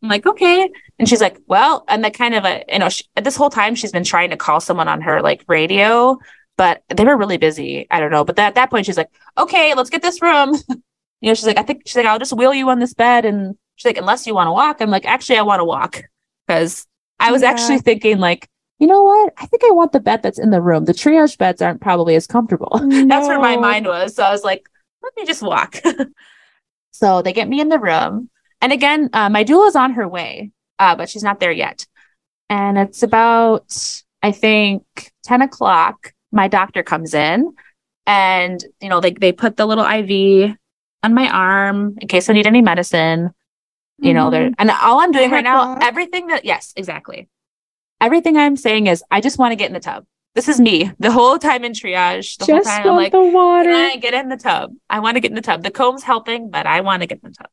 I'm 0.03 0.09
like, 0.09 0.26
okay. 0.26 0.70
And 0.97 1.07
she's 1.07 1.22
like, 1.22 1.39
well, 1.47 1.84
and 1.88 2.03
that 2.03 2.14
kind 2.14 2.34
of 2.34 2.43
a, 2.43 2.64
you 2.68 2.80
know, 2.80 2.89
she, 2.89 3.03
this 3.22 3.36
whole 3.36 3.49
time 3.49 3.76
she's 3.76 3.91
been 3.91 4.03
trying 4.03 4.32
to 4.32 4.38
call 4.38 4.59
someone 4.59 4.88
on 4.88 5.01
her 5.01 5.22
like 5.22 5.43
radio, 5.47 6.18
but 6.62 6.84
they 6.95 7.03
were 7.03 7.18
really 7.18 7.38
busy. 7.38 7.88
I 7.89 7.99
don't 7.99 8.12
know. 8.12 8.24
But 8.24 8.36
that, 8.36 8.49
at 8.49 8.53
that 8.53 8.70
point, 8.70 8.86
she's 8.86 8.95
like, 8.95 9.09
okay, 9.36 9.74
let's 9.74 9.89
get 9.89 10.03
this 10.03 10.22
room. 10.22 10.53
you 10.70 11.28
know, 11.28 11.34
she's 11.34 11.47
like, 11.47 11.57
I 11.57 11.64
think 11.64 11.82
she's 11.88 11.95
like, 11.95 12.05
I'll 12.05 12.20
just 12.20 12.34
wheel 12.34 12.53
you 12.53 12.70
on 12.70 12.78
this 12.78 12.93
bed. 12.93 13.26
And 13.26 13.57
she's 13.78 13.86
like, 13.88 13.97
unless 13.97 14.28
you 14.28 14.36
want 14.36 14.45
to 14.45 14.51
walk. 14.51 14.80
I'm 14.80 14.91
like, 14.91 15.07
actually, 15.07 15.39
I 15.39 15.41
want 15.41 15.59
to 15.59 15.66
walk 15.66 16.03
because 16.45 16.86
I 17.20 17.32
was 17.32 17.41
yeah. 17.41 17.49
actually 17.49 17.80
thinking 17.80 18.20
like, 18.20 18.47
you 18.78 18.86
know 18.86 19.01
what? 19.01 19.34
I 19.39 19.47
think 19.47 19.64
I 19.64 19.72
want 19.72 19.91
the 19.91 19.99
bed 19.99 20.22
that's 20.22 20.38
in 20.38 20.51
the 20.51 20.62
room. 20.62 20.86
The 20.86 20.93
triage 20.93 21.36
beds 21.36 21.64
aren't 21.64 21.82
probably 21.82 22.14
as 22.14 22.28
comfortable. 22.28 22.80
No. 22.80 23.05
that's 23.07 23.28
where 23.28 23.39
my 23.39 23.57
mind 23.57 23.88
was. 23.88 24.14
So 24.14 24.22
I 24.22 24.30
was 24.30 24.43
like, 24.43 24.70
let 25.01 25.14
me 25.18 25.26
just 25.26 25.41
walk. 25.41 25.78
so 26.91 27.24
they 27.24 27.34
get 27.34 27.49
me 27.49 27.59
in 27.59 27.70
the 27.70 27.80
room. 27.80 28.30
And 28.62 28.72
again, 28.72 29.09
uh, 29.14 29.30
my 29.30 29.43
doula 29.43 29.68
is 29.70 29.76
on 29.76 29.93
her 29.93 30.07
way, 30.07 30.51
uh, 30.78 30.95
but 30.95 31.09
she's 31.09 31.24
not 31.24 31.39
there 31.39 31.51
yet. 31.51 31.88
And 32.51 32.78
it's 32.78 33.01
about, 33.01 34.03
I 34.22 34.32
think, 34.32 34.84
10 35.24 35.41
o'clock. 35.41 36.14
My 36.32 36.48
doctor 36.48 36.84
comes 36.84 37.14
in 37.14 37.54
and, 38.06 38.64
you 38.82 38.90
know, 38.90 39.00
they, 39.02 39.12
they 39.12 39.32
put 39.32 39.58
the 39.58 39.66
little 39.66 39.86
IV 39.86 40.56
on 41.04 41.14
my 41.14 41.30
arm 41.30 41.98
in 42.00 42.08
case 42.08 42.30
I 42.30 42.34
need 42.34 42.48
any 42.48 42.62
medicine. 42.62 43.32
You 44.00 44.14
know, 44.14 44.32
they're, 44.32 44.50
mm-hmm. 44.50 44.54
and 44.58 44.72
all 44.72 45.00
I'm 45.00 45.12
doing 45.12 45.30
right 45.30 45.44
now, 45.44 45.78
everything 45.80 46.28
that, 46.28 46.44
yes, 46.44 46.74
exactly. 46.76 47.30
Everything 48.00 48.36
I'm 48.36 48.58
saying 48.58 48.88
is, 48.88 49.04
I 49.12 49.22
just 49.22 49.38
want 49.38 49.52
to 49.52 49.56
get 49.56 49.68
in 49.68 49.74
the 49.74 49.80
tub. 49.80 50.06
This 50.34 50.48
is 50.48 50.60
me 50.60 50.92
the 50.98 51.12
whole 51.12 51.38
time 51.38 51.64
in 51.64 51.74
triage. 51.74 52.38
The 52.38 52.46
just 52.46 52.68
whole 52.68 52.78
time 52.78 52.90
I'm 52.90 52.96
like, 52.96 53.12
the 53.12 53.22
water. 53.22 53.70
Can 53.70 53.92
I 53.92 53.98
get 53.98 54.14
in 54.14 54.30
the 54.30 54.38
tub? 54.38 54.74
I 54.90 55.00
want 55.02 55.18
to 55.18 55.20
get 55.20 55.30
in 55.30 55.36
the 55.36 55.42
tub. 55.42 55.62
The 55.62 55.72
comb's 55.72 56.04
helping, 56.04 56.50
but 56.50 56.66
I 56.66 56.82
want 56.82 57.04
to 57.04 57.08
get 57.08 57.20
in 57.24 57.30
the 57.30 57.36
tub. 57.36 57.50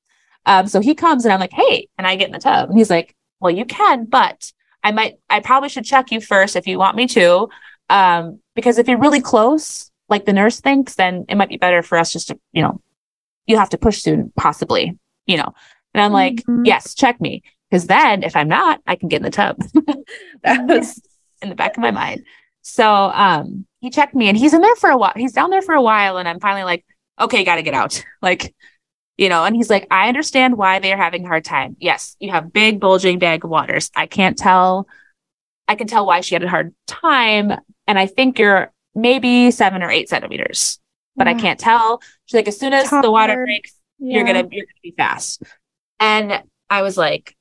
Um, 0.47 0.69
so 0.69 0.81
he 0.81 0.95
comes 0.95 1.25
and 1.25 1.35
I'm 1.35 1.41
like, 1.41 1.53
hey, 1.53 1.89
and 1.99 2.07
I 2.07 2.17
get 2.17 2.29
in 2.29 2.33
the 2.33 2.39
tub? 2.39 2.71
And 2.71 2.79
he's 2.79 2.89
like, 2.89 3.15
well, 3.41 3.51
you 3.51 3.65
can, 3.65 4.07
but 4.07 4.53
I 4.83 4.93
might, 4.93 5.19
I 5.29 5.41
probably 5.41 5.69
should 5.69 5.85
check 5.85 6.11
you 6.11 6.21
first 6.21 6.57
if 6.57 6.67
you 6.67 6.79
want 6.79 6.97
me 6.97 7.07
to. 7.09 7.49
Um, 7.91 8.41
because 8.59 8.77
if 8.77 8.89
you're 8.89 8.99
really 8.99 9.21
close, 9.21 9.89
like 10.09 10.25
the 10.25 10.33
nurse 10.33 10.59
thinks, 10.59 10.97
then 10.97 11.25
it 11.29 11.37
might 11.37 11.49
be 11.49 11.59
better 11.59 11.81
for 11.81 11.97
us 11.97 12.13
just 12.13 12.27
to, 12.27 12.41
you 12.51 12.61
know, 12.61 12.81
you 13.47 13.57
have 13.57 13.69
to 13.69 13.79
push 13.79 14.03
soon, 14.03 14.33
possibly, 14.37 14.99
you 15.27 15.37
know. 15.37 15.55
And 15.95 16.03
I'm 16.03 16.11
like, 16.11 16.39
mm-hmm. 16.39 16.65
yes, 16.65 16.93
check 16.93 17.21
me. 17.21 17.45
Because 17.71 17.87
then 17.87 18.25
if 18.25 18.35
I'm 18.35 18.49
not, 18.49 18.81
I 18.85 18.97
can 18.97 19.09
get 19.09 19.19
in 19.19 19.23
the 19.23 19.31
tub. 19.31 19.59
that 20.43 20.67
was 20.67 21.01
in 21.41 21.51
the 21.51 21.55
back 21.55 21.77
of 21.77 21.83
my 21.83 21.93
mind. 21.93 22.25
So 22.63 23.13
um 23.15 23.65
he 23.79 23.91
checked 23.91 24.17
me 24.17 24.29
and 24.29 24.37
he's 24.37 24.55
in 24.55 24.61
there 24.61 24.75
for 24.75 24.91
a 24.91 24.97
while. 24.97 25.13
He's 25.15 25.35
down 25.35 25.51
there 25.51 25.63
for 25.63 25.77
a 25.77 25.83
while. 25.83 26.17
And 26.17 26.29
I'm 26.29 26.41
finally 26.41 26.65
like, 26.65 26.85
okay, 27.21 27.45
gotta 27.45 27.63
get 27.63 27.75
out. 27.75 28.05
Like, 28.21 28.57
you 29.17 29.29
know, 29.29 29.45
and 29.45 29.55
he's 29.55 29.71
like, 29.71 29.87
I 29.89 30.09
understand 30.09 30.59
why 30.59 30.81
they're 30.81 30.97
having 30.97 31.25
a 31.25 31.29
hard 31.29 31.45
time. 31.45 31.77
Yes, 31.79 32.17
you 32.19 32.33
have 32.33 32.53
big 32.53 32.81
bulging 32.81 33.21
bag 33.21 33.45
of 33.45 33.51
waters. 33.51 33.93
I 33.95 34.07
can't 34.07 34.37
tell. 34.37 34.89
I 35.69 35.77
can 35.77 35.87
tell 35.87 36.07
why 36.07 36.23
she 36.23 36.35
had 36.35 36.43
a 36.43 36.49
hard 36.49 36.75
time. 36.89 37.53
And 37.89 37.99
I 37.99 38.07
think 38.07 38.39
you're 38.39 38.73
maybe 38.95 39.51
seven 39.51 39.83
or 39.83 39.91
eight 39.91 40.09
centimeters, 40.09 40.79
but 41.17 41.27
yeah. 41.27 41.33
I 41.33 41.41
can't 41.41 41.59
tell. 41.59 42.01
She's 42.27 42.37
like, 42.37 42.49
as 42.49 42.61
soon 42.61 42.73
as 42.73 42.89
the 42.89 43.11
water 43.11 43.45
breaks, 43.45 43.75
yeah. 43.99 44.17
you're 44.17 44.25
gonna 44.25 44.47
you're 44.51 44.67
gonna 44.67 44.83
be 44.83 44.95
fast. 44.97 45.43
And 45.99 46.41
I 46.71 46.83
was 46.83 46.97
like, 46.97 47.35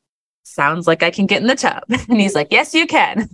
sounds 0.43 0.87
like 0.87 1.03
I 1.03 1.11
can 1.11 1.27
get 1.27 1.41
in 1.41 1.47
the 1.47 1.55
tub. 1.55 1.83
And 2.09 2.19
he's 2.19 2.33
like, 2.33 2.47
yes, 2.49 2.73
you 2.73 2.87
can. 2.87 3.29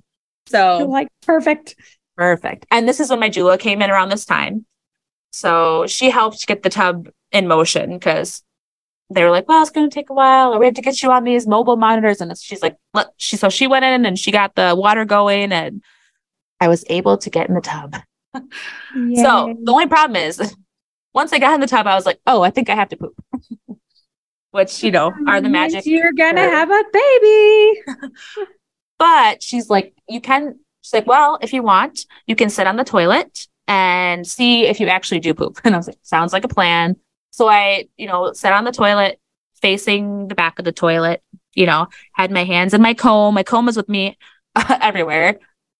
So 0.47 0.77
You're 0.79 0.87
like 0.87 1.07
perfect. 1.25 1.75
Perfect. 2.17 2.65
And 2.69 2.87
this 2.87 2.99
is 2.99 3.09
when 3.09 3.19
my 3.19 3.29
doula 3.29 3.57
came 3.57 3.81
in 3.81 3.89
around 3.89 4.09
this 4.09 4.25
time. 4.25 4.65
So 5.31 5.87
she 5.87 6.09
helped 6.09 6.45
get 6.45 6.61
the 6.61 6.69
tub 6.69 7.09
in 7.31 7.47
motion 7.47 7.93
because 7.93 8.43
they 9.09 9.23
were 9.23 9.31
like, 9.31 9.47
well, 9.47 9.61
it's 9.61 9.71
going 9.71 9.89
to 9.89 9.93
take 9.93 10.09
a 10.09 10.13
while, 10.13 10.53
or 10.53 10.59
we 10.59 10.65
have 10.65 10.75
to 10.75 10.81
get 10.81 11.01
you 11.01 11.11
on 11.11 11.23
these 11.23 11.47
mobile 11.47 11.75
monitors. 11.75 12.21
And 12.21 12.35
she's 12.37 12.61
like, 12.61 12.77
Let, 12.93 13.07
she, 13.17 13.37
so 13.37 13.49
she 13.49 13.67
went 13.67 13.85
in 13.85 14.05
and 14.05 14.17
she 14.17 14.31
got 14.31 14.55
the 14.55 14.75
water 14.77 15.05
going, 15.05 15.51
and 15.51 15.83
I 16.63 16.69
was 16.69 16.85
able 16.87 17.17
to 17.17 17.29
get 17.29 17.49
in 17.49 17.55
the 17.55 17.61
tub. 17.61 17.93
so 18.33 19.53
the 19.63 19.71
only 19.71 19.87
problem 19.87 20.15
is, 20.15 20.55
once 21.13 21.33
I 21.33 21.39
got 21.39 21.53
in 21.55 21.59
the 21.59 21.67
tub, 21.67 21.87
I 21.87 21.95
was 21.95 22.05
like, 22.05 22.21
oh, 22.25 22.41
I 22.41 22.51
think 22.51 22.69
I 22.69 22.75
have 22.75 22.87
to 22.89 22.95
poop. 22.95 23.13
Which, 24.51 24.81
you 24.81 24.91
know, 24.91 25.11
are 25.27 25.41
the 25.41 25.49
magic. 25.49 25.85
You're 25.85 26.13
going 26.13 26.35
to 26.35 26.41
have 26.41 26.71
a 26.71 26.83
baby. 26.93 27.81
but 28.99 29.43
she's 29.43 29.69
like, 29.69 29.93
you 30.07 30.21
can, 30.21 30.57
she's 30.81 30.93
like, 30.93 31.07
well, 31.07 31.37
if 31.41 31.51
you 31.51 31.63
want, 31.63 32.05
you 32.27 32.35
can 32.35 32.49
sit 32.49 32.65
on 32.65 32.77
the 32.77 32.85
toilet 32.85 33.47
and 33.67 34.25
see 34.25 34.65
if 34.65 34.79
you 34.79 34.87
actually 34.87 35.19
do 35.19 35.33
poop. 35.33 35.59
And 35.65 35.73
I 35.73 35.77
was 35.77 35.87
like, 35.87 35.97
sounds 36.03 36.31
like 36.31 36.45
a 36.45 36.47
plan. 36.47 36.95
So 37.31 37.49
I, 37.49 37.89
you 37.97 38.07
know, 38.07 38.31
sat 38.31 38.53
on 38.53 38.63
the 38.63 38.71
toilet 38.71 39.19
facing 39.61 40.29
the 40.29 40.35
back 40.35 40.59
of 40.59 40.65
the 40.65 40.71
toilet, 40.71 41.23
you 41.55 41.65
know, 41.65 41.87
had 42.13 42.31
my 42.31 42.45
hands 42.45 42.73
in 42.73 42.81
my 42.81 42.93
comb. 42.93 43.33
My 43.33 43.43
comb 43.43 43.65
was 43.65 43.75
with 43.75 43.89
me 43.89 44.17
everywhere. 44.55 45.39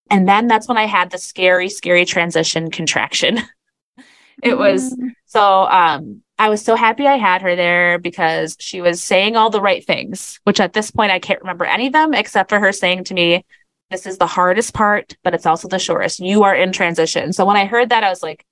And 0.09 0.27
then 0.27 0.47
that's 0.47 0.67
when 0.67 0.77
I 0.77 0.85
had 0.85 1.11
the 1.11 1.17
scary, 1.17 1.69
scary 1.69 2.05
transition 2.05 2.69
contraction. 2.71 3.39
it 4.43 4.57
was 4.57 4.93
mm. 4.93 5.09
so 5.25 5.63
um 5.63 6.21
I 6.39 6.49
was 6.49 6.63
so 6.63 6.75
happy 6.75 7.07
I 7.07 7.17
had 7.17 7.41
her 7.41 7.55
there 7.55 7.99
because 7.99 8.57
she 8.59 8.81
was 8.81 9.01
saying 9.01 9.35
all 9.35 9.49
the 9.49 9.61
right 9.61 9.85
things, 9.85 10.39
which 10.43 10.59
at 10.59 10.73
this 10.73 10.91
point 10.91 11.11
I 11.11 11.19
can't 11.19 11.41
remember 11.41 11.65
any 11.65 11.87
of 11.87 11.93
them 11.93 12.13
except 12.13 12.49
for 12.49 12.59
her 12.59 12.71
saying 12.71 13.05
to 13.05 13.13
me, 13.13 13.45
This 13.91 14.05
is 14.05 14.17
the 14.17 14.27
hardest 14.27 14.73
part, 14.73 15.15
but 15.23 15.33
it's 15.33 15.45
also 15.45 15.67
the 15.67 15.79
shortest. 15.79 16.19
You 16.19 16.43
are 16.43 16.55
in 16.55 16.71
transition. 16.71 17.33
So 17.33 17.45
when 17.45 17.57
I 17.57 17.65
heard 17.65 17.89
that, 17.89 18.03
I 18.03 18.09
was 18.09 18.23
like, 18.23 18.45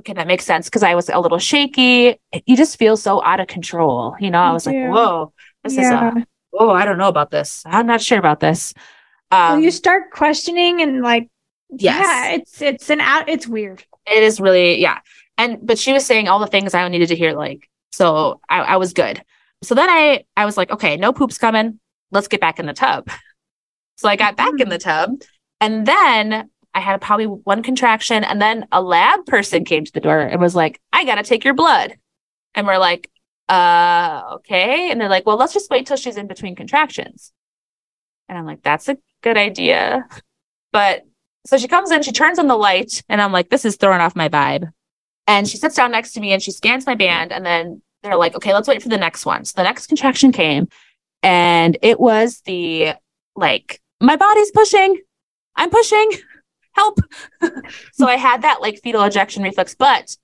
Okay, 0.00 0.12
that 0.12 0.26
makes 0.26 0.44
sense 0.44 0.66
because 0.66 0.82
I 0.82 0.94
was 0.94 1.08
a 1.08 1.18
little 1.18 1.38
shaky. 1.38 2.18
You 2.46 2.56
just 2.56 2.78
feel 2.78 2.96
so 2.96 3.22
out 3.24 3.40
of 3.40 3.48
control. 3.48 4.14
You 4.20 4.30
know, 4.30 4.40
I 4.40 4.52
was 4.52 4.66
like, 4.66 4.76
Whoa, 4.76 5.32
this 5.64 5.76
yeah. 5.76 6.10
is 6.10 6.22
a, 6.22 6.26
oh, 6.52 6.70
I 6.70 6.84
don't 6.84 6.98
know 6.98 7.08
about 7.08 7.30
this. 7.30 7.62
I'm 7.66 7.86
not 7.86 8.00
sure 8.00 8.18
about 8.18 8.40
this. 8.40 8.74
Um, 9.30 9.52
well, 9.52 9.60
you 9.60 9.70
start 9.70 10.10
questioning 10.10 10.82
and 10.82 11.02
like, 11.02 11.28
yes. 11.70 12.04
yeah, 12.04 12.34
it's, 12.36 12.62
it's 12.62 12.90
an 12.90 13.00
out, 13.00 13.28
it's 13.28 13.46
weird. 13.46 13.84
It 14.06 14.22
is 14.22 14.40
really, 14.40 14.80
yeah. 14.80 14.98
And 15.38 15.58
but 15.62 15.78
she 15.78 15.92
was 15.92 16.04
saying 16.04 16.28
all 16.28 16.38
the 16.38 16.46
things 16.46 16.74
I 16.74 16.86
needed 16.88 17.08
to 17.08 17.16
hear, 17.16 17.32
like, 17.32 17.68
so 17.92 18.40
I, 18.48 18.60
I 18.60 18.76
was 18.76 18.92
good. 18.92 19.22
So 19.62 19.74
then 19.74 19.88
I 19.88 20.24
I 20.36 20.44
was 20.44 20.56
like, 20.56 20.70
okay, 20.70 20.96
no 20.96 21.12
poops 21.12 21.38
coming. 21.38 21.80
Let's 22.10 22.28
get 22.28 22.40
back 22.40 22.58
in 22.58 22.66
the 22.66 22.72
tub. 22.72 23.08
So 23.96 24.08
I 24.08 24.16
got 24.16 24.34
back 24.34 24.54
in 24.58 24.70
the 24.70 24.78
tub. 24.78 25.10
And 25.60 25.86
then 25.86 26.48
I 26.72 26.80
had 26.80 27.02
probably 27.02 27.26
one 27.26 27.62
contraction. 27.62 28.24
And 28.24 28.40
then 28.40 28.66
a 28.72 28.80
lab 28.80 29.26
person 29.26 29.62
came 29.62 29.84
to 29.84 29.92
the 29.92 30.00
door 30.00 30.20
and 30.20 30.40
was 30.40 30.56
like, 30.56 30.80
I 30.90 31.04
gotta 31.04 31.22
take 31.22 31.44
your 31.44 31.52
blood. 31.52 31.98
And 32.54 32.66
we're 32.66 32.78
like, 32.78 33.10
uh, 33.50 34.22
okay. 34.36 34.90
And 34.90 34.98
they're 34.98 35.10
like, 35.10 35.26
well, 35.26 35.36
let's 35.36 35.52
just 35.52 35.68
wait 35.68 35.86
till 35.86 35.98
she's 35.98 36.16
in 36.16 36.28
between 36.28 36.56
contractions. 36.56 37.30
And 38.26 38.38
I'm 38.38 38.46
like, 38.46 38.62
that's 38.62 38.88
a 38.88 38.96
good 39.22 39.36
idea. 39.36 40.06
But 40.72 41.04
so 41.46 41.58
she 41.58 41.68
comes 41.68 41.90
in, 41.90 42.02
she 42.02 42.12
turns 42.12 42.38
on 42.38 42.48
the 42.48 42.56
light, 42.56 43.02
and 43.08 43.20
I'm 43.20 43.32
like, 43.32 43.50
this 43.50 43.64
is 43.64 43.76
throwing 43.76 44.00
off 44.00 44.16
my 44.16 44.28
vibe. 44.28 44.70
And 45.26 45.48
she 45.48 45.56
sits 45.56 45.76
down 45.76 45.92
next 45.92 46.12
to 46.12 46.20
me 46.20 46.32
and 46.32 46.42
she 46.42 46.50
scans 46.50 46.86
my 46.86 46.96
band. 46.96 47.32
And 47.32 47.46
then 47.46 47.82
they're 48.02 48.16
like, 48.16 48.34
okay, 48.34 48.52
let's 48.52 48.66
wait 48.66 48.82
for 48.82 48.88
the 48.88 48.98
next 48.98 49.24
one. 49.24 49.44
So 49.44 49.52
the 49.56 49.62
next 49.62 49.86
contraction 49.86 50.32
came 50.32 50.68
and 51.22 51.78
it 51.82 52.00
was 52.00 52.40
the 52.46 52.94
like, 53.36 53.80
my 54.00 54.16
body's 54.16 54.50
pushing. 54.50 55.00
I'm 55.54 55.70
pushing. 55.70 56.10
Help. 56.72 56.98
so 57.92 58.06
I 58.06 58.16
had 58.16 58.42
that 58.42 58.60
like 58.60 58.80
fetal 58.82 59.02
ejection 59.04 59.42
reflex, 59.42 59.74
but 59.74 60.16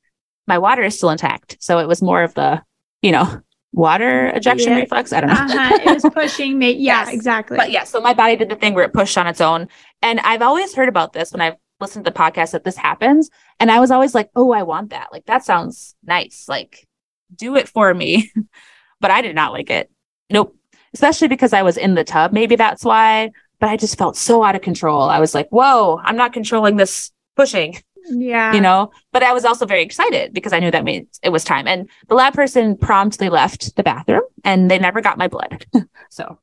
my 0.46 0.58
water 0.58 0.82
is 0.82 0.96
still 0.96 1.10
intact. 1.10 1.56
So 1.60 1.78
it 1.78 1.88
was 1.88 2.02
more 2.02 2.22
of 2.22 2.34
the, 2.34 2.62
you 3.02 3.12
know, 3.12 3.40
water 3.72 4.28
ejection 4.28 4.72
yeah. 4.72 4.78
reflex. 4.80 5.12
I 5.12 5.20
don't 5.20 5.30
know. 5.30 5.34
uh-huh. 5.34 5.78
It 5.84 5.94
was 6.02 6.12
pushing 6.12 6.58
me. 6.58 6.66
Yeah, 6.76 7.04
yes. 7.04 7.14
exactly. 7.14 7.56
But 7.56 7.70
yeah, 7.70 7.84
so 7.84 8.00
my 8.00 8.14
body 8.14 8.36
did 8.36 8.48
the 8.48 8.56
thing 8.56 8.74
where 8.74 8.84
it 8.84 8.92
pushed 8.92 9.16
on 9.16 9.26
its 9.26 9.40
own. 9.40 9.68
And 10.02 10.20
I've 10.20 10.42
always 10.42 10.74
heard 10.74 10.88
about 10.88 11.12
this 11.12 11.32
when 11.32 11.40
I've 11.40 11.56
listened 11.80 12.04
to 12.04 12.10
the 12.10 12.18
podcast 12.18 12.52
that 12.52 12.64
this 12.64 12.76
happens. 12.76 13.30
And 13.60 13.70
I 13.70 13.80
was 13.80 13.90
always 13.90 14.14
like, 14.14 14.30
oh, 14.34 14.52
I 14.52 14.62
want 14.62 14.90
that. 14.90 15.08
Like, 15.12 15.26
that 15.26 15.44
sounds 15.44 15.94
nice. 16.04 16.46
Like, 16.48 16.86
do 17.34 17.56
it 17.56 17.68
for 17.68 17.92
me. 17.92 18.32
but 19.00 19.10
I 19.10 19.22
did 19.22 19.34
not 19.34 19.52
like 19.52 19.70
it. 19.70 19.90
Nope. 20.30 20.56
Especially 20.94 21.28
because 21.28 21.52
I 21.52 21.62
was 21.62 21.76
in 21.76 21.94
the 21.94 22.04
tub. 22.04 22.32
Maybe 22.32 22.56
that's 22.56 22.84
why. 22.84 23.30
But 23.58 23.68
I 23.68 23.76
just 23.76 23.98
felt 23.98 24.16
so 24.16 24.42
out 24.44 24.54
of 24.54 24.62
control. 24.62 25.02
I 25.02 25.20
was 25.20 25.34
like, 25.34 25.48
whoa, 25.48 26.00
I'm 26.02 26.16
not 26.16 26.32
controlling 26.32 26.76
this 26.76 27.10
pushing. 27.36 27.76
Yeah. 28.08 28.52
You 28.54 28.60
know, 28.60 28.92
but 29.12 29.22
I 29.22 29.32
was 29.32 29.44
also 29.44 29.66
very 29.66 29.82
excited 29.82 30.32
because 30.32 30.52
I 30.52 30.60
knew 30.60 30.70
that 30.70 30.84
means 30.84 31.18
it 31.22 31.30
was 31.30 31.44
time. 31.44 31.66
And 31.66 31.88
the 32.08 32.14
lab 32.14 32.34
person 32.34 32.76
promptly 32.76 33.28
left 33.28 33.76
the 33.76 33.82
bathroom 33.82 34.22
and 34.44 34.70
they 34.70 34.78
never 34.78 35.00
got 35.00 35.18
my 35.18 35.28
blood. 35.28 35.66
so 36.10 36.38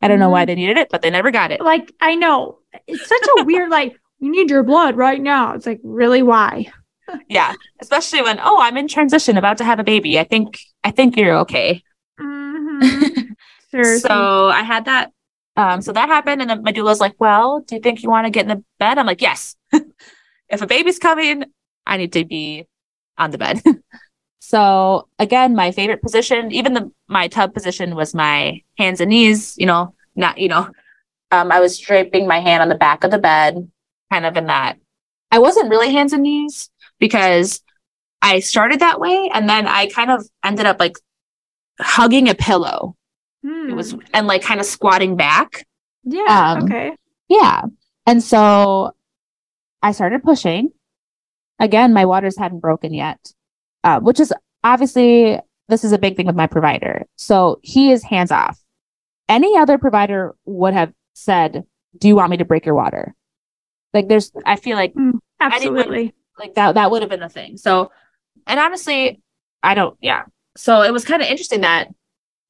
I 0.00 0.08
don't 0.08 0.20
know 0.20 0.30
why 0.30 0.44
they 0.44 0.54
needed 0.54 0.78
it, 0.78 0.88
but 0.90 1.02
they 1.02 1.10
never 1.10 1.30
got 1.30 1.50
it. 1.50 1.60
Like, 1.60 1.92
I 2.00 2.14
know 2.14 2.58
it's 2.86 3.08
such 3.08 3.26
a 3.38 3.44
weird, 3.44 3.70
like, 3.70 3.98
we 4.20 4.28
need 4.28 4.50
your 4.50 4.62
blood 4.62 4.96
right 4.96 5.20
now. 5.20 5.54
It's 5.54 5.66
like, 5.66 5.80
really, 5.82 6.22
why? 6.22 6.66
yeah. 7.28 7.54
Especially 7.80 8.22
when, 8.22 8.38
oh, 8.42 8.60
I'm 8.60 8.76
in 8.76 8.88
transition, 8.88 9.36
about 9.36 9.58
to 9.58 9.64
have 9.64 9.80
a 9.80 9.84
baby. 9.84 10.18
I 10.18 10.24
think, 10.24 10.58
I 10.84 10.90
think 10.90 11.16
you're 11.16 11.38
okay. 11.38 11.82
Mm-hmm. 12.20 13.32
sure. 13.70 13.98
so 13.98 14.48
I 14.48 14.62
had 14.62 14.84
that. 14.84 15.12
Um, 15.56 15.82
so 15.82 15.92
that 15.92 16.08
happened. 16.08 16.40
And 16.40 16.50
then 16.50 16.62
my 16.62 16.70
doula's 16.70 17.00
like, 17.00 17.16
well, 17.18 17.60
do 17.60 17.74
you 17.74 17.80
think 17.80 18.04
you 18.04 18.10
want 18.10 18.26
to 18.26 18.30
get 18.30 18.42
in 18.42 18.48
the 18.48 18.64
bed? 18.78 18.98
I'm 18.98 19.06
like, 19.06 19.20
yes. 19.20 19.56
If 20.48 20.62
a 20.62 20.66
baby's 20.66 20.98
coming, 20.98 21.44
I 21.86 21.96
need 21.96 22.12
to 22.14 22.24
be 22.24 22.66
on 23.16 23.30
the 23.30 23.38
bed. 23.38 23.62
so 24.40 25.08
again, 25.18 25.54
my 25.54 25.72
favorite 25.72 26.02
position, 26.02 26.52
even 26.52 26.74
the 26.74 26.90
my 27.08 27.28
tub 27.28 27.54
position 27.54 27.94
was 27.94 28.14
my 28.14 28.62
hands 28.76 29.00
and 29.00 29.10
knees, 29.10 29.56
you 29.58 29.66
know, 29.66 29.94
not, 30.14 30.38
you 30.38 30.48
know, 30.48 30.68
um, 31.30 31.52
I 31.52 31.60
was 31.60 31.78
draping 31.78 32.26
my 32.26 32.40
hand 32.40 32.62
on 32.62 32.68
the 32.68 32.74
back 32.74 33.04
of 33.04 33.10
the 33.10 33.18
bed, 33.18 33.70
kind 34.10 34.26
of 34.26 34.36
in 34.36 34.46
that. 34.46 34.78
I 35.30 35.38
wasn't 35.38 35.70
really 35.70 35.92
hands 35.92 36.12
and 36.12 36.22
knees 36.22 36.70
because 36.98 37.62
I 38.22 38.40
started 38.40 38.80
that 38.80 39.00
way 39.00 39.30
and 39.32 39.48
then 39.48 39.66
I 39.66 39.86
kind 39.86 40.10
of 40.10 40.26
ended 40.42 40.66
up 40.66 40.80
like 40.80 40.96
hugging 41.80 42.28
a 42.28 42.34
pillow. 42.34 42.96
Hmm. 43.44 43.70
It 43.70 43.74
was 43.74 43.92
hmm. 43.92 44.00
and 44.14 44.26
like 44.26 44.42
kind 44.42 44.60
of 44.60 44.66
squatting 44.66 45.16
back. 45.16 45.66
Yeah. 46.04 46.54
Um, 46.56 46.64
okay. 46.64 46.92
Yeah. 47.28 47.62
And 48.06 48.22
so 48.22 48.94
I 49.82 49.92
started 49.92 50.22
pushing. 50.22 50.70
Again, 51.58 51.92
my 51.92 52.04
waters 52.04 52.38
hadn't 52.38 52.60
broken 52.60 52.94
yet, 52.94 53.32
uh, 53.84 54.00
which 54.00 54.20
is 54.20 54.32
obviously 54.62 55.38
this 55.68 55.84
is 55.84 55.92
a 55.92 55.98
big 55.98 56.16
thing 56.16 56.26
with 56.26 56.36
my 56.36 56.46
provider. 56.46 57.06
So 57.16 57.60
he 57.62 57.92
is 57.92 58.02
hands 58.02 58.30
off. 58.30 58.58
Any 59.28 59.56
other 59.56 59.76
provider 59.78 60.34
would 60.44 60.74
have 60.74 60.92
said, 61.14 61.64
"Do 61.96 62.08
you 62.08 62.16
want 62.16 62.30
me 62.30 62.38
to 62.38 62.44
break 62.44 62.64
your 62.64 62.74
water?" 62.74 63.14
Like 63.92 64.08
there's, 64.08 64.32
I 64.46 64.56
feel 64.56 64.76
like 64.76 64.94
mm, 64.94 65.18
absolutely 65.40 65.96
anyone, 65.96 66.12
like 66.38 66.54
that. 66.54 66.74
That 66.74 66.90
would 66.90 67.02
have 67.02 67.10
been 67.10 67.20
the 67.20 67.28
thing. 67.28 67.56
So, 67.56 67.90
and 68.46 68.60
honestly, 68.60 69.20
I 69.62 69.74
don't. 69.74 69.96
Yeah. 70.00 70.24
So 70.56 70.82
it 70.82 70.92
was 70.92 71.04
kind 71.04 71.22
of 71.22 71.28
interesting 71.28 71.62
that 71.62 71.88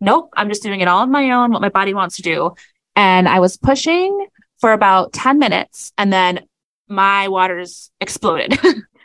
nope, 0.00 0.30
I'm 0.36 0.48
just 0.48 0.62
doing 0.62 0.80
it 0.80 0.88
all 0.88 1.00
on 1.00 1.10
my 1.10 1.30
own, 1.30 1.52
what 1.52 1.62
my 1.62 1.68
body 1.68 1.94
wants 1.94 2.16
to 2.16 2.22
do. 2.22 2.54
And 2.96 3.28
I 3.28 3.40
was 3.40 3.56
pushing 3.56 4.26
for 4.60 4.72
about 4.72 5.12
10 5.12 5.38
minutes 5.38 5.92
and 5.98 6.12
then 6.12 6.40
my 6.88 7.28
waters 7.28 7.90
exploded. 8.00 8.58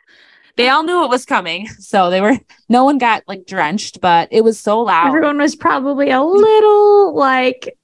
they 0.56 0.70
all 0.70 0.84
knew 0.84 1.04
it 1.04 1.10
was 1.10 1.26
coming. 1.26 1.68
So 1.80 2.10
they 2.10 2.22
were, 2.22 2.38
no 2.70 2.86
one 2.86 2.98
got 2.98 3.24
like 3.28 3.46
drenched, 3.46 4.02
but 4.02 4.30
it 4.32 4.44
was 4.44 4.60
so 4.60 4.82
loud. 4.82 5.08
Everyone 5.08 5.38
was 5.38 5.56
probably 5.56 6.10
a 6.10 6.22
little 6.22 7.14
like 7.14 7.78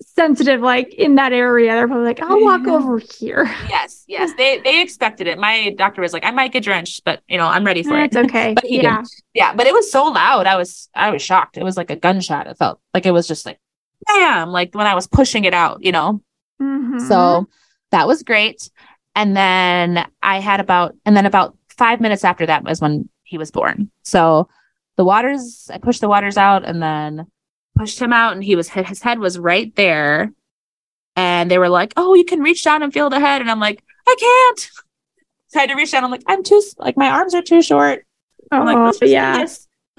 sensitive, 0.00 0.60
like 0.60 0.94
in 0.94 1.16
that 1.16 1.32
area. 1.32 1.72
They're 1.72 1.88
probably 1.88 2.04
like, 2.04 2.22
I'll 2.22 2.40
walk 2.40 2.66
over 2.66 2.98
here. 2.98 3.50
Yes, 3.68 4.04
yes. 4.06 4.32
They 4.36 4.60
they 4.60 4.82
expected 4.82 5.26
it. 5.26 5.38
My 5.38 5.70
doctor 5.70 6.00
was 6.00 6.12
like, 6.12 6.24
I 6.24 6.30
might 6.30 6.52
get 6.52 6.62
drenched, 6.62 7.02
but 7.04 7.22
you 7.28 7.38
know, 7.38 7.46
I'm 7.46 7.64
ready 7.64 7.82
for 7.82 7.98
it's 7.98 8.14
it. 8.14 8.20
It's 8.20 8.30
okay. 8.30 8.54
but 8.54 8.64
he 8.64 8.82
yeah. 8.82 8.96
Didn't. 8.96 9.10
Yeah. 9.34 9.54
But 9.54 9.66
it 9.66 9.74
was 9.74 9.90
so 9.90 10.04
loud. 10.04 10.46
I 10.46 10.56
was 10.56 10.88
I 10.94 11.10
was 11.10 11.22
shocked. 11.22 11.56
It 11.56 11.64
was 11.64 11.76
like 11.76 11.90
a 11.90 11.96
gunshot. 11.96 12.46
It 12.46 12.58
felt 12.58 12.80
like 12.94 13.06
it 13.06 13.12
was 13.12 13.26
just 13.26 13.46
like 13.46 13.58
bam, 14.06 14.50
like 14.50 14.74
when 14.74 14.86
I 14.86 14.94
was 14.94 15.06
pushing 15.06 15.44
it 15.44 15.54
out, 15.54 15.82
you 15.82 15.92
know. 15.92 16.20
Mm-hmm. 16.60 17.00
So 17.00 17.48
that 17.90 18.06
was 18.06 18.22
great. 18.22 18.70
And 19.20 19.36
then 19.36 20.06
I 20.22 20.40
had 20.40 20.60
about, 20.60 20.96
and 21.04 21.14
then 21.14 21.26
about 21.26 21.54
five 21.68 22.00
minutes 22.00 22.24
after 22.24 22.46
that 22.46 22.64
was 22.64 22.80
when 22.80 23.06
he 23.22 23.36
was 23.36 23.50
born. 23.50 23.90
So 24.02 24.48
the 24.96 25.04
waters, 25.04 25.70
I 25.70 25.76
pushed 25.76 26.00
the 26.00 26.08
waters 26.08 26.38
out 26.38 26.64
and 26.64 26.82
then 26.82 27.26
pushed 27.76 28.00
him 28.00 28.14
out, 28.14 28.32
and 28.32 28.42
he 28.42 28.56
was, 28.56 28.70
his 28.70 29.02
head 29.02 29.18
was 29.18 29.38
right 29.38 29.76
there. 29.76 30.32
And 31.16 31.50
they 31.50 31.58
were 31.58 31.68
like, 31.68 31.92
oh, 31.98 32.14
you 32.14 32.24
can 32.24 32.40
reach 32.40 32.64
down 32.64 32.82
and 32.82 32.94
feel 32.94 33.10
the 33.10 33.20
head. 33.20 33.42
And 33.42 33.50
I'm 33.50 33.60
like, 33.60 33.84
I 34.08 34.16
can't. 34.18 34.70
So 35.48 35.58
I 35.58 35.60
had 35.64 35.68
to 35.68 35.76
reach 35.76 35.92
down. 35.92 36.02
I'm 36.02 36.10
like, 36.10 36.24
I'm 36.26 36.42
too, 36.42 36.62
like, 36.78 36.96
my 36.96 37.10
arms 37.10 37.34
are 37.34 37.42
too 37.42 37.60
short. 37.60 38.06
I'm 38.50 38.64
like, 38.64 38.94
oh, 39.02 39.04
yeah. 39.04 39.44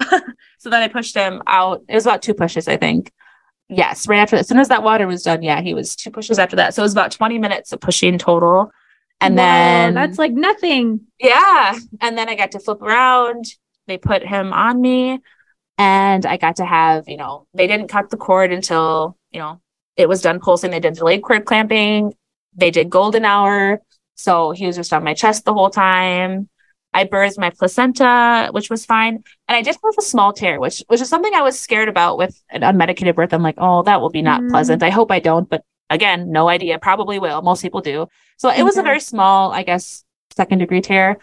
so 0.58 0.68
then 0.68 0.82
I 0.82 0.88
pushed 0.88 1.14
him 1.14 1.42
out. 1.46 1.84
It 1.88 1.94
was 1.94 2.06
about 2.06 2.22
two 2.22 2.34
pushes, 2.34 2.66
I 2.66 2.76
think. 2.76 3.12
Yes, 3.68 4.08
right 4.08 4.18
after 4.18 4.34
that. 4.34 4.40
As 4.40 4.48
soon 4.48 4.58
as 4.58 4.68
that 4.68 4.82
water 4.82 5.06
was 5.06 5.22
done, 5.22 5.44
yeah, 5.44 5.60
he 5.60 5.74
was 5.74 5.94
two 5.94 6.10
pushes 6.10 6.40
after 6.40 6.56
that. 6.56 6.74
So 6.74 6.82
it 6.82 6.86
was 6.86 6.92
about 6.92 7.12
20 7.12 7.38
minutes 7.38 7.72
of 7.72 7.80
pushing 7.80 8.18
total. 8.18 8.72
And 9.22 9.36
wow, 9.36 9.42
then 9.42 9.94
that's 9.94 10.18
like 10.18 10.32
nothing. 10.32 11.02
Yeah. 11.20 11.78
And 12.00 12.18
then 12.18 12.28
I 12.28 12.34
got 12.34 12.52
to 12.52 12.60
flip 12.60 12.82
around. 12.82 13.44
They 13.86 13.98
put 13.98 14.22
him 14.22 14.52
on 14.52 14.80
me 14.80 15.20
and 15.78 16.26
I 16.26 16.36
got 16.36 16.56
to 16.56 16.64
have, 16.64 17.08
you 17.08 17.16
know, 17.16 17.46
they 17.54 17.66
didn't 17.66 17.88
cut 17.88 18.10
the 18.10 18.16
cord 18.16 18.52
until, 18.52 19.16
you 19.30 19.40
know, 19.40 19.60
it 19.96 20.08
was 20.08 20.22
done 20.22 20.40
pulsing. 20.40 20.70
They 20.70 20.80
did 20.80 20.94
delayed 20.94 21.22
cord 21.22 21.44
clamping. 21.44 22.14
They 22.54 22.70
did 22.70 22.90
golden 22.90 23.24
hour. 23.24 23.80
So 24.14 24.52
he 24.52 24.66
was 24.66 24.76
just 24.76 24.92
on 24.92 25.04
my 25.04 25.14
chest 25.14 25.44
the 25.44 25.54
whole 25.54 25.70
time. 25.70 26.48
I 26.94 27.04
birthed 27.04 27.38
my 27.38 27.50
placenta, 27.50 28.50
which 28.52 28.68
was 28.68 28.84
fine. 28.84 29.24
And 29.48 29.56
I 29.56 29.62
did 29.62 29.76
have 29.82 29.94
a 29.98 30.02
small 30.02 30.32
tear, 30.32 30.60
which 30.60 30.82
which 30.88 31.00
is 31.00 31.08
something 31.08 31.32
I 31.34 31.42
was 31.42 31.58
scared 31.58 31.88
about 31.88 32.18
with 32.18 32.40
an 32.50 32.60
unmedicated 32.60 33.14
birth. 33.14 33.32
I'm 33.32 33.42
like, 33.42 33.54
oh, 33.58 33.82
that 33.84 34.00
will 34.00 34.10
be 34.10 34.22
not 34.22 34.42
mm. 34.42 34.50
pleasant. 34.50 34.82
I 34.82 34.90
hope 34.90 35.10
I 35.10 35.18
don't, 35.18 35.48
but 35.48 35.64
again, 35.92 36.30
no 36.30 36.48
idea. 36.48 36.78
Probably 36.78 37.18
will. 37.18 37.42
Most 37.42 37.62
people 37.62 37.80
do. 37.80 38.08
So 38.38 38.50
it 38.50 38.62
was 38.62 38.76
a 38.76 38.82
very 38.82 39.00
small, 39.00 39.52
I 39.52 39.62
guess, 39.62 40.04
second 40.34 40.58
degree 40.58 40.80
tear. 40.80 41.18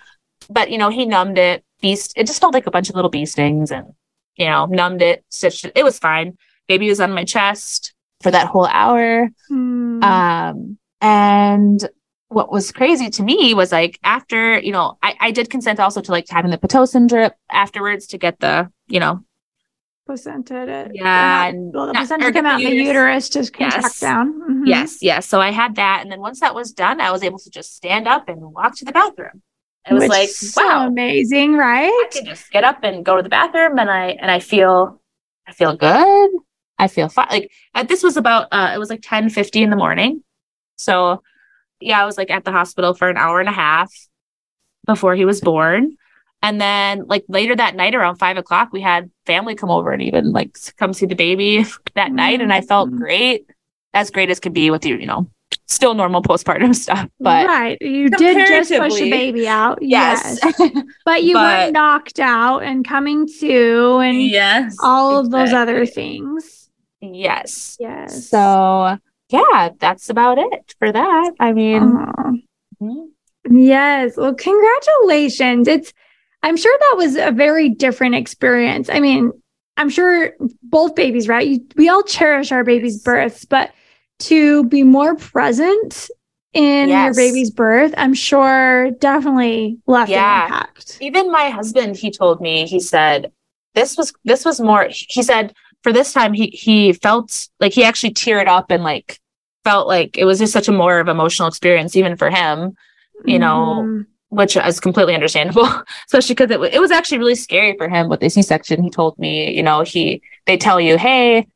But 0.49 0.71
you 0.71 0.77
know, 0.77 0.89
he 0.89 1.05
numbed 1.05 1.37
it, 1.37 1.63
beast. 1.81 2.13
It 2.15 2.27
just 2.27 2.39
felt 2.39 2.53
like 2.53 2.67
a 2.67 2.71
bunch 2.71 2.89
of 2.89 2.95
little 2.95 3.11
bee 3.11 3.25
stings, 3.25 3.71
and 3.71 3.87
you 4.35 4.45
know, 4.45 4.65
numbed 4.65 5.01
it, 5.01 5.25
stitched 5.29 5.65
it. 5.65 5.73
It 5.75 5.83
was 5.83 5.99
fine. 5.99 6.37
Baby 6.67 6.89
was 6.89 7.01
on 7.01 7.11
my 7.11 7.25
chest 7.25 7.93
for 8.21 8.31
that 8.31 8.47
whole 8.47 8.65
hour. 8.65 9.29
Mm. 9.51 10.03
Um, 10.03 10.77
and 11.01 11.89
what 12.29 12.51
was 12.51 12.71
crazy 12.71 13.09
to 13.09 13.23
me 13.23 13.53
was 13.53 13.71
like 13.71 13.99
after, 14.03 14.59
you 14.59 14.71
know, 14.71 14.97
I, 15.01 15.15
I 15.19 15.31
did 15.31 15.49
consent 15.49 15.79
also 15.79 16.01
to 16.01 16.11
like 16.11 16.29
having 16.29 16.51
the 16.51 16.57
Pitocin 16.57 17.07
drip 17.07 17.33
afterwards 17.51 18.07
to 18.07 18.17
get 18.17 18.39
the, 18.39 18.71
you 18.87 18.99
know, 18.99 19.23
placenta. 20.09 20.89
yeah, 20.91 21.45
and 21.45 21.71
well, 21.71 21.85
the 21.85 21.93
placenta 21.93 22.31
come 22.31 22.47
out 22.47 22.57
the 22.57 22.73
uterus, 22.73 23.29
just 23.29 23.53
contract 23.53 23.83
yes. 23.83 23.99
down. 23.99 24.33
Mm-hmm. 24.41 24.65
Yes, 24.65 24.97
yes. 25.03 25.27
So 25.27 25.39
I 25.39 25.51
had 25.51 25.75
that, 25.75 25.99
and 26.01 26.11
then 26.11 26.19
once 26.19 26.39
that 26.39 26.55
was 26.55 26.71
done, 26.73 26.99
I 26.99 27.11
was 27.11 27.21
able 27.21 27.37
to 27.37 27.49
just 27.51 27.75
stand 27.75 28.07
up 28.07 28.27
and 28.27 28.41
walk 28.41 28.75
to 28.77 28.85
the 28.85 28.91
bathroom. 28.91 29.43
It 29.87 29.93
was 29.93 30.01
Which 30.01 30.09
like 30.09 30.29
so 30.29 30.65
wow, 30.65 30.87
amazing, 30.87 31.55
right? 31.55 31.89
I 31.89 32.09
can 32.11 32.25
just 32.25 32.49
get 32.49 32.63
up 32.63 32.79
and 32.83 33.05
go 33.05 33.17
to 33.17 33.21
the 33.21 33.29
bathroom, 33.29 33.77
and 33.77 33.89
I 33.89 34.07
and 34.09 34.31
I 34.31 34.39
feel, 34.39 34.99
I 35.47 35.53
feel 35.53 35.75
good. 35.75 36.31
I 36.79 36.87
feel 36.87 37.07
fine. 37.09 37.27
Like 37.29 37.51
uh, 37.75 37.83
this 37.83 38.01
was 38.01 38.17
about, 38.17 38.47
uh, 38.51 38.71
it 38.73 38.79
was 38.79 38.89
like 38.89 39.01
ten 39.03 39.29
fifty 39.29 39.61
in 39.61 39.69
the 39.69 39.75
morning. 39.75 40.23
So, 40.77 41.21
yeah, 41.79 42.01
I 42.01 42.05
was 42.05 42.17
like 42.17 42.31
at 42.31 42.45
the 42.45 42.51
hospital 42.51 42.95
for 42.95 43.09
an 43.09 43.17
hour 43.17 43.39
and 43.39 43.49
a 43.49 43.53
half 43.53 43.93
before 44.87 45.13
he 45.13 45.25
was 45.25 45.39
born. 45.41 45.97
And 46.41 46.59
then 46.59 47.05
like 47.07 47.25
later 47.27 47.55
that 47.55 47.75
night 47.75 47.95
around 47.95 48.15
five 48.15 48.37
o'clock, 48.37 48.69
we 48.71 48.81
had 48.81 49.11
family 49.25 49.55
come 49.55 49.69
over 49.69 49.91
and 49.91 50.01
even 50.01 50.31
like 50.31 50.57
come 50.77 50.93
see 50.93 51.05
the 51.05 51.15
baby 51.15 51.63
that 51.95 52.07
mm-hmm. 52.07 52.15
night. 52.15 52.41
And 52.41 52.53
I 52.53 52.61
felt 52.61 52.89
mm-hmm. 52.89 52.99
great, 52.99 53.49
as 53.93 54.09
great 54.09 54.29
as 54.29 54.39
could 54.39 54.53
be 54.53 54.71
with 54.71 54.85
you, 54.85 54.95
you 54.95 55.05
know, 55.05 55.29
still 55.65 55.93
normal 55.93 56.21
postpartum 56.21 56.75
stuff. 56.75 57.09
But 57.19 57.47
right. 57.47 57.77
You 57.81 58.09
did 58.09 58.47
just 58.47 58.71
push 58.71 59.01
a 59.01 59.09
baby 59.09 59.47
out. 59.47 59.79
Yes. 59.81 60.39
yes. 60.43 60.71
but 61.05 61.23
you 61.23 61.33
but, 61.33 61.41
weren't 61.41 61.73
knocked 61.73 62.19
out 62.19 62.63
and 62.63 62.87
coming 62.87 63.27
to 63.39 63.99
and 63.99 64.21
yes, 64.21 64.75
all 64.81 65.19
exactly. 65.19 65.41
of 65.41 65.45
those 65.45 65.53
other 65.53 65.85
things. 65.85 66.69
Yes. 67.01 67.77
Yes. 67.79 68.29
So 68.29 68.97
yeah, 69.29 69.69
that's 69.79 70.09
about 70.09 70.37
it 70.37 70.75
for 70.79 70.91
that. 70.91 71.33
I 71.39 71.53
mean, 71.53 71.81
mm-hmm. 71.81 73.55
yes. 73.55 74.17
Well, 74.17 74.33
congratulations. 74.33 75.67
It's 75.67 75.93
I'm 76.43 76.57
sure 76.57 76.75
that 76.79 76.95
was 76.97 77.15
a 77.15 77.31
very 77.31 77.69
different 77.69 78.15
experience. 78.15 78.89
I 78.89 78.99
mean, 78.99 79.31
I'm 79.77 79.89
sure 79.89 80.33
both 80.63 80.95
babies, 80.95 81.27
right? 81.27 81.47
You, 81.47 81.65
we 81.75 81.89
all 81.89 82.03
cherish 82.03 82.51
our 82.51 82.63
baby's 82.63 83.01
births, 83.01 83.45
but 83.45 83.71
to 84.19 84.63
be 84.65 84.83
more 84.83 85.15
present 85.15 86.09
in 86.53 86.89
yes. 86.89 87.05
your 87.05 87.25
baby's 87.25 87.51
birth, 87.51 87.93
I'm 87.97 88.13
sure 88.13 88.91
definitely 88.99 89.77
left 89.87 90.11
yeah. 90.11 90.45
an 90.45 90.51
impact. 90.51 90.97
Even 91.01 91.31
my 91.31 91.49
husband, 91.49 91.95
he 91.95 92.11
told 92.11 92.41
me, 92.41 92.65
he 92.67 92.79
said, 92.79 93.31
this 93.75 93.97
was 93.97 94.13
this 94.25 94.45
was 94.45 94.59
more 94.59 94.87
he 94.89 95.21
said 95.21 95.53
for 95.83 95.93
this 95.93 96.11
time 96.11 96.33
he 96.33 96.47
he 96.47 96.91
felt 96.91 97.47
like 97.59 97.71
he 97.73 97.83
actually 97.83 98.11
teared 98.11 98.47
up 98.47 98.71
and 98.71 98.83
like 98.83 99.19
felt 99.63 99.87
like 99.87 100.17
it 100.17 100.25
was 100.25 100.39
just 100.39 100.53
such 100.53 100.67
a 100.67 100.71
more 100.71 100.99
of 100.99 101.07
emotional 101.07 101.47
experience 101.47 101.95
even 101.95 102.17
for 102.17 102.29
him 102.29 102.75
you 103.25 103.37
know 103.37 103.83
mm-hmm 103.83 104.01
which 104.29 104.55
is 104.55 104.79
completely 104.79 105.13
understandable, 105.13 105.67
especially 106.05 106.35
because 106.35 106.51
it, 106.51 106.73
it 106.73 106.79
was 106.79 106.91
actually 106.91 107.17
really 107.17 107.35
scary 107.35 107.75
for 107.77 107.89
him 107.89 108.09
with 108.09 108.19
the 108.19 108.29
C-section. 108.29 108.83
He 108.83 108.89
told 108.89 109.17
me, 109.19 109.55
you 109.55 109.63
know, 109.63 109.81
he 109.81 110.21
they 110.45 110.57
tell 110.57 110.79
you, 110.79 110.97
hey, 110.97 111.47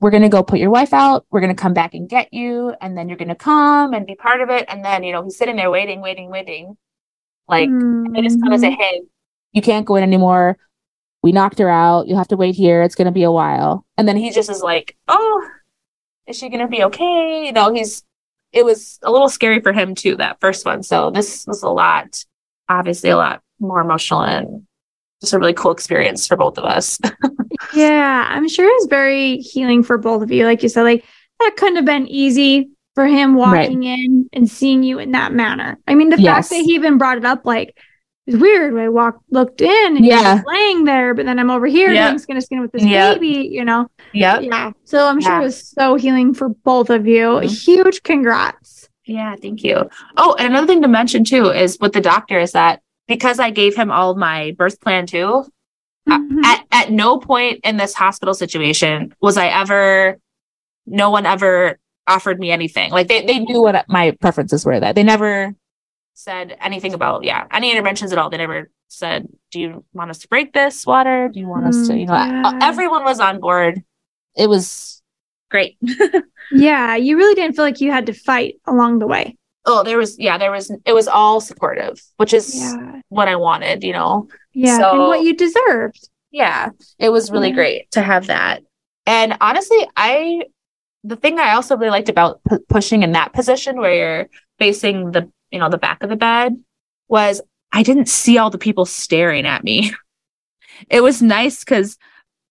we're 0.00 0.10
gonna 0.10 0.28
go 0.28 0.42
put 0.42 0.60
your 0.60 0.70
wife 0.70 0.92
out. 0.92 1.26
We're 1.30 1.40
gonna 1.40 1.54
come 1.54 1.74
back 1.74 1.94
and 1.94 2.08
get 2.08 2.32
you, 2.32 2.74
and 2.80 2.96
then 2.96 3.08
you're 3.08 3.18
gonna 3.18 3.34
come 3.34 3.94
and 3.94 4.06
be 4.06 4.14
part 4.14 4.40
of 4.40 4.50
it. 4.50 4.66
And 4.68 4.84
then 4.84 5.02
you 5.02 5.12
know 5.12 5.24
he's 5.24 5.36
sitting 5.36 5.56
there 5.56 5.70
waiting, 5.70 6.00
waiting, 6.00 6.30
waiting. 6.30 6.76
Like 7.48 7.68
mm-hmm. 7.68 8.12
they 8.12 8.22
just 8.22 8.40
come 8.42 8.52
and 8.52 8.60
say, 8.60 8.72
hey, 8.72 9.02
you 9.52 9.62
can't 9.62 9.86
go 9.86 9.96
in 9.96 10.02
anymore. 10.02 10.58
We 11.22 11.32
knocked 11.32 11.58
her 11.58 11.68
out. 11.68 12.06
You'll 12.06 12.18
have 12.18 12.28
to 12.28 12.36
wait 12.36 12.54
here. 12.54 12.82
It's 12.82 12.94
gonna 12.94 13.10
be 13.12 13.24
a 13.24 13.32
while. 13.32 13.84
And 13.96 14.06
then 14.06 14.16
he 14.16 14.30
just 14.30 14.50
is 14.50 14.62
like, 14.62 14.96
oh, 15.08 15.48
is 16.26 16.36
she 16.36 16.50
gonna 16.50 16.68
be 16.68 16.84
okay? 16.84 17.46
You 17.46 17.52
know, 17.52 17.72
he's 17.72 18.04
it 18.52 18.64
was 18.64 18.98
a 19.02 19.10
little 19.10 19.28
scary 19.28 19.60
for 19.60 19.72
him 19.72 19.94
too, 19.94 20.16
that 20.16 20.40
first 20.40 20.64
one. 20.64 20.82
So 20.82 21.10
this 21.10 21.46
was 21.46 21.62
a 21.62 21.68
lot, 21.68 22.24
obviously 22.68 23.10
a 23.10 23.16
lot 23.16 23.42
more 23.60 23.80
emotional 23.80 24.22
and 24.22 24.66
just 25.20 25.32
a 25.32 25.38
really 25.38 25.52
cool 25.52 25.72
experience 25.72 26.26
for 26.26 26.36
both 26.36 26.58
of 26.58 26.64
us. 26.64 26.98
yeah, 27.74 28.26
I'm 28.30 28.48
sure 28.48 28.68
it's 28.76 28.86
very 28.86 29.38
healing 29.38 29.82
for 29.82 29.98
both 29.98 30.22
of 30.22 30.30
you. 30.30 30.44
Like 30.44 30.62
you 30.62 30.68
said, 30.68 30.82
like 30.82 31.04
that 31.40 31.54
couldn't 31.56 31.76
have 31.76 31.84
been 31.84 32.06
easy 32.06 32.70
for 32.94 33.06
him 33.06 33.34
walking 33.34 33.80
right. 33.80 33.98
in 33.98 34.28
and 34.32 34.50
seeing 34.50 34.82
you 34.82 34.98
in 34.98 35.12
that 35.12 35.32
manner. 35.32 35.78
I 35.86 35.94
mean, 35.94 36.08
the 36.08 36.20
yes. 36.20 36.48
fact 36.48 36.50
that 36.50 36.64
he 36.64 36.74
even 36.74 36.98
brought 36.98 37.18
it 37.18 37.24
up, 37.24 37.44
like, 37.44 37.76
it's 38.28 38.36
weird. 38.36 38.76
I 38.76 38.90
walked, 38.90 39.22
looked 39.30 39.62
in, 39.62 39.96
and 39.96 40.04
yeah, 40.04 40.42
laying 40.46 40.84
there, 40.84 41.14
but 41.14 41.24
then 41.24 41.38
I'm 41.38 41.48
over 41.48 41.66
here 41.66 41.90
yep. 41.90 42.10
doing 42.10 42.18
skin 42.18 42.36
to 42.36 42.42
skin 42.42 42.60
with 42.60 42.72
this 42.72 42.84
yep. 42.84 43.14
baby. 43.14 43.48
You 43.50 43.64
know, 43.64 43.90
yep. 44.12 44.42
yeah. 44.42 44.72
So 44.84 45.06
I'm 45.06 45.18
sure 45.18 45.32
yeah. 45.32 45.40
it 45.40 45.44
was 45.44 45.66
so 45.66 45.94
healing 45.94 46.34
for 46.34 46.50
both 46.50 46.90
of 46.90 47.06
you. 47.06 47.26
Mm-hmm. 47.26 47.48
Huge 47.48 48.02
congrats. 48.02 48.90
Yeah, 49.06 49.34
thank 49.36 49.64
you. 49.64 49.88
Oh, 50.18 50.36
and 50.38 50.48
another 50.48 50.66
thing 50.66 50.82
to 50.82 50.88
mention 50.88 51.24
too 51.24 51.46
is 51.46 51.78
with 51.80 51.94
the 51.94 52.02
doctor 52.02 52.38
is 52.38 52.52
that 52.52 52.82
because 53.06 53.38
I 53.38 53.48
gave 53.48 53.74
him 53.74 53.90
all 53.90 54.14
my 54.14 54.54
birth 54.58 54.78
plan 54.82 55.06
too. 55.06 55.46
Mm-hmm. 56.06 56.44
At 56.44 56.66
at 56.70 56.92
no 56.92 57.18
point 57.18 57.60
in 57.64 57.78
this 57.78 57.94
hospital 57.94 58.34
situation 58.34 59.14
was 59.22 59.38
I 59.38 59.46
ever. 59.46 60.18
No 60.84 61.08
one 61.08 61.24
ever 61.24 61.78
offered 62.06 62.38
me 62.38 62.50
anything. 62.50 62.90
Like 62.90 63.08
they 63.08 63.24
they 63.24 63.38
knew 63.38 63.62
what 63.62 63.86
my 63.88 64.10
preferences 64.20 64.66
were. 64.66 64.78
That 64.78 64.96
they 64.96 65.02
never 65.02 65.54
said 66.18 66.56
anything 66.60 66.94
about 66.94 67.22
yeah 67.22 67.46
any 67.52 67.70
interventions 67.70 68.12
at 68.12 68.18
all. 68.18 68.28
They 68.28 68.38
never 68.38 68.70
said, 68.88 69.28
"Do 69.52 69.60
you 69.60 69.84
want 69.92 70.10
us 70.10 70.18
to 70.18 70.28
break 70.28 70.52
this 70.52 70.84
water? 70.84 71.28
Do 71.32 71.38
you 71.38 71.46
want 71.46 71.66
us 71.66 71.86
to?" 71.88 71.96
You 71.96 72.06
know, 72.06 72.12
mm, 72.12 72.42
yeah. 72.42 72.58
everyone 72.60 73.04
was 73.04 73.20
on 73.20 73.38
board. 73.40 73.82
It 74.36 74.48
was 74.48 75.00
great. 75.50 75.78
yeah, 76.52 76.96
you 76.96 77.16
really 77.16 77.34
didn't 77.34 77.54
feel 77.54 77.64
like 77.64 77.80
you 77.80 77.92
had 77.92 78.06
to 78.06 78.12
fight 78.12 78.56
along 78.66 78.98
the 78.98 79.06
way. 79.06 79.36
Oh, 79.64 79.84
there 79.84 79.98
was 79.98 80.18
yeah, 80.18 80.38
there 80.38 80.50
was 80.50 80.70
it 80.84 80.92
was 80.92 81.06
all 81.06 81.40
supportive, 81.40 82.02
which 82.16 82.32
is 82.32 82.54
yeah. 82.56 83.00
what 83.10 83.28
I 83.28 83.36
wanted. 83.36 83.84
You 83.84 83.92
know, 83.92 84.28
yeah, 84.52 84.78
so, 84.78 84.90
and 84.90 85.00
what 85.00 85.22
you 85.22 85.36
deserved. 85.36 86.08
Yeah, 86.30 86.70
it 86.98 87.10
was 87.10 87.30
really 87.30 87.50
yeah. 87.50 87.54
great 87.54 87.90
to 87.92 88.02
have 88.02 88.26
that. 88.26 88.62
And 89.06 89.36
honestly, 89.40 89.86
I 89.96 90.42
the 91.04 91.16
thing 91.16 91.38
I 91.38 91.52
also 91.52 91.76
really 91.76 91.90
liked 91.90 92.08
about 92.08 92.40
p- 92.48 92.58
pushing 92.68 93.02
in 93.02 93.12
that 93.12 93.32
position 93.32 93.78
where 93.78 93.94
you're 93.94 94.28
facing 94.58 95.12
the 95.12 95.30
you 95.50 95.58
know, 95.58 95.68
the 95.68 95.78
back 95.78 96.02
of 96.02 96.10
the 96.10 96.16
bed 96.16 96.56
was 97.08 97.40
I 97.72 97.82
didn't 97.82 98.08
see 98.08 98.38
all 98.38 98.50
the 98.50 98.58
people 98.58 98.84
staring 98.84 99.46
at 99.46 99.64
me. 99.64 99.92
it 100.88 101.02
was 101.02 101.22
nice 101.22 101.64
because, 101.64 101.98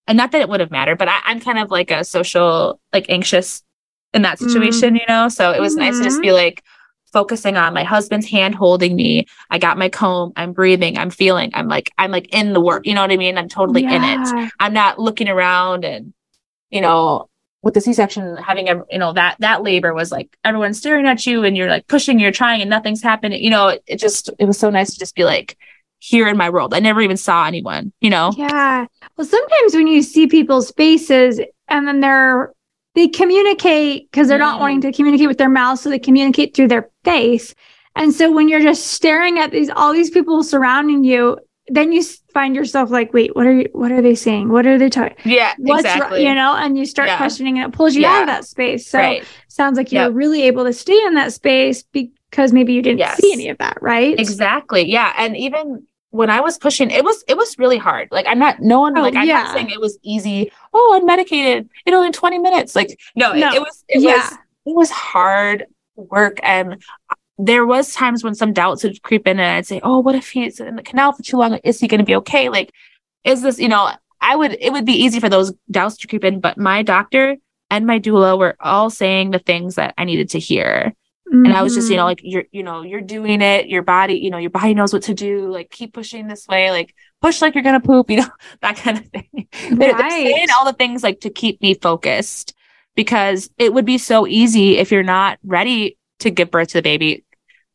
and 0.07 0.17
not 0.17 0.31
that 0.31 0.41
it 0.41 0.49
would 0.49 0.59
have 0.59 0.71
mattered, 0.71 0.97
but 0.97 1.09
I, 1.09 1.19
am 1.25 1.39
kind 1.39 1.59
of 1.59 1.71
like 1.71 1.91
a 1.91 2.03
social, 2.03 2.79
like 2.93 3.05
anxious 3.09 3.63
in 4.13 4.21
that 4.21 4.39
situation, 4.39 4.95
mm. 4.95 4.99
you 4.99 5.05
know? 5.07 5.29
So 5.29 5.51
it 5.51 5.59
was 5.59 5.73
mm-hmm. 5.73 5.85
nice 5.85 5.97
to 5.97 6.03
just 6.03 6.21
be 6.21 6.27
mm-hmm. 6.27 6.35
like 6.35 6.63
focusing 7.11 7.57
on 7.57 7.73
my 7.73 7.83
husband's 7.83 8.27
hand 8.27 8.55
holding 8.55 8.95
me. 8.95 9.25
I 9.49 9.59
got 9.59 9.77
my 9.77 9.89
comb. 9.89 10.33
I'm 10.35 10.53
breathing. 10.53 10.97
I'm 10.97 11.09
feeling. 11.09 11.51
I'm 11.53 11.67
like, 11.67 11.91
I'm 11.97 12.11
like 12.11 12.33
in 12.33 12.53
the 12.53 12.61
work. 12.61 12.85
You 12.85 12.93
know 12.93 13.01
what 13.01 13.11
I 13.11 13.17
mean? 13.17 13.37
I'm 13.37 13.49
totally 13.49 13.83
yeah. 13.83 13.95
in 13.95 14.21
it. 14.21 14.51
I'm 14.59 14.73
not 14.73 14.99
looking 14.99 15.29
around 15.29 15.85
and, 15.85 16.13
you 16.69 16.81
know, 16.81 17.29
with 17.67 17.73
the 17.73 17.81
C-section 17.81 18.37
having 18.37 18.69
a 18.69 18.81
you 18.89 18.97
know 18.97 19.11
that 19.11 19.35
that 19.39 19.61
labor 19.61 19.93
was 19.93 20.09
like 20.09 20.37
everyone's 20.45 20.77
staring 20.77 21.05
at 21.05 21.25
you 21.25 21.43
and 21.43 21.57
you're 21.57 21.67
like 21.67 21.85
pushing 21.87 22.17
you're 22.17 22.31
trying 22.31 22.61
and 22.61 22.69
nothing's 22.69 23.03
happening 23.03 23.43
you 23.43 23.49
know 23.49 23.77
it 23.85 23.97
just 23.97 24.29
it 24.39 24.45
was 24.45 24.57
so 24.57 24.69
nice 24.69 24.93
to 24.93 24.97
just 24.97 25.15
be 25.15 25.25
like 25.25 25.57
here 25.99 26.29
in 26.29 26.37
my 26.37 26.49
world. 26.49 26.73
I 26.73 26.79
never 26.79 27.01
even 27.01 27.17
saw 27.17 27.45
anyone 27.45 27.91
you 27.99 28.09
know? 28.09 28.31
Yeah. 28.37 28.85
Well 29.17 29.27
sometimes 29.27 29.75
when 29.75 29.87
you 29.87 30.01
see 30.01 30.27
people's 30.27 30.71
faces 30.71 31.41
and 31.67 31.85
then 31.85 31.99
they're 31.99 32.53
they 32.95 33.09
communicate 33.09 34.09
because 34.09 34.29
they're 34.29 34.37
not 34.37 34.53
mm-hmm. 34.53 34.61
wanting 34.61 34.81
to 34.81 34.93
communicate 34.93 35.27
with 35.27 35.37
their 35.37 35.49
mouth 35.49 35.77
so 35.77 35.89
they 35.89 35.99
communicate 35.99 36.55
through 36.55 36.69
their 36.69 36.89
face. 37.03 37.53
And 37.97 38.13
so 38.13 38.31
when 38.31 38.47
you're 38.47 38.61
just 38.61 38.87
staring 38.87 39.39
at 39.39 39.51
these 39.51 39.69
all 39.69 39.91
these 39.91 40.09
people 40.09 40.41
surrounding 40.41 41.03
you 41.03 41.37
then 41.69 41.91
you 41.91 42.03
find 42.33 42.55
yourself 42.55 42.89
like, 42.89 43.13
wait, 43.13 43.35
what 43.35 43.45
are 43.45 43.53
you, 43.53 43.69
what 43.73 43.91
are 43.91 44.01
they 44.01 44.15
saying? 44.15 44.49
What 44.49 44.65
are 44.65 44.77
they 44.77 44.89
talking? 44.89 45.17
Yeah, 45.25 45.53
What's 45.57 45.81
exactly. 45.81 46.25
you 46.25 46.33
know, 46.33 46.55
and 46.55 46.77
you 46.77 46.85
start 46.85 47.09
yeah. 47.09 47.17
questioning 47.17 47.59
and 47.59 47.73
it 47.73 47.75
pulls 47.75 47.95
you 47.95 48.03
yeah. 48.03 48.11
out 48.11 48.21
of 48.21 48.27
that 48.27 48.45
space. 48.45 48.87
So 48.87 48.99
right. 48.99 49.23
sounds 49.47 49.77
like 49.77 49.91
you're 49.91 50.03
yep. 50.03 50.13
really 50.13 50.43
able 50.43 50.63
to 50.63 50.73
stay 50.73 50.97
in 51.05 51.15
that 51.15 51.33
space 51.33 51.83
because 51.83 52.53
maybe 52.53 52.73
you 52.73 52.81
didn't 52.81 52.99
yes. 52.99 53.17
see 53.17 53.33
any 53.33 53.49
of 53.49 53.57
that, 53.57 53.77
right? 53.81 54.17
Exactly. 54.17 54.89
Yeah. 54.89 55.13
And 55.17 55.35
even 55.35 55.85
when 56.11 56.29
I 56.29 56.39
was 56.39 56.57
pushing, 56.57 56.89
it 56.89 57.03
was, 57.03 57.23
it 57.27 57.35
was 57.35 57.57
really 57.59 57.77
hard. 57.77 58.07
Like 58.11 58.25
I'm 58.27 58.39
not, 58.39 58.61
no 58.61 58.79
one, 58.79 58.97
oh, 58.97 59.01
like 59.01 59.15
I'm 59.15 59.27
yeah. 59.27 59.43
not 59.43 59.53
saying 59.53 59.69
it 59.69 59.81
was 59.81 59.97
easy. 60.03 60.51
Oh, 60.73 60.95
I'm 60.95 61.05
medicated, 61.05 61.69
you 61.85 61.91
know, 61.91 62.03
in 62.03 62.13
20 62.13 62.39
minutes. 62.39 62.75
Like, 62.75 62.97
no, 63.15 63.33
no. 63.33 63.49
It, 63.49 63.55
it 63.55 63.59
was, 63.59 63.83
it 63.89 63.99
was, 64.03 64.31
it 64.65 64.75
was 64.75 64.89
hard 64.89 65.65
work. 65.97 66.39
And 66.43 66.81
there 67.37 67.65
was 67.65 67.93
times 67.93 68.23
when 68.23 68.35
some 68.35 68.53
doubts 68.53 68.83
would 68.83 69.01
creep 69.03 69.27
in 69.27 69.39
and 69.39 69.57
I'd 69.57 69.67
say, 69.67 69.79
Oh, 69.83 69.99
what 69.99 70.15
if 70.15 70.29
he's 70.29 70.59
in 70.59 70.75
the 70.75 70.83
canal 70.83 71.13
for 71.13 71.23
too 71.23 71.37
long? 71.37 71.59
Is 71.63 71.79
he 71.79 71.87
going 71.87 71.99
to 71.99 72.05
be 72.05 72.15
okay? 72.15 72.49
Like, 72.49 72.71
is 73.23 73.41
this, 73.41 73.59
you 73.59 73.67
know, 73.67 73.91
I 74.19 74.35
would, 74.35 74.57
it 74.59 74.71
would 74.71 74.85
be 74.85 75.03
easy 75.03 75.19
for 75.19 75.29
those 75.29 75.53
doubts 75.69 75.97
to 75.97 76.07
creep 76.07 76.23
in, 76.23 76.39
but 76.39 76.57
my 76.57 76.81
doctor 76.81 77.37
and 77.69 77.85
my 77.85 77.99
doula 77.99 78.37
were 78.37 78.55
all 78.59 78.89
saying 78.89 79.31
the 79.31 79.39
things 79.39 79.75
that 79.75 79.93
I 79.97 80.05
needed 80.05 80.29
to 80.31 80.39
hear. 80.39 80.93
Mm-hmm. 81.31 81.45
And 81.45 81.53
I 81.53 81.61
was 81.61 81.75
just, 81.75 81.89
you 81.89 81.97
know, 81.97 82.03
mm-hmm. 82.03 82.07
like 82.07 82.21
you're, 82.23 82.45
you 82.51 82.63
know, 82.63 82.83
you're 82.83 83.01
doing 83.01 83.41
it. 83.41 83.67
Your 83.67 83.81
body, 83.81 84.15
you 84.15 84.29
know, 84.29 84.37
your 84.37 84.49
body 84.49 84.73
knows 84.73 84.93
what 84.93 85.03
to 85.03 85.13
do. 85.13 85.51
Like 85.51 85.69
keep 85.69 85.93
pushing 85.93 86.27
this 86.27 86.47
way. 86.47 86.71
Like 86.71 86.95
push 87.21 87.41
like 87.41 87.53
you're 87.53 87.63
gonna 87.63 87.81
poop. 87.81 88.09
You 88.17 88.21
know, 88.21 88.29
that 88.61 88.77
kind 88.77 88.97
of 88.97 89.05
thing. 89.07 89.27
Right. 89.33 89.47
They're, 89.71 89.97
they're 89.97 90.09
saying 90.09 90.47
all 90.57 90.65
the 90.65 90.73
things 90.73 91.03
like 91.03 91.19
to 91.21 91.29
keep 91.29 91.61
me 91.61 91.73
focused 91.73 92.55
because 92.95 93.49
it 93.57 93.73
would 93.73 93.85
be 93.85 93.97
so 93.97 94.25
easy 94.25 94.77
if 94.77 94.91
you're 94.91 95.03
not 95.03 95.37
ready 95.43 95.97
to 96.19 96.31
give 96.31 96.49
birth 96.49 96.69
to 96.69 96.73
the 96.75 96.81
baby 96.81 97.25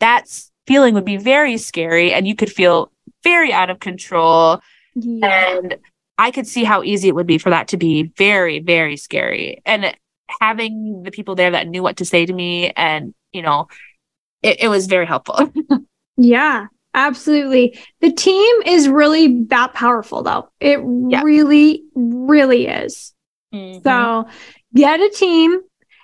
that 0.02 0.26
feeling 0.66 0.94
would 0.94 1.04
be 1.04 1.16
very 1.16 1.56
scary 1.56 2.12
and 2.12 2.26
you 2.26 2.34
could 2.34 2.50
feel 2.50 2.90
very 3.22 3.52
out 3.52 3.70
of 3.70 3.78
control. 3.78 4.60
Yeah. 4.96 5.58
And 5.58 5.76
I 6.18 6.32
could 6.32 6.46
see 6.46 6.64
how 6.64 6.82
easy 6.82 7.08
it 7.08 7.14
would 7.14 7.26
be 7.26 7.38
for 7.38 7.50
that 7.50 7.68
to 7.68 7.76
be 7.76 8.12
very, 8.18 8.58
very 8.58 8.96
scary. 8.96 9.62
And 9.64 9.96
having 10.40 11.04
the 11.04 11.12
people 11.12 11.36
there 11.36 11.52
that 11.52 11.68
knew 11.68 11.84
what 11.84 11.98
to 11.98 12.04
say 12.04 12.26
to 12.26 12.32
me 12.32 12.70
and, 12.70 13.14
you 13.32 13.42
know, 13.42 13.68
it, 14.42 14.62
it 14.62 14.68
was 14.68 14.88
very 14.88 15.06
helpful. 15.06 15.52
yeah, 16.16 16.66
absolutely. 16.94 17.78
The 18.00 18.12
team 18.12 18.62
is 18.66 18.88
really 18.88 19.44
that 19.44 19.72
powerful 19.72 20.24
though. 20.24 20.48
It 20.58 20.80
yeah. 21.08 21.22
really, 21.22 21.84
really 21.94 22.66
is. 22.66 23.14
Mm-hmm. 23.54 23.82
So 23.84 24.26
get 24.74 24.98
a 24.98 25.10
team, 25.10 25.60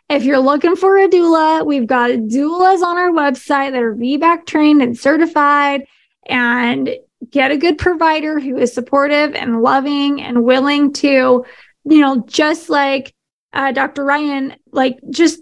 if 0.09 0.25
you're 0.25 0.39
looking 0.39 0.77
for 0.77 0.97
a 0.99 1.09
doula, 1.09 1.65
we've 1.67 1.87
got 1.87 2.11
doulas 2.11 2.83
on 2.83 2.97
our 2.97 3.11
website 3.11 3.73
that 3.73 3.83
are 3.83 3.95
VBAC 3.95 4.47
trained 4.47 4.83
and 4.83 4.99
certified 4.99 5.87
and 6.27 6.91
get 7.31 7.51
a 7.51 7.57
good 7.57 7.79
provider 7.79 8.41
who 8.41 8.57
is 8.57 8.73
supportive 8.73 9.35
and 9.35 9.61
loving 9.61 10.23
and 10.23 10.45
willing 10.45 10.93
to, 10.95 11.45
you 11.85 12.01
know, 12.01 12.25
just 12.27 12.71
like 12.71 13.15
uh, 13.53 13.73
Dr. 13.73 14.05
Ryan, 14.05 14.55
like 14.73 14.99
just, 15.11 15.41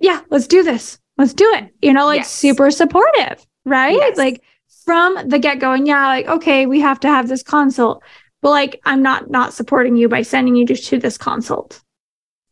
yeah, 0.00 0.22
let's 0.30 0.46
do 0.46 0.62
this. 0.62 0.98
Let's 1.16 1.34
do 1.34 1.50
it. 1.54 1.70
You 1.80 1.92
know, 1.92 2.06
like 2.06 2.20
yes. 2.20 2.30
super 2.30 2.70
supportive, 2.70 3.46
right? 3.64 3.94
Yes. 3.94 4.18
Like 4.18 4.42
from 4.84 5.28
the 5.28 5.38
get 5.38 5.58
go. 5.60 5.72
And 5.72 5.86
yeah, 5.86 6.06
like, 6.06 6.26
okay, 6.26 6.66
we 6.66 6.80
have 6.80 7.00
to 7.00 7.08
have 7.08 7.28
this 7.28 7.42
consult. 7.42 8.02
But 8.42 8.50
like, 8.50 8.80
I'm 8.84 9.02
not 9.02 9.30
not 9.30 9.54
supporting 9.54 9.96
you 9.96 10.08
by 10.08 10.22
sending 10.22 10.56
you 10.56 10.66
just 10.66 10.88
to 10.88 10.98
this 10.98 11.16
consult. 11.16 11.82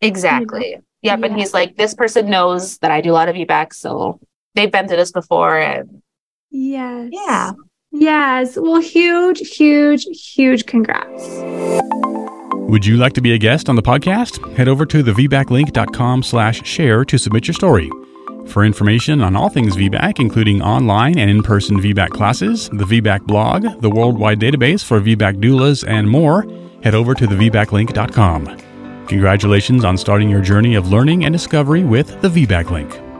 Exactly. 0.00 0.76
Yep. 1.04 1.20
Yeah. 1.20 1.26
And 1.26 1.38
he's 1.38 1.54
like, 1.54 1.76
this 1.76 1.94
person 1.94 2.28
knows 2.30 2.78
that 2.78 2.90
I 2.90 3.00
do 3.00 3.12
a 3.12 3.12
lot 3.12 3.28
of 3.28 3.36
VBAC. 3.36 3.74
So 3.74 4.18
they've 4.54 4.72
been 4.72 4.88
through 4.88 4.96
this 4.96 5.12
before. 5.12 5.58
And 5.58 6.02
yes. 6.50 7.10
Yeah. 7.12 7.52
Yes. 7.92 8.56
Well, 8.56 8.80
huge, 8.80 9.40
huge, 9.56 10.04
huge 10.34 10.66
congrats. 10.66 11.22
Would 12.66 12.86
you 12.86 12.96
like 12.96 13.12
to 13.12 13.20
be 13.20 13.34
a 13.34 13.38
guest 13.38 13.68
on 13.68 13.76
the 13.76 13.82
podcast? 13.82 14.56
Head 14.56 14.66
over 14.68 14.86
to 14.86 15.04
thevbaclink.com 15.04 16.22
slash 16.22 16.66
share 16.66 17.04
to 17.04 17.18
submit 17.18 17.46
your 17.46 17.54
story. 17.54 17.90
For 18.46 18.64
information 18.64 19.20
on 19.20 19.36
all 19.36 19.50
things 19.50 19.76
VBAC, 19.76 20.18
including 20.18 20.62
online 20.62 21.18
and 21.18 21.30
in-person 21.30 21.80
VBAC 21.80 22.10
classes, 22.10 22.68
the 22.70 22.84
VBAC 22.84 23.26
blog, 23.26 23.80
the 23.80 23.90
worldwide 23.90 24.40
database 24.40 24.82
for 24.82 25.00
VBAC 25.00 25.36
doulas, 25.36 25.86
and 25.86 26.08
more, 26.08 26.46
head 26.82 26.94
over 26.94 27.14
to 27.14 27.26
thevbaclink.com. 27.26 28.63
Congratulations 29.08 29.84
on 29.84 29.98
starting 29.98 30.30
your 30.30 30.40
journey 30.40 30.74
of 30.76 30.88
learning 30.88 31.24
and 31.24 31.32
discovery 31.32 31.84
with 31.84 32.20
the 32.22 32.28
VBAC 32.28 32.70
Link. 32.70 33.13